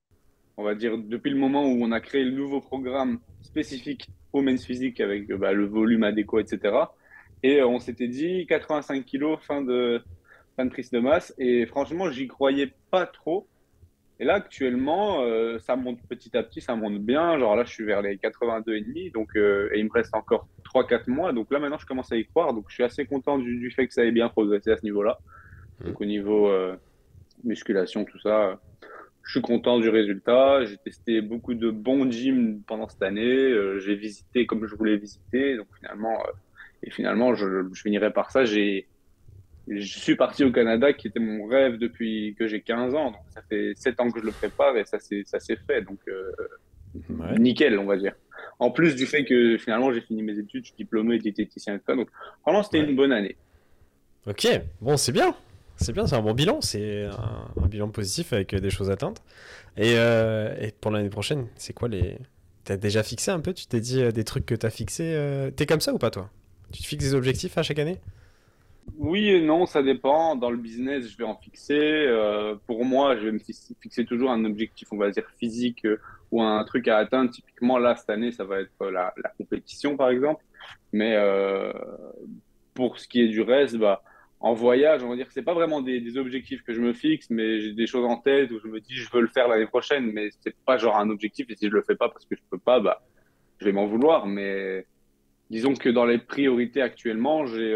on 0.56 0.64
va 0.64 0.74
dire, 0.74 0.98
depuis 0.98 1.30
le 1.30 1.38
moment 1.38 1.64
où 1.64 1.78
on 1.82 1.92
a 1.92 2.00
créé 2.00 2.24
le 2.24 2.32
nouveau 2.32 2.60
programme 2.60 3.20
spécifique 3.42 4.08
au 4.32 4.42
men's 4.42 4.64
physique 4.64 5.00
avec 5.00 5.28
bah, 5.28 5.52
le 5.52 5.66
volume 5.66 6.02
adéquat, 6.02 6.40
etc. 6.40 6.76
Et 7.42 7.62
on 7.62 7.78
s'était 7.78 8.08
dit 8.08 8.46
85 8.46 9.04
kilos 9.04 9.38
fin 9.40 9.62
de, 9.62 10.02
fin 10.56 10.64
de 10.64 10.70
prise 10.70 10.90
de 10.90 10.98
masse. 10.98 11.32
Et 11.38 11.66
franchement, 11.66 12.10
j'y 12.10 12.26
croyais 12.26 12.74
pas 12.90 13.06
trop. 13.06 13.46
Et 14.20 14.24
là, 14.24 14.34
actuellement, 14.34 15.22
euh, 15.22 15.58
ça 15.60 15.76
monte 15.76 16.00
petit 16.08 16.36
à 16.36 16.42
petit, 16.42 16.60
ça 16.60 16.74
monte 16.74 16.98
bien. 16.98 17.38
Genre 17.38 17.54
là, 17.54 17.64
je 17.64 17.72
suis 17.72 17.84
vers 17.84 18.02
les 18.02 18.16
82,5. 18.16 19.12
Donc, 19.12 19.36
euh, 19.36 19.70
et 19.72 19.78
il 19.78 19.84
me 19.84 19.92
reste 19.92 20.14
encore 20.14 20.48
3-4 20.64 21.08
mois. 21.08 21.32
Donc 21.32 21.52
là, 21.52 21.60
maintenant, 21.60 21.78
je 21.78 21.86
commence 21.86 22.10
à 22.10 22.16
y 22.16 22.26
croire. 22.26 22.52
Donc, 22.52 22.64
je 22.68 22.74
suis 22.74 22.82
assez 22.82 23.06
content 23.06 23.38
du, 23.38 23.70
fait 23.70 23.86
que 23.86 23.94
ça 23.94 24.04
ait 24.04 24.10
bien 24.10 24.28
progressé 24.28 24.72
à 24.72 24.76
ce 24.76 24.82
niveau-là. 24.82 25.18
Mmh. 25.80 25.84
Donc, 25.86 26.00
au 26.00 26.04
niveau 26.04 26.48
euh, 26.48 26.74
musculation, 27.44 28.04
tout 28.04 28.18
ça, 28.18 28.60
je 29.22 29.32
suis 29.32 29.42
content 29.42 29.78
du 29.78 29.88
résultat. 29.88 30.64
J'ai 30.64 30.78
testé 30.78 31.20
beaucoup 31.20 31.54
de 31.54 31.70
bons 31.70 32.10
gyms 32.10 32.62
pendant 32.66 32.88
cette 32.88 33.02
année. 33.02 33.78
J'ai 33.78 33.94
visité 33.94 34.46
comme 34.46 34.66
je 34.66 34.74
voulais 34.74 34.96
visiter. 34.96 35.56
Donc, 35.56 35.68
finalement, 35.78 36.18
et 36.82 36.90
finalement, 36.90 37.34
je, 37.34 37.68
je 37.72 37.82
finirai 37.82 38.12
par 38.12 38.32
ça. 38.32 38.44
J'ai 38.44 38.88
je 39.68 39.98
suis 39.98 40.16
parti 40.16 40.44
au 40.44 40.52
Canada, 40.52 40.92
qui 40.92 41.08
était 41.08 41.20
mon 41.20 41.46
rêve 41.46 41.78
depuis 41.78 42.34
que 42.38 42.46
j'ai 42.46 42.60
15 42.60 42.94
ans. 42.94 43.10
Donc, 43.12 43.20
ça 43.30 43.42
fait 43.48 43.72
7 43.76 44.00
ans 44.00 44.10
que 44.10 44.20
je 44.20 44.24
le 44.24 44.32
prépare 44.32 44.76
et 44.76 44.84
ça 44.84 44.98
s'est 44.98 45.58
fait. 45.66 45.82
Donc, 45.82 45.98
euh, 46.08 46.32
nickel, 47.38 47.78
on 47.78 47.84
va 47.84 47.96
dire. 47.96 48.14
En 48.58 48.70
plus 48.70 48.96
du 48.96 49.06
fait 49.06 49.24
que 49.24 49.58
finalement, 49.58 49.92
j'ai 49.92 50.00
fini 50.00 50.22
mes 50.22 50.38
études, 50.38 50.64
je 50.64 50.68
suis 50.68 50.76
diplômé 50.76 51.18
diététicien. 51.18 51.80
Donc, 51.88 52.08
vraiment, 52.44 52.62
c'était 52.62 52.80
une 52.80 52.96
bonne 52.96 53.12
année. 53.12 53.36
Ok, 54.26 54.48
bon, 54.80 54.96
c'est 54.96 55.12
bien. 55.12 55.34
C'est 55.76 55.92
bien, 55.92 56.06
c'est 56.06 56.16
un 56.16 56.22
bon 56.22 56.34
bilan. 56.34 56.60
C'est 56.60 57.04
un, 57.04 57.66
bilan 57.66 57.88
positif 57.88 58.32
avec 58.32 58.54
des 58.54 58.70
choses 58.70 58.90
atteintes. 58.90 59.22
Et, 59.76 59.94
euh, 59.96 60.54
et 60.60 60.72
pour 60.72 60.90
l'année 60.90 61.10
prochaine, 61.10 61.46
c'est 61.56 61.72
quoi 61.72 61.88
les. 61.88 62.18
T'as 62.64 62.76
déjà 62.76 63.02
fixé 63.02 63.30
un 63.30 63.40
peu? 63.40 63.52
Tu 63.54 63.66
t'es 63.66 63.80
dit 63.80 64.02
euh, 64.02 64.10
des 64.10 64.24
trucs 64.24 64.44
que 64.44 64.54
t'as 64.54 64.70
fixés 64.70 65.16
T'es 65.56 65.66
comme 65.66 65.80
ça 65.80 65.92
ou 65.92 65.98
pas, 65.98 66.10
toi? 66.10 66.30
Tu 66.72 66.82
te 66.82 66.86
fixes 66.86 67.04
des 67.04 67.14
objectifs 67.14 67.56
à 67.56 67.62
chaque 67.62 67.78
année? 67.78 67.98
Oui 68.96 69.28
et 69.28 69.40
non, 69.40 69.66
ça 69.66 69.82
dépend. 69.82 70.36
Dans 70.36 70.50
le 70.50 70.56
business, 70.56 71.08
je 71.08 71.16
vais 71.16 71.24
en 71.24 71.36
fixer. 71.36 71.78
Euh, 71.78 72.56
pour 72.66 72.84
moi, 72.84 73.16
je 73.16 73.26
vais 73.26 73.32
me 73.32 73.38
fixer 73.38 74.04
toujours 74.04 74.30
un 74.30 74.44
objectif, 74.44 74.88
on 74.92 74.96
va 74.96 75.10
dire, 75.10 75.28
physique 75.38 75.84
euh, 75.84 75.98
ou 76.30 76.42
un 76.42 76.64
truc 76.64 76.88
à 76.88 76.96
atteindre. 76.98 77.30
Typiquement, 77.30 77.78
là, 77.78 77.94
cette 77.96 78.10
année, 78.10 78.32
ça 78.32 78.44
va 78.44 78.60
être 78.60 78.90
la, 78.90 79.12
compétition, 79.36 79.96
par 79.96 80.10
exemple. 80.10 80.44
Mais 80.92 81.14
euh, 81.16 81.72
pour 82.74 82.98
ce 82.98 83.08
qui 83.08 83.20
est 83.20 83.28
du 83.28 83.42
reste, 83.42 83.76
bah, 83.76 84.02
en 84.40 84.54
voyage, 84.54 85.02
on 85.02 85.08
va 85.08 85.16
dire 85.16 85.26
que 85.26 85.32
c'est 85.32 85.42
pas 85.42 85.54
vraiment 85.54 85.80
des, 85.80 86.16
objectifs 86.16 86.62
que 86.62 86.72
je 86.72 86.80
me 86.80 86.92
fixe, 86.92 87.30
mais 87.30 87.60
j'ai 87.60 87.72
des 87.72 87.86
choses 87.86 88.04
en 88.04 88.16
tête 88.16 88.50
où 88.52 88.58
je 88.60 88.68
me 88.68 88.80
dis 88.80 88.94
je 88.94 89.10
veux 89.12 89.20
le 89.20 89.28
faire 89.28 89.48
l'année 89.48 89.66
prochaine, 89.66 90.12
mais 90.12 90.30
c'est 90.40 90.56
pas 90.64 90.78
genre 90.78 90.96
un 90.96 91.10
objectif. 91.10 91.50
Et 91.50 91.56
si 91.56 91.68
je 91.68 91.74
le 91.74 91.82
fais 91.82 91.96
pas 91.96 92.08
parce 92.08 92.24
que 92.24 92.36
je 92.36 92.42
peux 92.50 92.58
pas, 92.58 92.80
bah, 92.80 93.02
je 93.58 93.64
vais 93.64 93.72
m'en 93.72 93.86
vouloir. 93.86 94.26
Mais 94.26 94.86
disons 95.50 95.74
que 95.74 95.88
dans 95.88 96.04
les 96.04 96.18
priorités 96.18 96.82
actuellement, 96.82 97.46
j'ai 97.46 97.74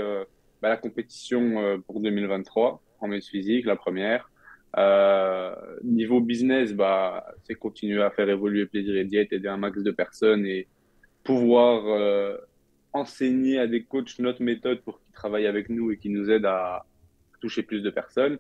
bah, 0.63 0.69
la 0.69 0.77
compétition 0.77 1.61
euh, 1.61 1.79
pour 1.79 2.01
2023 2.01 2.81
en 3.01 3.09
maths 3.09 3.27
physique, 3.27 3.67
la 3.67 3.75
première. 3.75 4.31
Euh, 4.79 5.55
niveau 5.83 6.21
business, 6.21 6.73
bah, 6.73 7.27
c'est 7.43 7.57
continuer 7.57 8.01
à 8.01 8.11
faire 8.11 8.29
évoluer 8.31 8.65
Plaisir 8.67 8.97
et 8.97 9.05
Diète, 9.05 9.33
aider 9.33 9.49
un 9.49 9.57
max 9.57 9.83
de 9.83 9.91
personnes 9.91 10.47
et 10.47 10.69
pouvoir 11.25 11.85
euh, 11.87 12.37
enseigner 12.93 13.59
à 13.59 13.67
des 13.67 13.83
coachs 13.83 14.19
notre 14.21 14.43
méthode 14.43 14.81
pour 14.83 15.01
qu'ils 15.01 15.13
travaillent 15.13 15.49
avec 15.49 15.69
nous 15.69 15.91
et 15.91 15.99
qui 15.99 16.09
nous 16.09 16.31
aident 16.31 16.47
à 16.47 16.87
toucher 17.41 17.65
plus 17.65 17.83
de 17.83 17.91
personnes. 17.91 18.39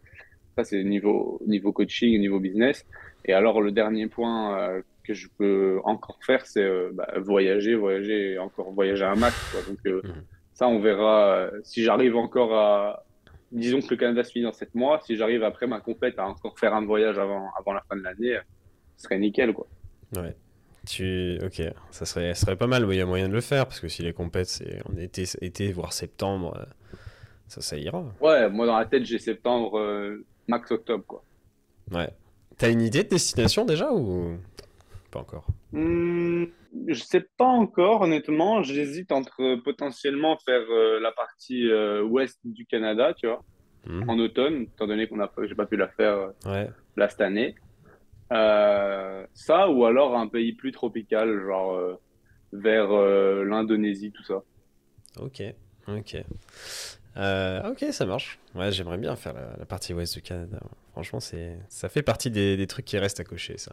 Ça, 0.56 0.62
c'est 0.62 0.85
niveau, 0.85 1.42
niveau 1.46 1.72
coaching, 1.72 2.18
niveau 2.20 2.38
business. 2.38 2.87
Et 3.24 3.32
alors, 3.32 3.61
le 3.61 3.72
dernier 3.72 4.06
point 4.06 4.80
que 5.02 5.14
je 5.14 5.26
peux 5.38 5.80
encore 5.85 6.18
faire, 6.24 6.46
c'est 6.46 6.68
bah, 6.92 7.08
voyager, 7.16 7.74
voyager, 7.74 8.38
encore 8.38 8.70
voyager 8.72 9.04
un 9.04 9.16
max. 9.16 9.56
Donc, 9.66 9.85
mmh. 9.85 10.08
Ça, 10.55 10.69
on 10.69 10.81
verra 10.81 11.35
euh, 11.35 11.61
si 11.65 11.83
j'arrive 11.83 12.17
encore 12.17 12.55
à. 12.55 13.05
Disons 13.51 13.81
que 13.81 13.88
le 13.91 13.97
Canada 13.97 14.25
se 14.25 14.33
finit 14.33 14.45
dans 14.45 14.53
7 14.53 14.75
mois. 14.75 15.01
Si 15.05 15.17
j'arrive 15.17 15.43
après 15.43 15.67
ma 15.67 15.81
compète 15.81 16.19
à 16.19 16.27
encore 16.27 16.59
faire 16.59 16.75
un 16.75 16.85
voyage 16.85 17.19
avant, 17.19 17.51
avant 17.59 17.75
la 17.75 17.83
fin 17.83 17.97
de 17.97 18.03
l'année, 18.03 18.38
ce 18.97 19.05
serait 19.05 19.19
nickel. 19.19 19.53
Quoi. 19.53 19.67
Ouais. 20.17 20.35
Tu... 20.87 21.38
Ok, 21.45 21.62
ça 21.91 22.07
serait, 22.07 22.35
serait 22.35 22.57
pas 22.57 22.67
mal, 22.67 22.87
il 22.91 22.97
y 22.97 23.01
a 23.01 23.07
moyen 23.07 23.29
de 23.29 23.33
le 23.33 23.41
faire, 23.41 23.67
parce 23.67 23.79
que 23.79 23.88
si 23.88 24.03
les 24.03 24.12
compètes, 24.12 24.49
c'est 24.49 24.81
en 24.88 24.97
été, 24.97 25.25
été, 25.41 25.71
voire 25.73 25.93
septembre, 25.93 26.57
euh, 26.59 26.97
ça, 27.47 27.61
ça 27.61 27.77
ira. 27.77 28.05
Ouais, 28.21 28.49
moi 28.49 28.67
dans 28.67 28.77
la 28.77 28.85
tête, 28.87 29.05
j'ai 29.05 29.19
septembre, 29.19 29.79
euh, 29.79 30.25
max 30.49 30.71
octobre, 30.73 31.05
quoi. 31.07 31.23
Ouais. 31.93 32.11
T'as 32.59 32.71
une 32.71 32.81
idée 32.81 33.05
de 33.05 33.11
destination 33.11 33.65
déjà, 33.65 33.93
ou? 33.93 34.38
Pas 35.12 35.20
encore 35.20 35.46
hmm, 35.72 36.46
je 36.88 37.03
sais 37.03 37.25
pas 37.37 37.46
encore, 37.46 38.01
honnêtement. 38.01 38.62
J'hésite 38.62 39.12
entre 39.12 39.57
potentiellement 39.62 40.37
faire 40.38 40.62
euh, 40.70 40.98
la 41.01 41.12
partie 41.12 41.70
euh, 41.70 42.03
ouest 42.03 42.40
du 42.44 42.66
Canada, 42.66 43.14
tu 43.14 43.27
vois, 43.27 43.44
mhm. 43.87 44.09
en 44.09 44.18
automne, 44.18 44.62
étant 44.62 44.87
donné 44.87 45.07
qu'on 45.07 45.20
a, 45.20 45.31
j'ai 45.44 45.55
pas 45.55 45.66
pu 45.66 45.77
la 45.77 45.88
faire 45.88 46.33
euh, 46.46 46.66
là 46.96 47.09
cette 47.09 47.20
année. 47.20 47.55
ça, 48.31 49.68
ou 49.68 49.85
alors 49.85 50.16
un 50.16 50.27
pays 50.27 50.55
plus 50.55 50.72
tropical, 50.72 51.42
genre 51.44 51.98
vers 52.53 52.90
l'Indonésie, 53.44 54.11
tout 54.11 54.25
ça. 54.25 54.42
Ok, 55.20 55.42
ok. 55.88 56.25
ok, 57.16 57.92
ça 57.92 58.07
marche. 58.07 58.38
Ouais, 58.55 58.72
j'aimerais 58.72 58.98
bien 58.98 59.14
faire 59.14 59.35
la, 59.35 59.66
partie 59.66 59.92
ouest 59.92 60.14
du 60.14 60.22
Canada. 60.22 60.59
Franchement, 60.92 61.20
c'est, 61.20 61.59
ça 61.68 61.90
fait 61.90 62.03
partie 62.03 62.31
des, 62.31 62.57
des 62.57 62.66
trucs 62.66 62.87
qui 62.87 62.98
restent 62.98 63.20
à 63.20 63.25
cocher, 63.25 63.59
ça. 63.59 63.72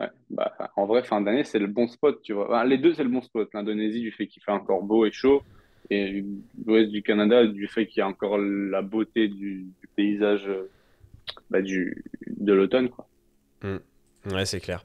Ouais, 0.00 0.08
bah, 0.30 0.52
en 0.76 0.86
vrai, 0.86 1.02
fin 1.02 1.20
d'année, 1.20 1.44
c'est 1.44 1.58
le 1.58 1.66
bon 1.66 1.86
spot, 1.88 2.20
tu 2.22 2.32
vois. 2.32 2.64
les 2.64 2.78
deux, 2.78 2.94
c'est 2.94 3.04
le 3.04 3.10
bon 3.10 3.22
spot. 3.22 3.48
L'Indonésie, 3.52 4.00
du 4.00 4.12
fait 4.12 4.26
qu'il 4.26 4.42
fait 4.42 4.52
encore 4.52 4.82
beau 4.82 5.04
et 5.06 5.12
chaud, 5.12 5.42
et 5.90 6.24
l'ouest 6.66 6.90
du 6.90 7.02
Canada, 7.02 7.46
du 7.46 7.68
fait 7.68 7.86
qu'il 7.86 8.00
y 8.00 8.02
a 8.02 8.08
encore 8.08 8.38
la 8.38 8.82
beauté 8.82 9.28
du, 9.28 9.66
paysage 9.96 10.48
bah, 11.50 11.60
du, 11.60 12.04
de 12.26 12.52
l'automne, 12.52 12.88
quoi. 12.88 13.06
Hmm. 13.62 13.78
Ouais, 14.32 14.46
c'est 14.46 14.60
clair. 14.60 14.84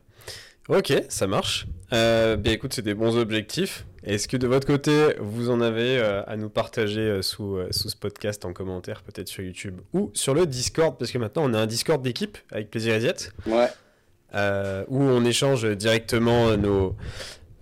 Ok, 0.70 0.94
ça 1.10 1.26
marche. 1.26 1.66
Euh, 1.94 2.36
bien 2.36 2.54
écoute, 2.54 2.74
c'est 2.74 2.84
des 2.84 2.94
bons 2.94 3.18
objectifs. 3.18 3.88
Est-ce 4.04 4.28
que 4.28 4.38
de 4.38 4.46
votre 4.46 4.68
côté, 4.68 5.16
vous 5.20 5.50
en 5.50 5.62
avez 5.62 5.98
euh, 5.98 6.22
à 6.28 6.38
nous 6.38 6.50
partager 6.50 7.02
euh, 7.02 7.22
sous, 7.24 7.58
sous 7.72 7.90
ce 7.90 7.98
podcast 7.98 8.46
en 8.46 8.54
commentaire, 8.54 9.02
peut-être 9.02 9.28
sur 9.28 9.44
YouTube 9.44 9.82
ou 9.94 10.12
sur 10.14 10.36
le 10.36 10.46
Discord? 10.46 10.96
Parce 11.00 11.12
que 11.12 11.18
maintenant, 11.18 11.44
on 11.46 11.56
a 11.56 11.60
un 11.60 11.66
Discord 11.66 12.04
d'équipe 12.04 12.38
avec 12.52 12.70
Plaisir 12.70 12.94
et. 12.94 13.34
Ouais. 13.48 13.68
Euh, 14.36 14.86
où 14.90 15.02
on 15.02 15.26
échange 15.26 15.66
directement 15.76 16.56
nos, 16.56 16.96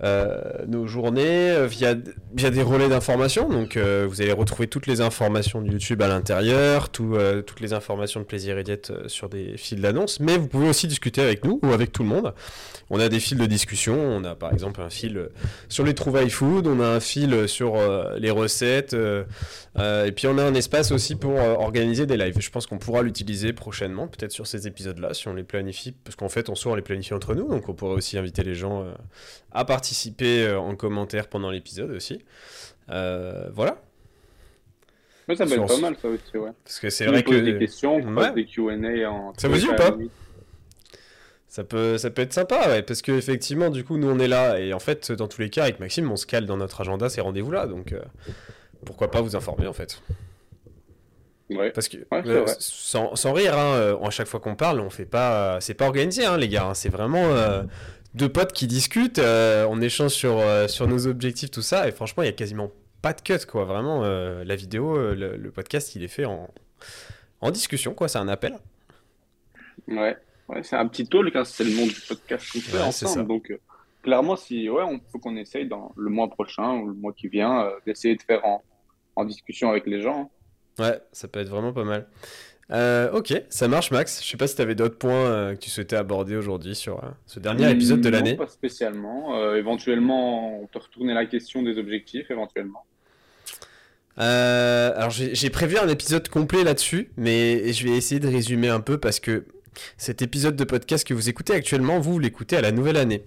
euh, 0.04 0.42
nos 0.68 0.86
journées 0.86 1.50
euh, 1.50 1.66
via, 1.66 1.96
via 2.36 2.52
des 2.52 2.62
relais 2.62 2.88
d'informations. 2.88 3.50
Donc 3.50 3.78
vous 3.78 4.22
allez 4.22 4.32
retrouver 4.32 4.68
toutes 4.68 4.88
les 4.88 5.02
informations 5.02 5.62
de 5.62 5.72
YouTube 5.72 6.02
à 6.02 6.08
l'intérieur, 6.08 6.90
toutes 6.90 7.60
les 7.60 7.74
informations 7.74 8.20
de 8.20 8.26
Plaisir 8.26 8.58
et 8.58 8.64
Diète 8.64 8.92
sur 9.08 9.30
des 9.30 9.58
fils 9.58 9.80
d'annonce. 9.80 10.20
Mais 10.20 10.38
vous 10.38 10.48
pouvez 10.48 10.70
aussi 10.70 10.88
discuter 10.88 11.22
avec 11.22 11.46
nous 11.46 11.60
ou 11.64 11.72
avec 11.72 11.92
tout 11.92 12.04
le 12.04 12.10
monde. 12.10 12.34
On 12.90 13.00
a 13.00 13.10
des 13.10 13.20
fils 13.20 13.38
de 13.38 13.46
discussion. 13.46 14.00
On 14.00 14.24
a 14.24 14.36
par 14.36 14.54
exemple 14.54 14.82
un 14.82 14.90
fil 14.90 15.30
sur 15.68 15.84
les 15.84 15.94
trouvailles 15.94 16.30
food, 16.30 16.68
on 16.68 16.80
a 16.80 16.88
un 16.88 17.00
fil 17.00 17.48
sur 17.48 17.76
les 18.18 18.32
recettes. 18.32 18.94
et 18.94 20.12
puis 20.12 20.28
on 20.28 20.38
a 20.38 20.44
un 20.44 20.54
espace 20.54 20.92
aussi 20.92 21.16
pour 21.16 21.36
organiser 21.36 22.06
des 22.06 22.18
lives. 22.18 22.40
Je 22.40 22.50
pense 22.50 22.68
qu'on 22.68 22.78
pourra 22.78 23.02
l'utiliser 23.02 23.54
prochainement, 23.54 24.08
peut-être 24.08 24.32
sur 24.32 24.48
ces 24.48 24.68
épisodes-là, 24.68 25.14
si 25.14 25.28
on 25.28 25.34
les 25.34 25.44
planifie. 25.44 25.94
Parce 26.04 26.16
qu'en 26.16 26.30
fait, 26.30 26.50
on 26.50 26.56
soit 26.56 26.72
on 26.72 26.76
les 26.76 26.82
planifie 26.82 27.14
entre 27.14 27.36
nous. 27.36 27.48
Donc 27.48 27.68
on 27.70 27.74
pourrait 27.74 27.96
aussi 27.96 28.18
inviter 28.18 28.44
les 28.44 28.56
gens 28.56 28.86
à 29.52 29.66
participer 29.88 30.46
euh, 30.46 30.60
en 30.60 30.76
commentaire 30.76 31.28
pendant 31.28 31.50
l'épisode 31.50 31.92
aussi. 31.92 32.20
Euh, 32.90 33.48
voilà. 33.54 33.82
ça 35.30 35.46
peut 35.46 35.54
être 35.54 35.66
pas 35.66 35.78
mal 35.78 35.96
ça 36.02 36.10
aussi, 36.10 36.38
ouais. 36.38 36.52
Parce 36.64 36.80
que 36.80 36.90
c'est 36.90 37.06
vrai 37.06 37.24
que. 37.24 37.36
des 37.36 37.58
questions, 37.58 38.00
des 38.34 38.46
Q&A 38.46 39.10
en. 39.10 39.34
Ça 39.38 39.48
vous 39.48 39.58
dit 39.58 39.68
ou 39.68 39.76
pas 39.76 39.96
ça 41.48 41.64
peut, 41.64 41.98
ça 41.98 42.12
peut 42.12 42.22
être 42.22 42.34
sympa, 42.34 42.68
ouais, 42.68 42.84
parce 42.84 43.02
qu'effectivement, 43.02 43.70
du 43.70 43.84
coup, 43.84 43.98
nous 43.98 44.10
on 44.10 44.20
est 44.20 44.28
là, 44.28 44.60
et 44.60 44.74
en 44.74 44.80
fait, 44.80 45.12
dans 45.14 45.28
tous 45.28 45.42
les 45.42 45.50
cas, 45.50 45.64
avec 45.64 45.80
Maxime, 45.80 46.12
on 46.12 46.18
se 46.18 46.28
cale 46.28 46.46
dans 46.46 46.58
notre 46.58 46.82
agenda 46.82 47.10
ces 47.10 47.22
rendez-vous-là, 47.22 47.66
donc 47.66 47.94
euh, 47.94 48.02
pourquoi 48.86 49.10
pas 49.10 49.22
vous 49.22 49.36
informer 49.36 49.66
en 49.66 49.74
fait. 49.74 50.04
Ouais. 51.50 51.72
Parce 51.72 51.88
que 51.88 51.98
sans, 52.60 53.16
sans, 53.16 53.34
rire, 53.34 53.58
hein, 53.58 53.98
à 54.04 54.10
chaque 54.12 54.28
fois 54.28 54.42
qu'on 54.42 54.56
parle, 54.56 54.82
on 54.82 54.90
fait 54.90 55.06
pas, 55.06 55.60
c'est 55.62 55.74
pas 55.74 55.88
organisé, 55.88 56.26
hein, 56.26 56.38
les 56.38 56.50
gars, 56.50 56.66
hein, 56.66 56.74
c'est 56.74 56.90
vraiment 56.90 57.34
deux 58.14 58.30
potes 58.30 58.54
qui 58.54 58.68
discutent, 58.68 59.20
euh, 59.20 59.66
on 59.70 59.82
échange 59.82 60.12
sur, 60.12 60.40
euh, 60.40 60.68
sur 60.68 60.88
nos 60.88 61.08
objectifs, 61.08 61.52
tout 61.52 61.62
ça, 61.62 61.88
et 61.88 61.92
franchement, 61.92 62.24
il 62.24 62.28
y 62.28 62.30
a 62.30 62.34
quasiment 62.34 62.72
pas 63.02 63.14
de 63.14 63.22
cut, 63.22 63.46
quoi. 63.46 63.66
Vraiment, 63.66 64.04
euh, 64.04 64.44
la 64.44 64.56
vidéo, 64.56 64.98
le, 65.14 65.52
podcast, 65.52 65.96
il 65.96 66.04
est 66.04 66.08
fait 66.08 66.26
en, 66.26 66.50
en 67.42 67.52
discussion, 67.52 67.94
quoi. 67.94 68.08
C'est 68.08 68.20
un 68.20 68.28
appel. 68.28 68.58
Ouais, 69.88 70.18
ouais 70.50 70.64
c'est 70.64 70.76
un 70.76 70.88
petit 70.88 71.08
talk, 71.08 71.36
hein, 71.36 71.44
c'est 71.44 71.64
le 71.64 71.72
nom 71.72 71.86
du 71.86 72.00
podcast 72.08 72.52
qu'on 72.52 72.60
fait 72.60 72.82
ensemble. 72.82 73.28
Donc, 73.28 73.54
clairement, 74.02 74.36
si, 74.36 74.70
ouais, 74.70 74.84
on 74.84 75.00
faut 75.12 75.20
qu'on 75.20 75.36
essaye 75.38 75.68
dans 75.68 75.94
le 75.96 76.10
mois 76.10 76.30
prochain 76.30 76.80
ou 76.80 76.88
le 76.88 76.94
mois 76.94 77.14
qui 77.14 77.28
vient 77.28 77.70
d'essayer 77.86 78.16
de 78.16 78.22
faire 78.22 78.46
en, 78.46 78.64
en 79.16 79.26
discussion 79.26 79.70
avec 79.70 79.86
les 79.86 80.02
gens. 80.02 80.32
Ouais, 80.80 81.00
ça 81.12 81.28
peut 81.28 81.40
être 81.40 81.50
vraiment 81.50 81.74
pas 81.74 81.84
mal. 81.84 82.08
Euh, 82.72 83.12
ok, 83.12 83.34
ça 83.50 83.68
marche 83.68 83.92
Max. 83.92 84.22
Je 84.24 84.30
sais 84.30 84.38
pas 84.38 84.48
si 84.48 84.56
tu 84.56 84.62
avais 84.62 84.76
d'autres 84.76 84.98
points 84.98 85.14
euh, 85.14 85.56
que 85.56 85.60
tu 85.60 85.70
souhaitais 85.70 85.96
aborder 85.96 86.36
aujourd'hui 86.36 86.76
sur 86.76 86.98
euh, 86.98 87.08
ce 87.26 87.40
dernier 87.40 87.70
épisode 87.72 88.02
de 88.02 88.10
l'année. 88.10 88.36
Pas 88.36 88.48
spécialement. 88.48 89.54
éventuellement, 89.56 90.62
on 90.62 90.68
peut 90.68 90.80
retourner 90.80 91.14
la 91.14 91.26
question 91.26 91.64
des 91.64 91.78
objectifs, 91.78 92.30
éventuellement. 92.30 92.86
alors 94.18 95.12
j'ai 95.12 95.50
prévu 95.50 95.78
un 95.78 95.88
épisode 95.88 96.28
complet 96.28 96.64
là-dessus, 96.64 97.10
mais 97.18 97.72
je 97.72 97.84
vais 97.86 97.96
essayer 97.96 98.20
de 98.20 98.28
résumer 98.28 98.70
un 98.70 98.82
peu 98.82 98.98
parce 98.98 99.20
que 99.20 99.46
cet 99.96 100.24
épisode 100.24 100.56
de 100.56 100.64
podcast 100.64 101.08
que 101.08 101.14
vous 101.14 101.30
écoutez 101.30 101.54
actuellement, 101.54 102.00
vous, 102.00 102.18
l'écoutez 102.18 102.58
à 102.58 102.62
la 102.62 102.72
nouvelle 102.72 102.98
année. 102.98 103.24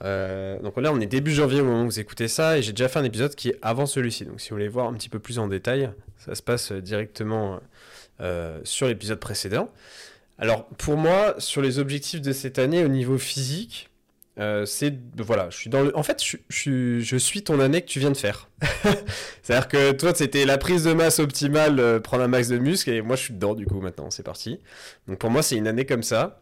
donc 0.00 0.76
là, 0.76 0.92
on 0.92 1.00
est 1.00 1.06
début 1.06 1.32
janvier 1.32 1.60
au 1.60 1.64
moment 1.64 1.82
où 1.82 1.86
vous 1.86 2.00
écoutez 2.00 2.28
ça, 2.28 2.58
et 2.58 2.62
j'ai 2.62 2.72
déjà 2.72 2.88
fait 2.88 3.00
un 3.00 3.04
épisode 3.04 3.34
qui 3.34 3.48
est 3.48 3.58
avant 3.62 3.86
celui-ci. 3.86 4.26
Donc 4.26 4.40
si 4.40 4.50
vous 4.50 4.56
voulez 4.56 4.68
voir 4.68 4.86
un 4.86 4.94
petit 4.94 5.08
peu 5.08 5.18
plus 5.18 5.40
en 5.40 5.48
détail, 5.48 5.90
ça 6.18 6.36
se 6.36 6.42
passe 6.42 6.70
directement 6.70 7.60
euh, 8.20 8.60
sur 8.64 8.86
l'épisode 8.86 9.20
précédent. 9.20 9.70
Alors 10.38 10.66
pour 10.78 10.96
moi, 10.96 11.34
sur 11.38 11.62
les 11.62 11.78
objectifs 11.78 12.20
de 12.20 12.32
cette 12.32 12.58
année 12.58 12.84
au 12.84 12.88
niveau 12.88 13.18
physique, 13.18 13.90
euh, 14.38 14.66
c'est 14.66 14.94
voilà, 15.16 15.48
je 15.48 15.56
suis 15.56 15.70
dans 15.70 15.82
le. 15.82 15.96
En 15.96 16.02
fait, 16.02 16.22
je, 16.22 16.98
je, 17.00 17.16
suis 17.16 17.42
ton 17.42 17.58
année 17.58 17.80
que 17.80 17.86
tu 17.86 18.00
viens 18.00 18.10
de 18.10 18.16
faire. 18.16 18.50
C'est-à-dire 19.42 19.68
que 19.68 19.92
toi, 19.92 20.12
c'était 20.14 20.44
la 20.44 20.58
prise 20.58 20.84
de 20.84 20.92
masse 20.92 21.20
optimale, 21.20 21.80
euh, 21.80 22.00
prendre 22.00 22.22
un 22.22 22.28
max 22.28 22.48
de 22.48 22.58
muscle, 22.58 22.90
et 22.90 23.00
moi, 23.00 23.16
je 23.16 23.22
suis 23.22 23.34
dedans 23.34 23.54
du 23.54 23.64
coup 23.64 23.80
maintenant. 23.80 24.10
C'est 24.10 24.22
parti. 24.22 24.60
Donc 25.08 25.18
pour 25.18 25.30
moi, 25.30 25.42
c'est 25.42 25.56
une 25.56 25.66
année 25.66 25.86
comme 25.86 26.02
ça. 26.02 26.40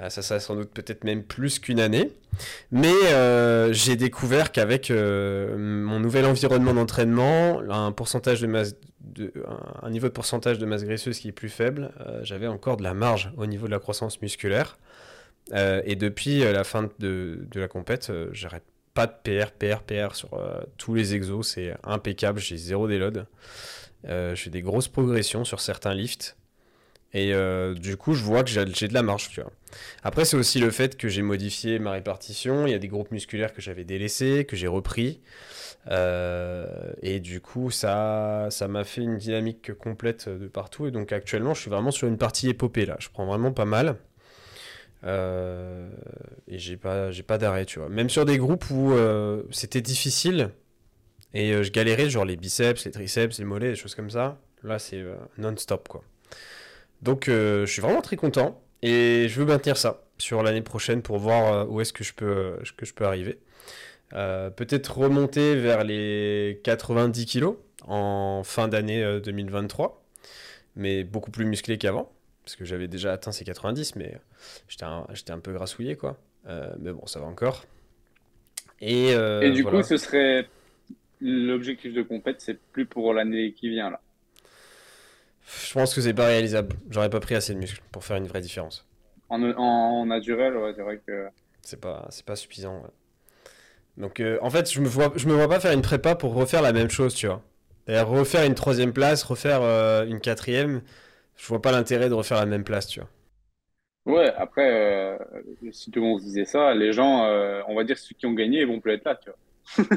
Euh, 0.00 0.08
ça, 0.08 0.22
ça 0.22 0.40
sans 0.40 0.56
doute 0.56 0.70
peut-être 0.70 1.04
même 1.04 1.22
plus 1.22 1.58
qu'une 1.58 1.80
année. 1.80 2.10
Mais 2.70 2.94
euh, 3.06 3.72
j'ai 3.72 3.96
découvert 3.96 4.52
qu'avec 4.52 4.90
euh, 4.90 5.56
mon 5.58 6.00
nouvel 6.00 6.24
environnement 6.24 6.72
d'entraînement, 6.74 7.60
un 7.68 7.92
pourcentage 7.92 8.40
de 8.40 8.46
masse, 8.46 8.74
un 9.82 9.90
niveau 9.90 10.08
de 10.08 10.12
pourcentage 10.12 10.58
de 10.58 10.64
masse 10.64 10.84
graisseuse 10.84 11.18
qui 11.18 11.28
est 11.28 11.32
plus 11.32 11.50
faible, 11.50 11.92
j'avais 12.22 12.46
encore 12.46 12.78
de 12.78 12.82
la 12.82 12.94
marge 12.94 13.32
au 13.36 13.46
niveau 13.46 13.66
de 13.66 13.72
la 13.72 13.78
croissance 13.78 14.22
musculaire. 14.22 14.78
et 15.52 15.96
depuis 15.96 16.38
la 16.38 16.64
fin 16.64 16.88
de, 16.98 17.40
de 17.50 17.60
la 17.60 17.68
compète, 17.68 18.10
j'arrête 18.32 18.62
pas 18.94 19.06
de 19.06 19.12
PR, 19.22 19.50
PR, 19.50 19.82
PR 19.82 20.14
sur 20.14 20.30
tous 20.78 20.94
les 20.94 21.14
exos, 21.14 21.46
c'est 21.46 21.74
impeccable, 21.82 22.38
j'ai 22.38 22.56
zéro 22.56 22.88
déload. 22.88 23.26
j'ai 24.04 24.50
des 24.50 24.62
grosses 24.62 24.88
progressions 24.88 25.44
sur 25.44 25.60
certains 25.60 25.94
lifts. 25.94 26.36
Et 27.14 27.34
euh, 27.34 27.74
du 27.74 27.96
coup, 27.96 28.14
je 28.14 28.22
vois 28.22 28.42
que 28.42 28.50
j'ai 28.50 28.88
de 28.88 28.94
la 28.94 29.02
marge, 29.02 29.28
tu 29.28 29.42
vois. 29.42 29.52
Après, 30.02 30.24
c'est 30.24 30.36
aussi 30.36 30.60
le 30.60 30.70
fait 30.70 30.96
que 30.96 31.08
j'ai 31.08 31.22
modifié 31.22 31.78
ma 31.78 31.90
répartition. 31.92 32.66
Il 32.66 32.70
y 32.70 32.74
a 32.74 32.78
des 32.78 32.88
groupes 32.88 33.10
musculaires 33.10 33.52
que 33.52 33.60
j'avais 33.60 33.84
délaissés, 33.84 34.46
que 34.48 34.56
j'ai 34.56 34.66
repris. 34.66 35.20
Euh, 35.90 36.92
et 37.02 37.20
du 37.20 37.40
coup, 37.40 37.70
ça 37.70 38.46
ça 38.50 38.68
m'a 38.68 38.84
fait 38.84 39.02
une 39.02 39.18
dynamique 39.18 39.74
complète 39.74 40.28
de 40.28 40.46
partout. 40.48 40.86
Et 40.86 40.90
donc, 40.90 41.12
actuellement, 41.12 41.52
je 41.52 41.60
suis 41.60 41.70
vraiment 41.70 41.90
sur 41.90 42.08
une 42.08 42.16
partie 42.16 42.48
épopée, 42.48 42.86
là. 42.86 42.96
Je 42.98 43.08
prends 43.10 43.26
vraiment 43.26 43.52
pas 43.52 43.66
mal. 43.66 43.96
Euh, 45.04 45.90
et 46.48 46.58
j'ai 46.58 46.76
pas, 46.76 47.10
pas 47.26 47.36
d'arrêt, 47.36 47.66
tu 47.66 47.78
vois. 47.78 47.90
Même 47.90 48.08
sur 48.08 48.24
des 48.24 48.38
groupes 48.38 48.70
où 48.70 48.94
c'était 49.50 49.82
difficile 49.82 50.50
et 51.34 51.62
je 51.62 51.70
galérais, 51.72 52.08
genre 52.08 52.24
les 52.24 52.36
biceps, 52.36 52.84
les 52.86 52.90
triceps, 52.90 53.38
les 53.38 53.44
mollets, 53.44 53.70
des 53.70 53.76
choses 53.76 53.94
comme 53.94 54.10
ça. 54.10 54.38
Là, 54.62 54.78
c'est 54.78 55.02
non-stop, 55.38 55.88
quoi. 55.88 56.04
Donc 57.02 57.28
euh, 57.28 57.66
je 57.66 57.72
suis 57.72 57.82
vraiment 57.82 58.00
très 58.00 58.16
content 58.16 58.62
et 58.80 59.26
je 59.28 59.40
veux 59.40 59.46
maintenir 59.46 59.76
ça 59.76 60.04
sur 60.18 60.42
l'année 60.42 60.62
prochaine 60.62 61.02
pour 61.02 61.18
voir 61.18 61.52
euh, 61.52 61.64
où 61.66 61.80
est-ce 61.80 61.92
que 61.92 62.04
je 62.04 62.14
peux, 62.14 62.26
euh, 62.26 62.62
que 62.76 62.86
je 62.86 62.94
peux 62.94 63.04
arriver. 63.04 63.38
Peut-être 64.10 64.98
remonter 64.98 65.56
vers 65.56 65.84
les 65.84 66.60
90 66.64 67.24
kilos 67.24 67.56
en 67.86 68.42
fin 68.44 68.68
d'année 68.68 69.20
2023, 69.24 70.04
mais 70.76 71.02
beaucoup 71.02 71.30
plus 71.30 71.46
musclé 71.46 71.78
qu'avant, 71.78 72.12
parce 72.44 72.54
que 72.54 72.66
j'avais 72.66 72.88
déjà 72.88 73.14
atteint 73.14 73.32
ces 73.32 73.46
90, 73.46 73.96
mais 73.96 74.14
j'étais 74.68 74.84
un, 74.84 75.06
un, 75.30 75.38
peu 75.38 75.54
grassouillé, 75.54 75.96
quoi. 75.96 76.18
mais 76.78 76.92
bon, 76.92 77.06
ça 77.06 77.20
va 77.20 77.26
encore. 77.26 77.64
Et, 78.82 79.12
et 79.12 79.50
du 79.50 79.64
coup, 79.64 79.82
ce 79.82 79.96
serait 79.96 80.46
l'objectif 81.22 81.94
de 81.94 82.02
compète, 82.02 82.42
c'est 82.42 82.60
plus 82.60 82.84
pour 82.84 83.14
l'année 83.14 83.54
qui 83.54 83.70
vient 83.70 83.88
là. 83.88 84.02
Je 85.46 85.72
pense 85.72 85.94
que 85.94 86.00
c'est 86.00 86.14
pas 86.14 86.26
réalisable. 86.26 86.76
J'aurais 86.90 87.10
pas 87.10 87.20
pris 87.20 87.34
assez 87.36 87.54
de 87.54 87.58
muscles 87.60 87.82
pour 87.92 88.04
faire 88.04 88.16
une 88.16 88.26
vraie 88.26 88.40
différence. 88.40 88.86
En, 89.28 89.42
en, 89.42 90.06
naturel, 90.06 90.56
ouais, 90.56 90.72
c'est 90.76 90.82
vrai 90.82 91.00
que. 91.04 91.28
C'est 91.62 91.80
pas, 91.80 92.06
c'est 92.10 92.24
pas 92.24 92.36
suffisant. 92.36 92.82
Donc, 93.96 94.20
euh, 94.20 94.38
en 94.42 94.50
fait, 94.50 94.70
je 94.72 94.80
me, 94.80 94.88
vois, 94.88 95.12
je 95.16 95.26
me 95.28 95.34
vois 95.34 95.48
pas 95.48 95.60
faire 95.60 95.72
une 95.72 95.82
prépa 95.82 96.14
pour 96.14 96.34
refaire 96.34 96.62
la 96.62 96.72
même 96.72 96.90
chose, 96.90 97.14
tu 97.14 97.26
vois. 97.26 97.42
refaire 97.88 98.44
une 98.44 98.54
troisième 98.54 98.92
place, 98.92 99.22
refaire 99.22 99.60
euh, 99.62 100.06
une 100.06 100.20
quatrième, 100.20 100.82
je 101.36 101.46
vois 101.46 101.60
pas 101.62 101.72
l'intérêt 101.72 102.08
de 102.08 102.14
refaire 102.14 102.38
la 102.38 102.46
même 102.46 102.64
place, 102.64 102.86
tu 102.86 103.00
vois. 103.00 103.08
Ouais, 104.04 104.32
après, 104.36 104.68
euh, 104.68 105.18
si 105.70 105.90
tout 105.92 106.00
le 106.00 106.06
monde 106.06 106.20
disait 106.20 106.44
ça, 106.44 106.74
les 106.74 106.92
gens, 106.92 107.24
on 107.68 107.74
va 107.74 107.84
dire 107.84 107.98
ceux 107.98 108.14
qui 108.16 108.26
ont 108.26 108.32
gagné, 108.32 108.60
ils 108.62 108.66
vont 108.66 108.80
plus 108.80 108.92
être 108.92 109.04
là, 109.04 109.14
tu 109.16 109.30
vois. 109.30 109.38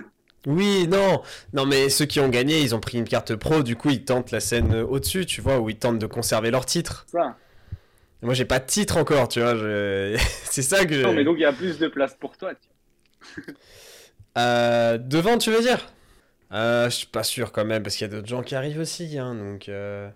Oui, 0.46 0.88
non, 0.88 1.22
non, 1.54 1.66
mais 1.66 1.90
ceux 1.90 2.06
qui 2.06 2.20
ont 2.20 2.30
gagné, 2.30 2.62
ils 2.62 2.76
ont 2.76 2.80
pris 2.80 2.98
une 2.98 3.08
carte 3.08 3.36
pro, 3.36 3.64
du 3.64 3.76
coup, 3.76 3.90
ils 3.90 4.04
tentent 4.04 4.32
la 4.32 4.40
scène 4.40 4.76
au-dessus, 4.76 5.26
tu 5.26 5.42
vois, 5.42 5.60
où 5.60 5.70
ils 5.70 5.78
tentent 5.78 6.00
de 6.00 6.06
conserver 6.06 6.52
leur 6.52 6.66
titre. 6.66 7.06
Ça. 7.12 7.36
Moi, 8.22 8.34
j'ai 8.34 8.46
pas 8.46 8.60
de 8.60 8.66
titre 8.66 8.98
encore, 8.98 9.28
tu 9.28 9.40
vois. 9.40 9.54
c'est 10.44 10.62
ça 10.62 10.86
que. 10.86 11.02
Non, 11.04 11.14
mais 11.14 11.24
donc 11.24 11.38
il 11.38 11.42
y 11.42 11.46
a 11.46 11.54
plus 11.54 11.78
de 11.80 11.88
place 11.88 12.16
pour 12.16 12.38
toi. 12.38 12.54
euh, 14.38 14.98
devant, 14.98 15.38
tu 15.38 15.52
veux 15.52 15.62
dire? 15.62 15.88
Euh, 16.52 16.86
Je 16.86 16.96
suis 16.96 17.08
pas 17.08 17.24
sûr 17.24 17.52
quand 17.52 17.66
même, 17.66 17.84
parce 17.84 17.96
qu'il 17.96 18.08
y 18.08 18.10
a 18.10 18.14
d'autres 18.14 18.28
gens 18.28 18.42
qui 18.42 18.56
arrivent 18.56 18.80
aussi, 18.80 19.18
hein, 19.18 19.36
donc. 19.36 19.70
Euh, 19.70 20.10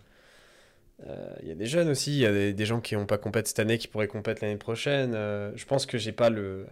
euh, 1.08 1.34
il 1.44 1.48
y 1.48 1.52
a 1.52 1.56
des 1.56 1.66
jeunes 1.66 1.90
aussi, 1.90 2.18
il 2.18 2.20
y 2.20 2.26
a 2.26 2.52
des, 2.52 2.66
gens 2.66 2.82
qui 2.82 2.96
n'ont 2.96 3.06
pas 3.06 3.18
compété 3.18 3.48
cette 3.48 3.60
année 3.60 3.78
qui 3.78 3.88
pourraient 3.88 4.08
compéter 4.10 4.46
l'année 4.46 4.58
prochaine. 4.58 5.14
je 5.14 5.66
pense 5.66 5.86
que 5.86 5.98
j'ai 5.98 6.12
pas 6.12 6.30
le 6.30 6.66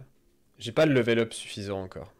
j'ai 0.58 0.70
pas 0.70 0.84
le 0.84 0.92
level 0.92 1.20
up 1.20 1.32
suffisant 1.32 1.80
encore. 1.82 2.12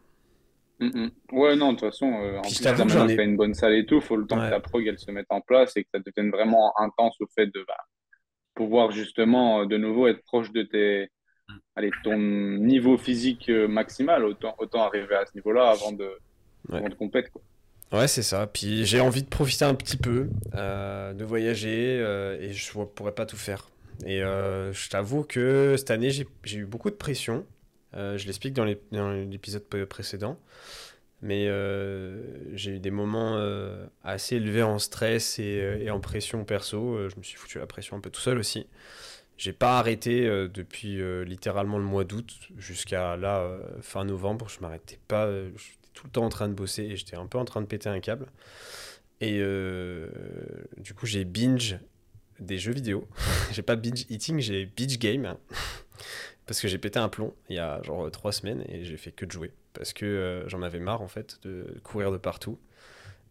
Ouais, 1.31 1.55
non, 1.55 1.73
de 1.73 1.79
toute 1.79 1.89
façon, 1.89 2.07
euh, 2.07 2.37
en 2.37 2.41
plus, 2.41 2.93
j'en 2.93 3.07
ai... 3.07 3.15
fait 3.15 3.25
une 3.25 3.35
bonne 3.35 3.53
salle 3.53 3.73
et 3.73 3.85
tout, 3.85 3.95
il 3.95 4.01
faut 4.01 4.15
le 4.15 4.25
temps 4.25 4.37
que 4.37 4.49
la 4.49 4.61
prog 4.61 4.85
elle 4.87 4.97
se 4.97 5.11
mette 5.11 5.27
en 5.29 5.41
place 5.41 5.75
et 5.75 5.83
que 5.83 5.89
ça 5.93 5.99
devienne 5.99 6.31
vraiment 6.31 6.73
intense 6.79 7.19
au 7.19 7.27
fait 7.27 7.47
de 7.47 7.65
bah, 7.67 7.77
pouvoir 8.55 8.91
justement 8.91 9.61
euh, 9.61 9.65
de 9.65 9.77
nouveau 9.77 10.07
être 10.07 10.23
proche 10.23 10.51
de 10.53 10.63
tes, 10.63 11.09
mm. 11.49 11.53
allez, 11.75 11.91
ton 12.03 12.17
niveau 12.17 12.97
physique 12.97 13.49
euh, 13.49 13.67
maximal, 13.67 14.23
autant, 14.23 14.55
autant 14.57 14.83
arriver 14.83 15.15
à 15.15 15.25
ce 15.25 15.31
niveau-là 15.35 15.69
avant 15.69 15.91
de, 15.91 16.09
avant 16.71 16.87
de 16.87 16.95
compéter. 16.95 17.29
Quoi. 17.29 17.41
Ouais, 17.99 18.07
c'est 18.07 18.23
ça. 18.23 18.47
Puis 18.47 18.85
j'ai 18.85 19.01
envie 19.01 19.23
de 19.23 19.29
profiter 19.29 19.65
un 19.65 19.75
petit 19.75 19.97
peu, 19.97 20.29
de 20.53 21.23
voyager 21.25 21.95
et 22.39 22.53
je 22.53 22.77
ne 22.77 22.85
pourrais 22.85 23.15
pas 23.15 23.25
tout 23.25 23.35
faire. 23.35 23.69
Et 24.05 24.19
je 24.19 24.89
t'avoue 24.89 25.23
que 25.23 25.73
cette 25.75 25.89
année, 25.89 26.11
j'ai 26.11 26.57
eu 26.57 26.65
beaucoup 26.65 26.91
de 26.91 26.95
pression. 26.95 27.47
Euh, 27.95 28.17
je 28.17 28.25
l'explique 28.25 28.53
dans 28.53 28.65
l'épisode 28.65 29.63
précédent. 29.87 30.39
Mais 31.21 31.47
euh, 31.49 32.21
j'ai 32.55 32.71
eu 32.71 32.79
des 32.79 32.91
moments 32.91 33.35
euh, 33.35 33.85
assez 34.03 34.37
élevés 34.37 34.63
en 34.63 34.79
stress 34.79 35.37
et, 35.37 35.89
en 35.91 35.99
pression 35.99 36.45
perso. 36.45 37.09
je 37.09 37.15
me 37.17 37.23
suis 37.23 37.37
foutu 37.37 37.59
la 37.59 37.67
pression 37.67 37.97
un 37.97 37.99
peu 37.99 38.09
tout 38.09 38.21
seul 38.21 38.37
aussi. 38.37 38.67
J'ai 39.37 39.53
pas 39.53 39.79
arrêté 39.79 40.25
depuis 40.49 41.01
littéralement 41.25 41.77
le 41.77 41.85
mois 41.85 42.03
d'août 42.03 42.49
jusqu'à 42.57 43.15
là, 43.15 43.57
fin 43.81 44.03
novembre. 44.03 44.49
Je 44.49 44.59
m'arrêtais 44.59 44.99
pas. 45.07 45.31
J'étais 45.31 45.89
tout 45.93 46.07
le 46.07 46.11
temps 46.11 46.25
en 46.25 46.29
train 46.29 46.49
de 46.49 46.53
bosser 46.53 46.83
et 46.83 46.95
j'étais 46.97 47.15
un 47.15 47.25
peu 47.25 47.37
en 47.37 47.45
train 47.45 47.61
de 47.61 47.65
péter 47.65 47.89
un 47.89 48.01
câble. 48.01 48.27
Et 49.21 49.41
du 50.77 50.93
coup, 50.93 51.05
j'ai 51.05 51.23
binge 51.23 51.79
des 52.39 52.57
jeux 52.57 52.73
vidéo. 52.73 53.07
j'ai 53.51 53.61
pas 53.61 53.77
binge 53.77 54.05
eating, 54.09 54.39
j'ai 54.39 54.65
binge 54.65 54.99
game 54.99 55.35
parce 56.49 56.61
que 56.61 56.67
j'ai 56.67 56.79
pété 56.79 56.97
un 56.97 57.09
plomb 57.09 57.35
il 57.47 57.57
y 57.57 57.59
a 57.59 57.79
genre 57.83 58.09
trois 58.09 58.31
semaines 58.31 58.63
et 58.67 58.83
j'ai 58.83 58.97
fait 58.97 59.11
que 59.11 59.23
de 59.23 59.29
jouer 59.29 59.51
parce 59.73 59.93
que 59.93 60.03
euh, 60.03 60.49
j'en 60.49 60.63
avais 60.63 60.79
marre 60.79 61.03
en 61.03 61.07
fait 61.07 61.37
de 61.43 61.75
courir 61.83 62.11
de 62.11 62.17
partout 62.17 62.57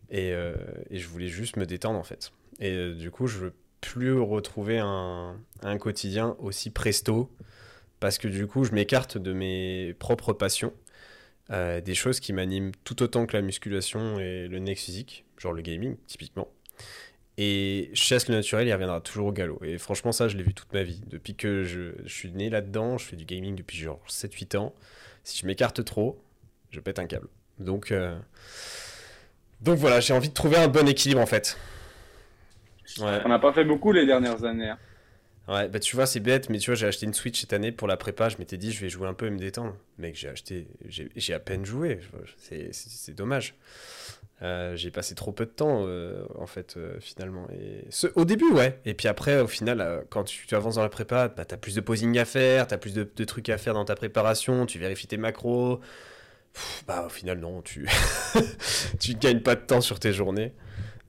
et, 0.08 0.32
euh, 0.32 0.54
je 0.92 1.04
voulais 1.08 1.26
juste 1.26 1.56
me 1.56 1.66
détendre 1.66 1.98
en 1.98 2.04
fait. 2.04 2.30
Et 2.60 2.70
euh, 2.70 2.94
du 2.94 3.10
coup, 3.10 3.26
je 3.26 3.38
veux 3.38 3.54
plus 3.80 4.12
retrouver 4.12 4.78
un, 4.78 5.36
un, 5.62 5.78
quotidien 5.78 6.36
aussi 6.38 6.70
presto 6.70 7.28
parce 7.98 8.18
que 8.18 8.28
du 8.28 8.46
coup, 8.46 8.62
je 8.62 8.70
m'écarte 8.70 9.18
de 9.18 9.32
mes 9.32 9.96
propres 9.98 10.32
passions, 10.32 10.72
des 11.50 11.94
choses 11.96 12.20
qui 12.20 12.32
m'animent 12.32 12.70
tout 12.84 13.02
autant 13.02 13.26
que 13.26 13.36
la 13.36 13.42
musculation 13.42 14.20
et 14.20 14.46
le 14.46 14.60
next 14.60 14.84
physique, 14.84 15.24
genre 15.38 15.52
le 15.52 15.62
gaming 15.62 15.96
typiquement. 16.06 16.46
Et 17.40 17.90
chasse 17.94 18.28
le 18.28 18.34
naturel, 18.34 18.66
il 18.66 18.72
reviendra 18.72 19.00
toujours 19.00 19.28
au 19.28 19.32
galop. 19.32 19.60
Et 19.62 19.78
franchement, 19.78 20.10
ça, 20.10 20.26
je 20.26 20.36
l'ai 20.36 20.42
vu 20.42 20.54
toute 20.54 20.72
ma 20.72 20.82
vie. 20.82 21.00
Depuis 21.06 21.36
que 21.36 21.62
je, 21.62 21.92
suis 22.08 22.32
né 22.32 22.50
là-dedans, 22.50 22.98
je 22.98 23.04
fais 23.04 23.14
du 23.14 23.24
gaming 23.24 23.54
depuis 23.54 23.78
genre 23.78 24.02
7-8 24.08 24.56
ans. 24.56 24.74
Si 25.22 25.38
je 25.38 25.46
m'écarte 25.46 25.84
trop, 25.84 26.20
je 26.72 26.80
pète 26.80 26.98
un 26.98 27.06
câble. 27.06 27.28
Donc, 27.60 27.92
euh, 27.92 28.18
Donc 29.60 29.78
voilà, 29.78 30.00
j'ai 30.00 30.14
envie 30.14 30.30
de 30.30 30.34
trouver 30.34 30.56
un 30.56 30.66
bon 30.66 30.88
équilibre 30.88 31.20
en 31.20 31.26
fait. 31.26 31.56
On 33.00 33.28
n'a 33.28 33.38
pas 33.38 33.52
fait 33.52 33.64
beaucoup 33.64 33.92
les 33.92 34.04
dernières 34.04 34.42
années. 34.42 34.70
Hein. 34.70 34.78
Ouais, 35.46 35.68
bah 35.68 35.78
tu 35.78 35.94
vois, 35.94 36.06
c'est 36.06 36.20
bête, 36.20 36.50
mais 36.50 36.58
tu 36.58 36.70
vois, 36.70 36.74
j'ai 36.74 36.88
acheté 36.88 37.06
une 37.06 37.14
Switch 37.14 37.40
cette 37.40 37.52
année 37.52 37.70
pour 37.70 37.86
la 37.86 37.96
prépa. 37.96 38.28
Je 38.28 38.38
m'étais 38.38 38.56
dit, 38.56 38.72
je 38.72 38.80
vais 38.80 38.88
jouer 38.88 39.06
un 39.06 39.14
peu 39.14 39.26
et 39.26 39.30
me 39.30 39.38
détendre. 39.38 39.76
Mec, 39.96 40.16
j'ai 40.16 40.28
acheté, 40.28 40.66
j'ai 40.88 41.34
à 41.34 41.38
peine 41.38 41.64
joué. 41.64 42.00
C'est 42.72 43.14
dommage. 43.14 43.54
Euh, 44.42 44.76
j'ai 44.76 44.90
passé 44.92 45.14
trop 45.16 45.32
peu 45.32 45.46
de 45.46 45.50
temps, 45.50 45.84
euh, 45.86 46.22
en 46.36 46.46
fait, 46.46 46.76
euh, 46.76 46.96
finalement. 47.00 47.48
Au 48.14 48.24
début, 48.24 48.50
ouais. 48.52 48.78
Et 48.84 48.94
puis 48.94 49.08
après, 49.08 49.40
au 49.40 49.48
final, 49.48 50.04
quand 50.10 50.24
tu, 50.24 50.54
avances 50.54 50.76
dans 50.76 50.82
la 50.82 50.88
prépa, 50.88 51.28
bah, 51.28 51.44
tu 51.44 51.54
as 51.54 51.58
plus 51.58 51.74
de 51.74 51.80
posing 51.80 52.16
à 52.18 52.24
faire, 52.24 52.68
tu 52.68 52.74
as 52.74 52.78
plus 52.78 52.94
de, 52.94 53.24
trucs 53.24 53.48
à 53.48 53.58
faire 53.58 53.74
dans 53.74 53.84
ta 53.84 53.96
préparation, 53.96 54.66
tu 54.66 54.78
vérifies 54.78 55.08
tes 55.08 55.16
macros. 55.16 55.80
bah, 56.86 57.04
au 57.06 57.08
final, 57.08 57.38
non, 57.40 57.62
tu 57.62 57.88
tu 59.00 59.14
gagnes 59.14 59.40
pas 59.40 59.56
de 59.56 59.62
temps 59.62 59.80
sur 59.80 59.98
tes 59.98 60.12
journées. 60.12 60.52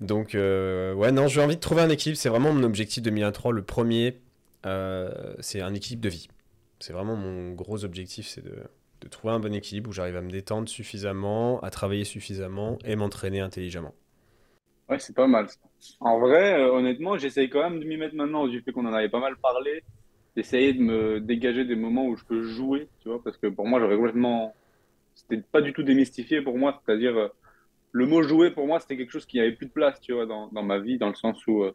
Donc, 0.01 0.31
ouais, 0.33 1.11
non, 1.11 1.27
j'ai 1.27 1.41
envie 1.41 1.55
de 1.55 1.61
trouver 1.61 1.81
un 1.83 1.89
équilibre. 1.89 2.19
C'est 2.19 2.29
vraiment 2.29 2.51
mon 2.51 2.63
objectif 2.63 3.03
2023. 3.03 3.53
Le 3.53 3.61
premier, 3.61 4.19
c'est 4.63 5.61
un 5.61 5.73
équilibre 5.75 6.01
de 6.01 6.09
vie. 6.09 6.29
C'est 6.79 6.93
vraiment 6.93 7.17
mon 7.17 7.51
gros 7.51 7.83
objectif, 7.83 8.27
c'est 8.29 8.41
de, 8.41 8.55
trouver 9.07 9.33
un 9.33 9.39
bon 9.39 9.53
équilibre 9.53 9.89
où 9.89 9.93
j'arrive 9.93 10.15
à 10.15 10.21
me 10.21 10.31
détendre 10.31 10.67
suffisamment, 10.67 11.59
à 11.61 11.69
travailler 11.69 12.03
suffisamment 12.03 12.77
et 12.83 12.95
m'entraîner 12.95 13.39
intelligemment. 13.39 13.93
Ouais, 14.89 14.99
c'est 14.99 15.15
pas 15.15 15.27
mal. 15.27 15.47
En 15.99 16.19
vrai, 16.19 16.59
euh, 16.59 16.71
honnêtement, 16.73 17.17
j'essaye 17.17 17.49
quand 17.49 17.61
même 17.61 17.79
de 17.79 17.85
m'y 17.85 17.97
mettre 17.97 18.15
maintenant, 18.15 18.47
du 18.47 18.61
fait 18.61 18.71
qu'on 18.71 18.85
en 18.85 18.93
avait 18.93 19.09
pas 19.09 19.19
mal 19.19 19.37
parlé, 19.37 19.83
d'essayer 20.35 20.73
de 20.73 20.81
me 20.81 21.19
dégager 21.21 21.63
des 21.63 21.75
moments 21.75 22.07
où 22.07 22.17
je 22.17 22.25
peux 22.25 22.41
jouer, 22.41 22.89
tu 23.01 23.09
vois, 23.09 23.23
parce 23.23 23.37
que 23.37 23.47
pour 23.47 23.67
moi, 23.67 23.79
j'aurais 23.79 23.95
complètement. 23.95 24.55
C'était 25.13 25.41
pas 25.41 25.61
du 25.61 25.73
tout 25.73 25.83
démystifié 25.83 26.41
pour 26.41 26.57
moi, 26.57 26.81
c'est-à-dire, 26.85 27.15
euh, 27.17 27.27
le 27.91 28.05
mot 28.05 28.23
jouer 28.23 28.51
pour 28.51 28.65
moi, 28.67 28.79
c'était 28.79 28.97
quelque 28.97 29.11
chose 29.11 29.25
qui 29.25 29.39
avait 29.39 29.51
plus 29.51 29.67
de 29.67 29.71
place, 29.71 29.99
tu 30.01 30.13
vois, 30.13 30.25
dans, 30.25 30.47
dans 30.47 30.63
ma 30.63 30.79
vie, 30.79 30.97
dans 30.97 31.09
le 31.09 31.15
sens 31.15 31.45
où 31.47 31.65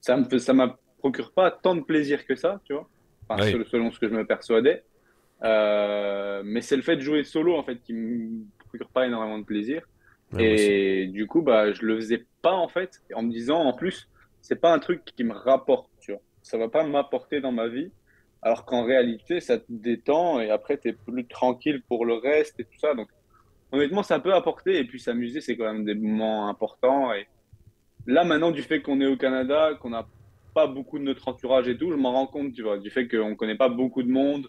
ça 0.00 0.16
me 0.16 0.38
ça 0.38 0.52
m'a 0.52 0.78
procure 0.98 1.32
pas 1.32 1.50
tant 1.50 1.74
de 1.74 1.82
plaisir 1.82 2.26
que 2.26 2.34
ça, 2.34 2.60
tu 2.64 2.74
vois, 2.74 2.88
selon 3.70 3.90
ce 3.90 3.98
que 3.98 4.08
je 4.08 4.14
me 4.14 4.26
persuadais. 4.26 4.84
Euh, 5.44 6.42
mais 6.44 6.60
c'est 6.60 6.76
le 6.76 6.82
fait 6.82 6.96
de 6.96 7.00
jouer 7.00 7.22
solo 7.22 7.56
en 7.56 7.62
fait 7.62 7.80
qui 7.82 7.92
me 7.92 8.44
procure 8.58 8.88
pas 8.88 9.06
énormément 9.06 9.38
de 9.38 9.44
plaisir. 9.44 9.82
et 10.38 11.06
du 11.06 11.26
coup, 11.26 11.42
bah, 11.42 11.72
je 11.72 11.84
le 11.84 11.96
faisais 11.96 12.26
pas 12.42 12.54
en 12.54 12.68
fait, 12.68 13.02
en 13.14 13.22
me 13.22 13.30
disant 13.30 13.60
en 13.60 13.72
plus, 13.72 14.08
c'est 14.40 14.60
pas 14.60 14.72
un 14.72 14.78
truc 14.78 15.04
qui 15.04 15.24
me 15.24 15.32
rapporte, 15.32 15.90
tu 16.00 16.12
vois. 16.12 16.20
Ça 16.42 16.58
va 16.58 16.68
pas 16.68 16.84
m'apporter 16.84 17.40
dans 17.40 17.52
ma 17.52 17.68
vie, 17.68 17.90
alors 18.42 18.64
qu'en 18.64 18.84
réalité, 18.84 19.40
ça 19.40 19.58
te 19.58 19.64
détend 19.68 20.40
et 20.40 20.50
après, 20.50 20.78
tu 20.78 20.88
es 20.88 20.92
plus 20.92 21.26
tranquille 21.26 21.82
pour 21.88 22.04
le 22.04 22.14
reste 22.14 22.60
et 22.60 22.64
tout 22.64 22.78
ça. 22.78 22.94
Donc, 22.94 23.08
honnêtement, 23.72 24.02
ça 24.02 24.20
peut 24.20 24.34
apporter 24.34 24.78
et 24.78 24.84
puis 24.84 25.00
s'amuser, 25.00 25.40
c'est 25.40 25.56
quand 25.56 25.72
même 25.72 25.84
des 25.84 25.94
moments 25.94 26.48
importants. 26.48 27.12
Et 27.12 27.26
là, 28.06 28.24
maintenant, 28.24 28.50
du 28.50 28.62
fait 28.62 28.80
qu'on 28.80 29.00
est 29.00 29.06
au 29.06 29.16
Canada, 29.16 29.76
qu'on 29.80 29.92
a 29.92 30.08
pas 30.54 30.66
beaucoup 30.66 30.98
de 30.98 31.04
notre 31.04 31.28
entourage 31.28 31.68
et 31.68 31.76
tout, 31.76 31.90
je 31.90 31.96
m'en 31.96 32.12
rends 32.12 32.26
compte, 32.26 32.52
tu 32.52 32.62
vois, 32.62 32.78
du 32.78 32.90
fait 32.90 33.08
qu'on 33.08 33.34
connaît 33.34 33.56
pas 33.56 33.68
beaucoup 33.68 34.02
de 34.02 34.10
monde. 34.10 34.48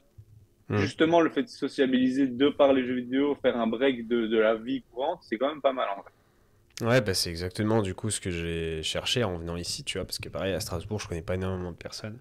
Hmm. 0.69 0.77
Justement, 0.77 1.19
le 1.19 1.29
fait 1.29 1.43
de 1.43 1.49
sociabiliser 1.49 2.27
de 2.27 2.49
par 2.49 2.73
les 2.73 2.85
jeux 2.85 2.95
vidéo, 2.95 3.35
faire 3.41 3.57
un 3.57 3.67
break 3.67 4.07
de, 4.07 4.27
de 4.27 4.37
la 4.37 4.55
vie 4.55 4.83
courante, 4.91 5.19
c'est 5.23 5.37
quand 5.37 5.49
même 5.49 5.61
pas 5.61 5.73
mal 5.73 5.87
en 5.97 6.01
vrai. 6.01 6.11
Ouais, 6.81 7.01
bah 7.01 7.13
c'est 7.13 7.29
exactement 7.29 7.81
du 7.81 7.93
coup 7.93 8.09
ce 8.09 8.21
que 8.21 8.31
j'ai 8.31 8.83
cherché 8.83 9.23
en 9.23 9.37
venant 9.37 9.57
ici, 9.57 9.83
tu 9.83 9.97
vois, 9.97 10.05
parce 10.05 10.19
que 10.19 10.29
pareil, 10.29 10.53
à 10.53 10.61
Strasbourg, 10.61 10.99
je 10.99 11.07
connais 11.09 11.21
pas 11.21 11.35
énormément 11.35 11.71
de 11.71 11.77
personnes. 11.77 12.19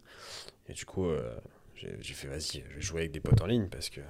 Et 0.68 0.72
du 0.72 0.84
coup, 0.84 1.06
euh, 1.06 1.32
j'ai 1.76 2.14
fait, 2.14 2.26
vas-y, 2.26 2.64
je 2.68 2.74
vais 2.74 2.80
jouer 2.80 3.00
avec 3.02 3.12
des 3.12 3.20
potes 3.20 3.40
en 3.40 3.46
ligne 3.46 3.68
parce 3.68 3.88
que 3.88 4.00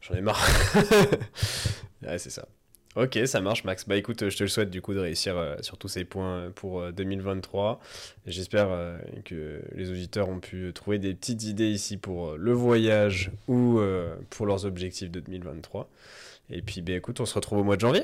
j'en 0.00 0.14
ai 0.14 0.20
marre. 0.20 0.44
ouais, 2.02 2.18
c'est 2.18 2.30
ça. 2.30 2.48
Ok, 2.96 3.18
ça 3.26 3.40
marche, 3.40 3.64
Max. 3.64 3.86
Bah 3.86 3.96
écoute, 3.96 4.28
je 4.28 4.36
te 4.36 4.42
le 4.42 4.48
souhaite 4.48 4.70
du 4.70 4.80
coup 4.80 4.94
de 4.94 4.98
réussir 4.98 5.36
euh, 5.36 5.56
sur 5.60 5.76
tous 5.76 5.88
ces 5.88 6.04
points 6.04 6.50
pour 6.54 6.90
2023. 6.90 7.80
Euh, 7.80 7.84
J'espère 8.26 8.68
euh, 8.70 8.96
que 9.24 9.60
les 9.74 9.90
auditeurs 9.90 10.28
ont 10.28 10.40
pu 10.40 10.72
trouver 10.74 10.98
des 10.98 11.14
petites 11.14 11.44
idées 11.44 11.68
ici 11.68 11.96
pour 11.96 12.36
le 12.36 12.52
voyage 12.52 13.30
ou 13.46 13.80
pour 14.30 14.46
leurs 14.46 14.64
objectifs 14.64 15.10
de 15.10 15.20
2023. 15.20 15.88
Et 16.50 16.62
puis, 16.62 16.80
bah 16.80 16.94
écoute, 16.94 17.20
on 17.20 17.26
se 17.26 17.34
retrouve 17.34 17.58
au 17.58 17.64
mois 17.64 17.76
de 17.76 17.82
janvier. 17.82 18.02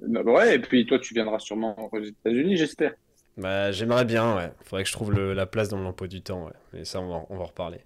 Bah, 0.00 0.22
ouais, 0.22 0.56
et 0.56 0.58
puis 0.58 0.84
toi, 0.86 0.98
tu 0.98 1.14
viendras 1.14 1.38
sûrement 1.38 1.88
aux 1.92 2.02
États-Unis, 2.02 2.56
j'espère. 2.56 2.94
Bah, 3.36 3.70
j'aimerais 3.70 4.04
bien, 4.04 4.36
ouais. 4.36 4.50
Faudrait 4.64 4.82
que 4.82 4.88
je 4.88 4.94
trouve 4.94 5.12
la 5.12 5.46
place 5.46 5.68
dans 5.68 5.80
l'emploi 5.80 6.08
du 6.08 6.20
temps, 6.20 6.46
ouais. 6.46 6.52
Mais 6.72 6.84
ça, 6.84 7.00
on 7.00 7.08
va, 7.08 7.22
on 7.30 7.36
va 7.36 7.44
en 7.44 7.46
reparler. 7.46 7.78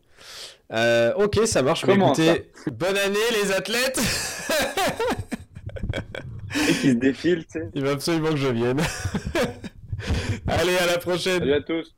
ok, 1.17 1.47
ça 1.47 1.63
marche. 1.63 1.87
Bah, 1.87 1.95
écoutez, 1.95 2.51
bonne 2.73 2.97
année, 2.97 3.19
les 3.43 3.53
athlètes 3.53 4.01
qui 6.81 6.91
se 6.91 6.95
défile, 6.95 7.45
tu 7.47 7.59
sais. 7.59 7.69
Il 7.75 7.85
va 7.85 7.93
absolument 7.93 8.31
que 8.31 8.37
je 8.37 8.49
vienne. 8.49 8.81
Allez, 10.47 10.77
à 10.77 10.87
la 10.87 10.99
prochaine. 10.99 11.39
Salut 11.41 11.53
à 11.53 11.61
tous. 11.61 11.95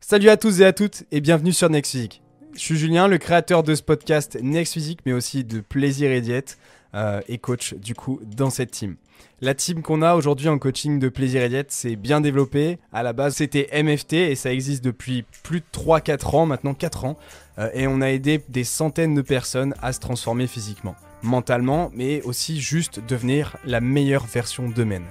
Salut 0.00 0.28
à 0.28 0.36
tous 0.36 0.60
et 0.60 0.64
à 0.64 0.72
toutes 0.72 1.04
et 1.12 1.20
bienvenue 1.20 1.52
sur 1.52 1.68
Next 1.68 1.92
Physique. 1.92 2.22
Je 2.54 2.60
suis 2.60 2.76
Julien, 2.76 3.08
le 3.08 3.18
créateur 3.18 3.62
de 3.64 3.74
ce 3.74 3.82
podcast 3.82 4.38
Next 4.40 4.74
Physique, 4.74 5.00
mais 5.04 5.12
aussi 5.12 5.44
de 5.44 5.60
Plaisir 5.60 6.10
et 6.10 6.20
Diète 6.20 6.58
euh, 6.94 7.20
et 7.28 7.38
coach 7.38 7.74
du 7.74 7.94
coup 7.94 8.20
dans 8.24 8.50
cette 8.50 8.70
team. 8.70 8.96
La 9.40 9.54
team 9.54 9.82
qu'on 9.82 10.00
a 10.00 10.14
aujourd'hui 10.14 10.48
en 10.48 10.58
coaching 10.58 10.98
de 10.98 11.08
plaisir 11.08 11.42
et 11.42 11.48
diète, 11.48 11.70
c'est 11.70 11.96
bien 11.96 12.20
développé. 12.20 12.78
À 12.92 13.02
la 13.02 13.12
base, 13.12 13.34
c'était 13.34 13.68
MFT 13.82 14.14
et 14.14 14.36
ça 14.36 14.52
existe 14.52 14.82
depuis 14.82 15.24
plus 15.42 15.60
de 15.60 15.66
3-4 15.72 16.36
ans, 16.36 16.46
maintenant 16.46 16.72
4 16.72 17.04
ans. 17.04 17.18
Euh, 17.58 17.70
et 17.74 17.86
on 17.86 18.00
a 18.00 18.06
aidé 18.06 18.42
des 18.48 18.64
centaines 18.64 19.14
de 19.14 19.22
personnes 19.22 19.74
à 19.82 19.92
se 19.92 20.00
transformer 20.00 20.46
physiquement, 20.46 20.96
mentalement, 21.22 21.90
mais 21.94 22.22
aussi 22.22 22.60
juste 22.60 23.00
devenir 23.06 23.56
la 23.64 23.80
meilleure 23.80 24.26
version 24.26 24.68
d'eux-mêmes. 24.68 25.06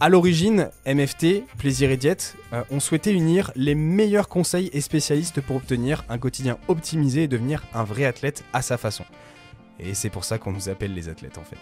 À 0.00 0.08
l'origine, 0.08 0.70
MFT, 0.84 1.44
Plaisir 1.58 1.92
et 1.92 1.96
Diète, 1.96 2.36
euh, 2.52 2.64
on 2.72 2.80
souhaitait 2.80 3.12
unir 3.12 3.52
les 3.54 3.76
meilleurs 3.76 4.28
conseils 4.28 4.68
et 4.72 4.80
spécialistes 4.80 5.40
pour 5.40 5.56
obtenir 5.56 6.04
un 6.08 6.18
quotidien 6.18 6.58
optimisé 6.66 7.24
et 7.24 7.28
devenir 7.28 7.64
un 7.72 7.84
vrai 7.84 8.04
athlète 8.04 8.42
à 8.52 8.62
sa 8.62 8.78
façon. 8.78 9.04
Et 9.78 9.94
c'est 9.94 10.10
pour 10.10 10.24
ça 10.24 10.38
qu'on 10.38 10.52
nous 10.52 10.68
appelle 10.68 10.94
les 10.94 11.08
athlètes 11.08 11.38
en 11.38 11.44
fait. 11.44 11.56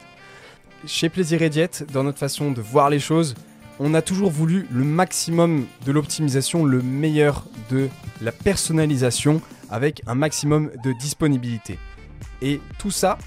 Chez 0.87 1.11
Plaisir 1.11 1.43
et 1.43 1.51
Diète, 1.51 1.85
dans 1.93 2.03
notre 2.03 2.19
façon 2.19 2.51
de 2.51 2.63
voir 2.63 2.89
les 2.89 3.01
choses, 3.01 3.35
on 3.79 3.93
a 3.93 4.01
toujours 4.01 4.31
voulu 4.31 4.67
le 4.71 4.85
maximum 4.85 5.67
de 5.85 5.93
l'optimisation, 5.93 6.65
le 6.65 6.81
meilleur 6.81 7.45
de 7.71 7.89
la 8.21 8.33
personnalisation, 8.33 9.41
avec 9.71 10.03
un 10.07 10.15
maximum 10.15 10.71
de 10.85 10.93
disponibilité. 10.93 11.79
Et 12.43 12.61
tout 12.79 12.91
ça 12.91 13.19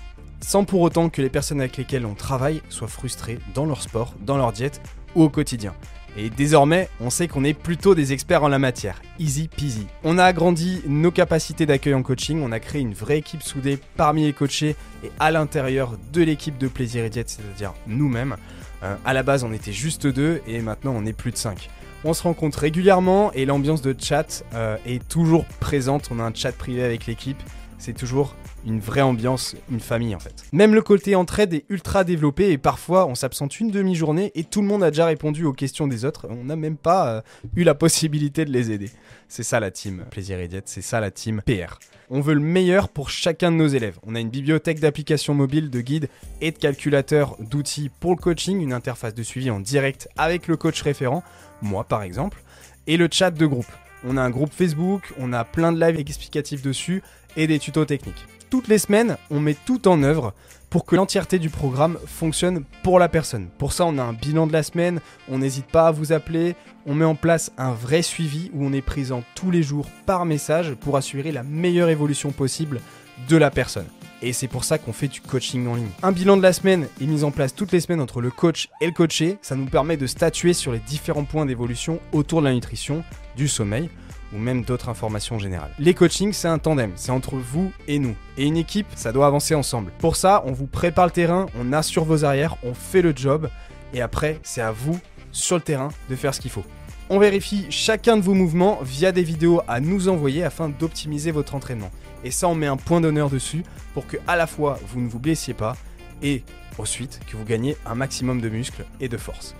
sans 0.44 0.66
pour 0.66 0.82
autant 0.82 1.10
que 1.10 1.22
les 1.22 1.30
personnes 1.30 1.62
avec 1.62 1.78
lesquelles 1.78 2.06
on 2.06 2.16
travaille 2.16 2.62
soient 2.70 2.88
frustrées 2.88 3.40
dans 3.56 3.66
leur 3.66 3.82
sport, 3.82 4.14
dans 4.20 4.38
leur 4.38 4.52
diète 4.52 4.82
ou 5.16 5.24
au 5.24 5.30
quotidien. 5.30 5.74
Et 6.16 6.30
désormais, 6.30 6.90
on 7.00 7.10
sait 7.10 7.28
qu'on 7.28 7.44
est 7.44 7.56
plutôt 7.56 7.96
des 7.96 8.14
experts 8.14 8.44
en 8.44 8.48
la 8.48 8.60
matière. 8.60 9.02
Easy 9.20 9.48
peasy. 9.48 9.88
On 10.04 10.20
a 10.20 10.26
agrandi 10.26 10.82
nos 10.86 11.10
capacités 11.10 11.66
d'accueil 11.66 11.96
en 11.96 12.04
coaching, 12.04 12.42
on 12.44 12.52
a 12.52 12.60
créé 12.60 12.82
une 12.82 12.94
vraie 12.94 13.18
équipe 13.18 13.42
soudée 13.42 13.80
parmi 13.96 14.26
les 14.26 14.34
coachés 14.34 14.76
et 15.04 15.12
à 15.20 15.32
l'intérieur 15.32 15.98
de 16.12 16.22
l'équipe 16.22 16.58
de 16.60 16.68
Plaisir 16.68 17.04
et 17.04 17.10
Diète, 17.10 17.30
c'est-à-dire 17.30 17.74
nous-mêmes. 17.88 18.36
Euh, 18.84 18.96
à 19.06 19.14
la 19.14 19.24
base, 19.24 19.44
on 19.44 19.54
était 19.54 19.72
juste 19.72 20.06
deux 20.06 20.42
et 20.46 20.62
maintenant 20.62 20.94
on 20.96 21.06
est 21.06 21.14
plus 21.14 21.32
de 21.32 21.38
cinq. 21.38 21.70
On 22.06 22.14
se 22.14 22.24
rencontre 22.24 22.60
régulièrement 22.60 23.32
et 23.32 23.46
l'ambiance 23.46 23.82
de 23.82 23.96
chat 23.98 24.44
euh, 24.54 24.76
est 24.86 25.08
toujours 25.08 25.46
présente. 25.62 26.10
On 26.12 26.20
a 26.20 26.24
un 26.24 26.34
chat 26.34 26.52
privé 26.52 26.84
avec 26.84 27.06
l'équipe. 27.06 27.42
C'est 27.78 27.94
toujours 27.94 28.36
une 28.66 28.80
vraie 28.80 29.02
ambiance, 29.02 29.56
une 29.72 29.80
famille 29.80 30.14
en 30.14 30.20
fait. 30.20 30.44
Même 30.52 30.74
le 30.74 30.82
côté 30.82 31.16
entraide 31.16 31.54
est 31.54 31.66
ultra 31.70 32.04
développé 32.04 32.52
et 32.52 32.58
parfois 32.58 33.08
on 33.08 33.16
s'absente 33.16 33.60
une 33.60 33.72
demi-journée 33.72 34.34
et 34.36 34.44
tout 34.44 34.62
le 34.62 34.68
monde 34.68 34.84
a 34.84 34.92
déjà 34.92 35.06
répondu 35.06 35.46
aux 35.46 35.54
questions 35.54 35.88
des 35.88 36.04
autres. 36.04 36.28
On 36.30 36.44
n'a 36.44 36.58
même 36.58 36.78
pas 36.78 37.08
euh, 37.08 37.22
eu 37.56 37.64
la 37.64 37.74
possibilité 37.74 38.44
de 38.44 38.52
les 38.52 38.72
aider. 38.72 38.92
C'est 39.30 39.44
ça 39.44 39.62
la 39.62 39.72
team 39.72 40.04
Plaisir 40.12 40.40
et 40.40 40.48
Diète, 40.48 40.68
c'est 40.68 40.82
ça 40.82 41.00
la 41.00 41.10
team 41.10 41.42
PR. 41.46 41.80
On 42.10 42.22
veut 42.22 42.34
le 42.34 42.42
meilleur 42.42 42.90
pour 42.90 43.10
chacun 43.10 43.52
de 43.52 43.56
nos 43.56 43.68
élèves. 43.68 43.98
On 44.06 44.14
a 44.14 44.20
une 44.20 44.30
bibliothèque 44.30 44.80
d'applications 44.80 45.34
mobiles, 45.34 45.70
de 45.70 45.82
guides 45.82 46.10
et 46.42 46.52
de 46.52 46.58
calculateurs 46.58 47.38
d'outils 47.40 47.90
pour 47.90 48.12
le 48.12 48.18
coaching, 48.18 48.62
une 48.62 48.74
interface 48.74 49.16
de 49.16 49.24
suivi 49.24 49.50
en 49.50 49.60
direct 49.60 50.10
avec 50.18 50.48
le 50.48 50.58
coach 50.58 50.82
référent, 50.82 51.24
moi 51.64 51.84
par 51.84 52.04
exemple, 52.04 52.44
et 52.86 52.98
le 52.98 53.08
chat 53.12 53.32
de 53.32 53.46
groupe. 53.46 53.72
On 54.06 54.18
a 54.18 54.22
un 54.22 54.30
groupe 54.30 54.52
Facebook, 54.54 55.14
on 55.20 55.34
a 55.34 55.44
plein 55.44 55.72
de 55.72 55.80
lives 55.80 56.00
explicatifs 56.00 56.62
dessus 56.62 57.02
et 57.38 57.48
des 57.48 57.58
tutos 57.58 57.86
techniques 57.86 58.28
toutes 58.54 58.68
les 58.68 58.78
semaines, 58.78 59.18
on 59.32 59.40
met 59.40 59.56
tout 59.66 59.88
en 59.88 60.04
œuvre 60.04 60.32
pour 60.70 60.86
que 60.86 60.96
l'entièreté 60.96 61.40
du 61.40 61.50
programme 61.50 61.98
fonctionne 62.06 62.64
pour 62.84 63.00
la 63.00 63.10
personne. 63.10 63.48
Pour 63.58 63.74
ça, 63.74 63.84
on 63.88 63.98
a 63.98 64.04
un 64.04 64.14
bilan 64.14 64.46
de 64.46 64.54
la 64.54 64.62
semaine, 64.62 65.00
on 65.28 65.40
n'hésite 65.40 65.66
pas 65.66 65.88
à 65.88 65.92
vous 65.92 66.14
appeler, 66.14 66.56
on 66.86 66.94
met 66.94 67.04
en 67.04 67.16
place 67.16 67.52
un 67.58 67.72
vrai 67.72 68.04
suivi 68.04 68.52
où 68.54 68.64
on 68.64 68.72
est 68.72 68.84
présent 68.84 69.24
tous 69.34 69.50
les 69.50 69.64
jours 69.64 69.88
par 70.06 70.26
message 70.26 70.76
pour 70.76 70.98
assurer 70.98 71.32
la 71.32 71.42
meilleure 71.42 71.90
évolution 71.90 72.30
possible 72.30 72.80
de 73.28 73.38
la 73.38 73.50
personne. 73.50 73.88
Et 74.26 74.32
c'est 74.32 74.48
pour 74.48 74.64
ça 74.64 74.78
qu'on 74.78 74.94
fait 74.94 75.10
du 75.10 75.20
coaching 75.20 75.68
en 75.68 75.76
ligne. 75.76 75.90
Un 76.02 76.14
bilan 76.14 76.38
de 76.38 76.42
la 76.42 76.54
semaine 76.54 76.88
est 77.02 77.06
mis 77.06 77.26
en 77.26 77.32
place 77.32 77.54
toutes 77.54 77.74
les 77.74 77.82
semaines 77.82 78.00
entre 78.00 78.22
le 78.22 78.32
coach 78.32 78.70
et 78.80 78.86
le 78.86 78.94
coaché. 78.94 79.38
Ça 79.42 79.58
nous 79.58 79.66
permet 79.66 79.98
de 79.98 80.08
statuer 80.08 80.54
sur 80.54 80.72
les 80.72 80.80
différents 80.80 81.26
points 81.26 81.46
d'évolution 81.46 82.00
autour 82.14 82.40
de 82.40 82.48
la 82.48 82.54
nutrition, 82.54 83.04
du 83.36 83.50
sommeil 83.50 83.90
ou 84.34 84.38
même 84.38 84.64
d'autres 84.64 84.88
informations 84.88 85.40
générales. 85.40 85.72
Les 85.78 85.94
coachings, 85.94 86.32
c'est 86.32 86.48
un 86.48 86.58
tandem, 86.58 86.94
c'est 86.96 87.12
entre 87.12 87.36
vous 87.36 87.74
et 87.90 88.00
nous. 88.00 88.16
Et 88.38 88.46
une 88.46 88.56
équipe, 88.56 88.88
ça 88.96 89.12
doit 89.12 89.28
avancer 89.28 89.56
ensemble. 89.56 89.92
Pour 90.00 90.16
ça, 90.16 90.42
on 90.46 90.54
vous 90.54 90.68
prépare 90.68 91.06
le 91.06 91.12
terrain, 91.12 91.46
on 91.60 91.74
assure 91.74 92.06
vos 92.06 92.24
arrières, 92.24 92.56
on 92.64 92.74
fait 92.74 93.02
le 93.02 93.14
job 93.14 93.50
Et 93.94 94.02
après, 94.02 94.40
c'est 94.42 94.62
à 94.62 94.72
vous, 94.72 95.00
sur 95.34 95.58
le 95.58 95.62
terrain, 95.62 95.90
de 96.10 96.16
faire 96.16 96.34
ce 96.34 96.40
qu'il 96.40 96.50
faut. 96.50 96.64
On 97.10 97.20
vérifie 97.20 97.66
chacun 97.70 98.16
de 98.16 98.22
vos 98.22 98.34
mouvements 98.34 98.80
via 98.82 99.12
des 99.12 99.24
vidéos 99.24 99.62
à 99.68 99.82
nous 99.82 100.08
envoyer 100.08 100.44
afin 100.44 100.70
d'optimiser 100.70 101.32
votre 101.32 101.54
entraînement. 101.54 101.92
Et 102.24 102.32
ça, 102.32 102.48
on 102.48 102.56
met 102.56 102.68
un 102.68 102.78
point 102.78 103.02
d'honneur 103.02 103.30
dessus 103.30 103.64
pour 103.94 104.08
que 104.08 104.18
à 104.26 104.38
la 104.38 104.48
fois 104.48 104.80
vous 104.88 105.02
ne 105.02 105.10
vous 105.10 105.20
blessiez 105.20 105.54
pas 105.54 105.76
et 106.22 106.44
ensuite 106.78 107.20
que 107.28 107.36
vous 107.36 107.44
gagnez 107.44 107.76
un 107.86 107.96
maximum 107.96 108.40
de 108.40 108.50
muscles 108.50 108.86
et 109.02 109.10
de 109.10 109.18
force. 109.18 109.54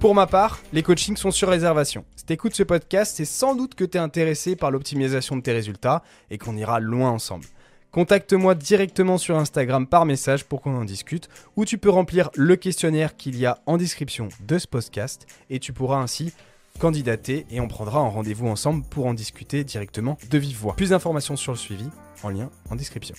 Pour 0.00 0.14
ma 0.14 0.26
part, 0.26 0.60
les 0.72 0.82
coachings 0.82 1.16
sont 1.16 1.30
sur 1.30 1.48
réservation. 1.48 2.04
Si 2.16 2.24
tu 2.24 2.32
écoutes 2.32 2.54
ce 2.54 2.62
podcast, 2.64 3.14
c'est 3.16 3.24
sans 3.24 3.54
doute 3.54 3.74
que 3.74 3.84
tu 3.84 3.96
es 3.96 4.00
intéressé 4.00 4.56
par 4.56 4.70
l'optimisation 4.70 5.36
de 5.36 5.42
tes 5.42 5.52
résultats 5.52 6.02
et 6.30 6.38
qu'on 6.38 6.56
ira 6.56 6.80
loin 6.80 7.10
ensemble. 7.10 7.46
Contacte-moi 7.92 8.54
directement 8.54 9.18
sur 9.18 9.36
Instagram 9.36 9.86
par 9.86 10.06
message 10.06 10.44
pour 10.44 10.62
qu'on 10.62 10.76
en 10.76 10.84
discute, 10.84 11.28
ou 11.56 11.64
tu 11.64 11.76
peux 11.76 11.90
remplir 11.90 12.30
le 12.34 12.56
questionnaire 12.56 13.16
qu'il 13.16 13.36
y 13.36 13.46
a 13.46 13.58
en 13.66 13.76
description 13.76 14.28
de 14.46 14.58
ce 14.58 14.66
podcast 14.66 15.26
et 15.50 15.58
tu 15.58 15.72
pourras 15.72 15.98
ainsi 15.98 16.32
candidater 16.78 17.46
et 17.50 17.60
on 17.60 17.68
prendra 17.68 18.00
un 18.00 18.08
rendez-vous 18.08 18.48
ensemble 18.48 18.84
pour 18.84 19.06
en 19.06 19.14
discuter 19.14 19.64
directement 19.64 20.18
de 20.30 20.38
vive 20.38 20.56
voix. 20.56 20.76
Plus 20.76 20.90
d'informations 20.90 21.36
sur 21.36 21.52
le 21.52 21.58
suivi 21.58 21.88
en 22.22 22.30
lien 22.30 22.50
en 22.70 22.76
description. 22.76 23.14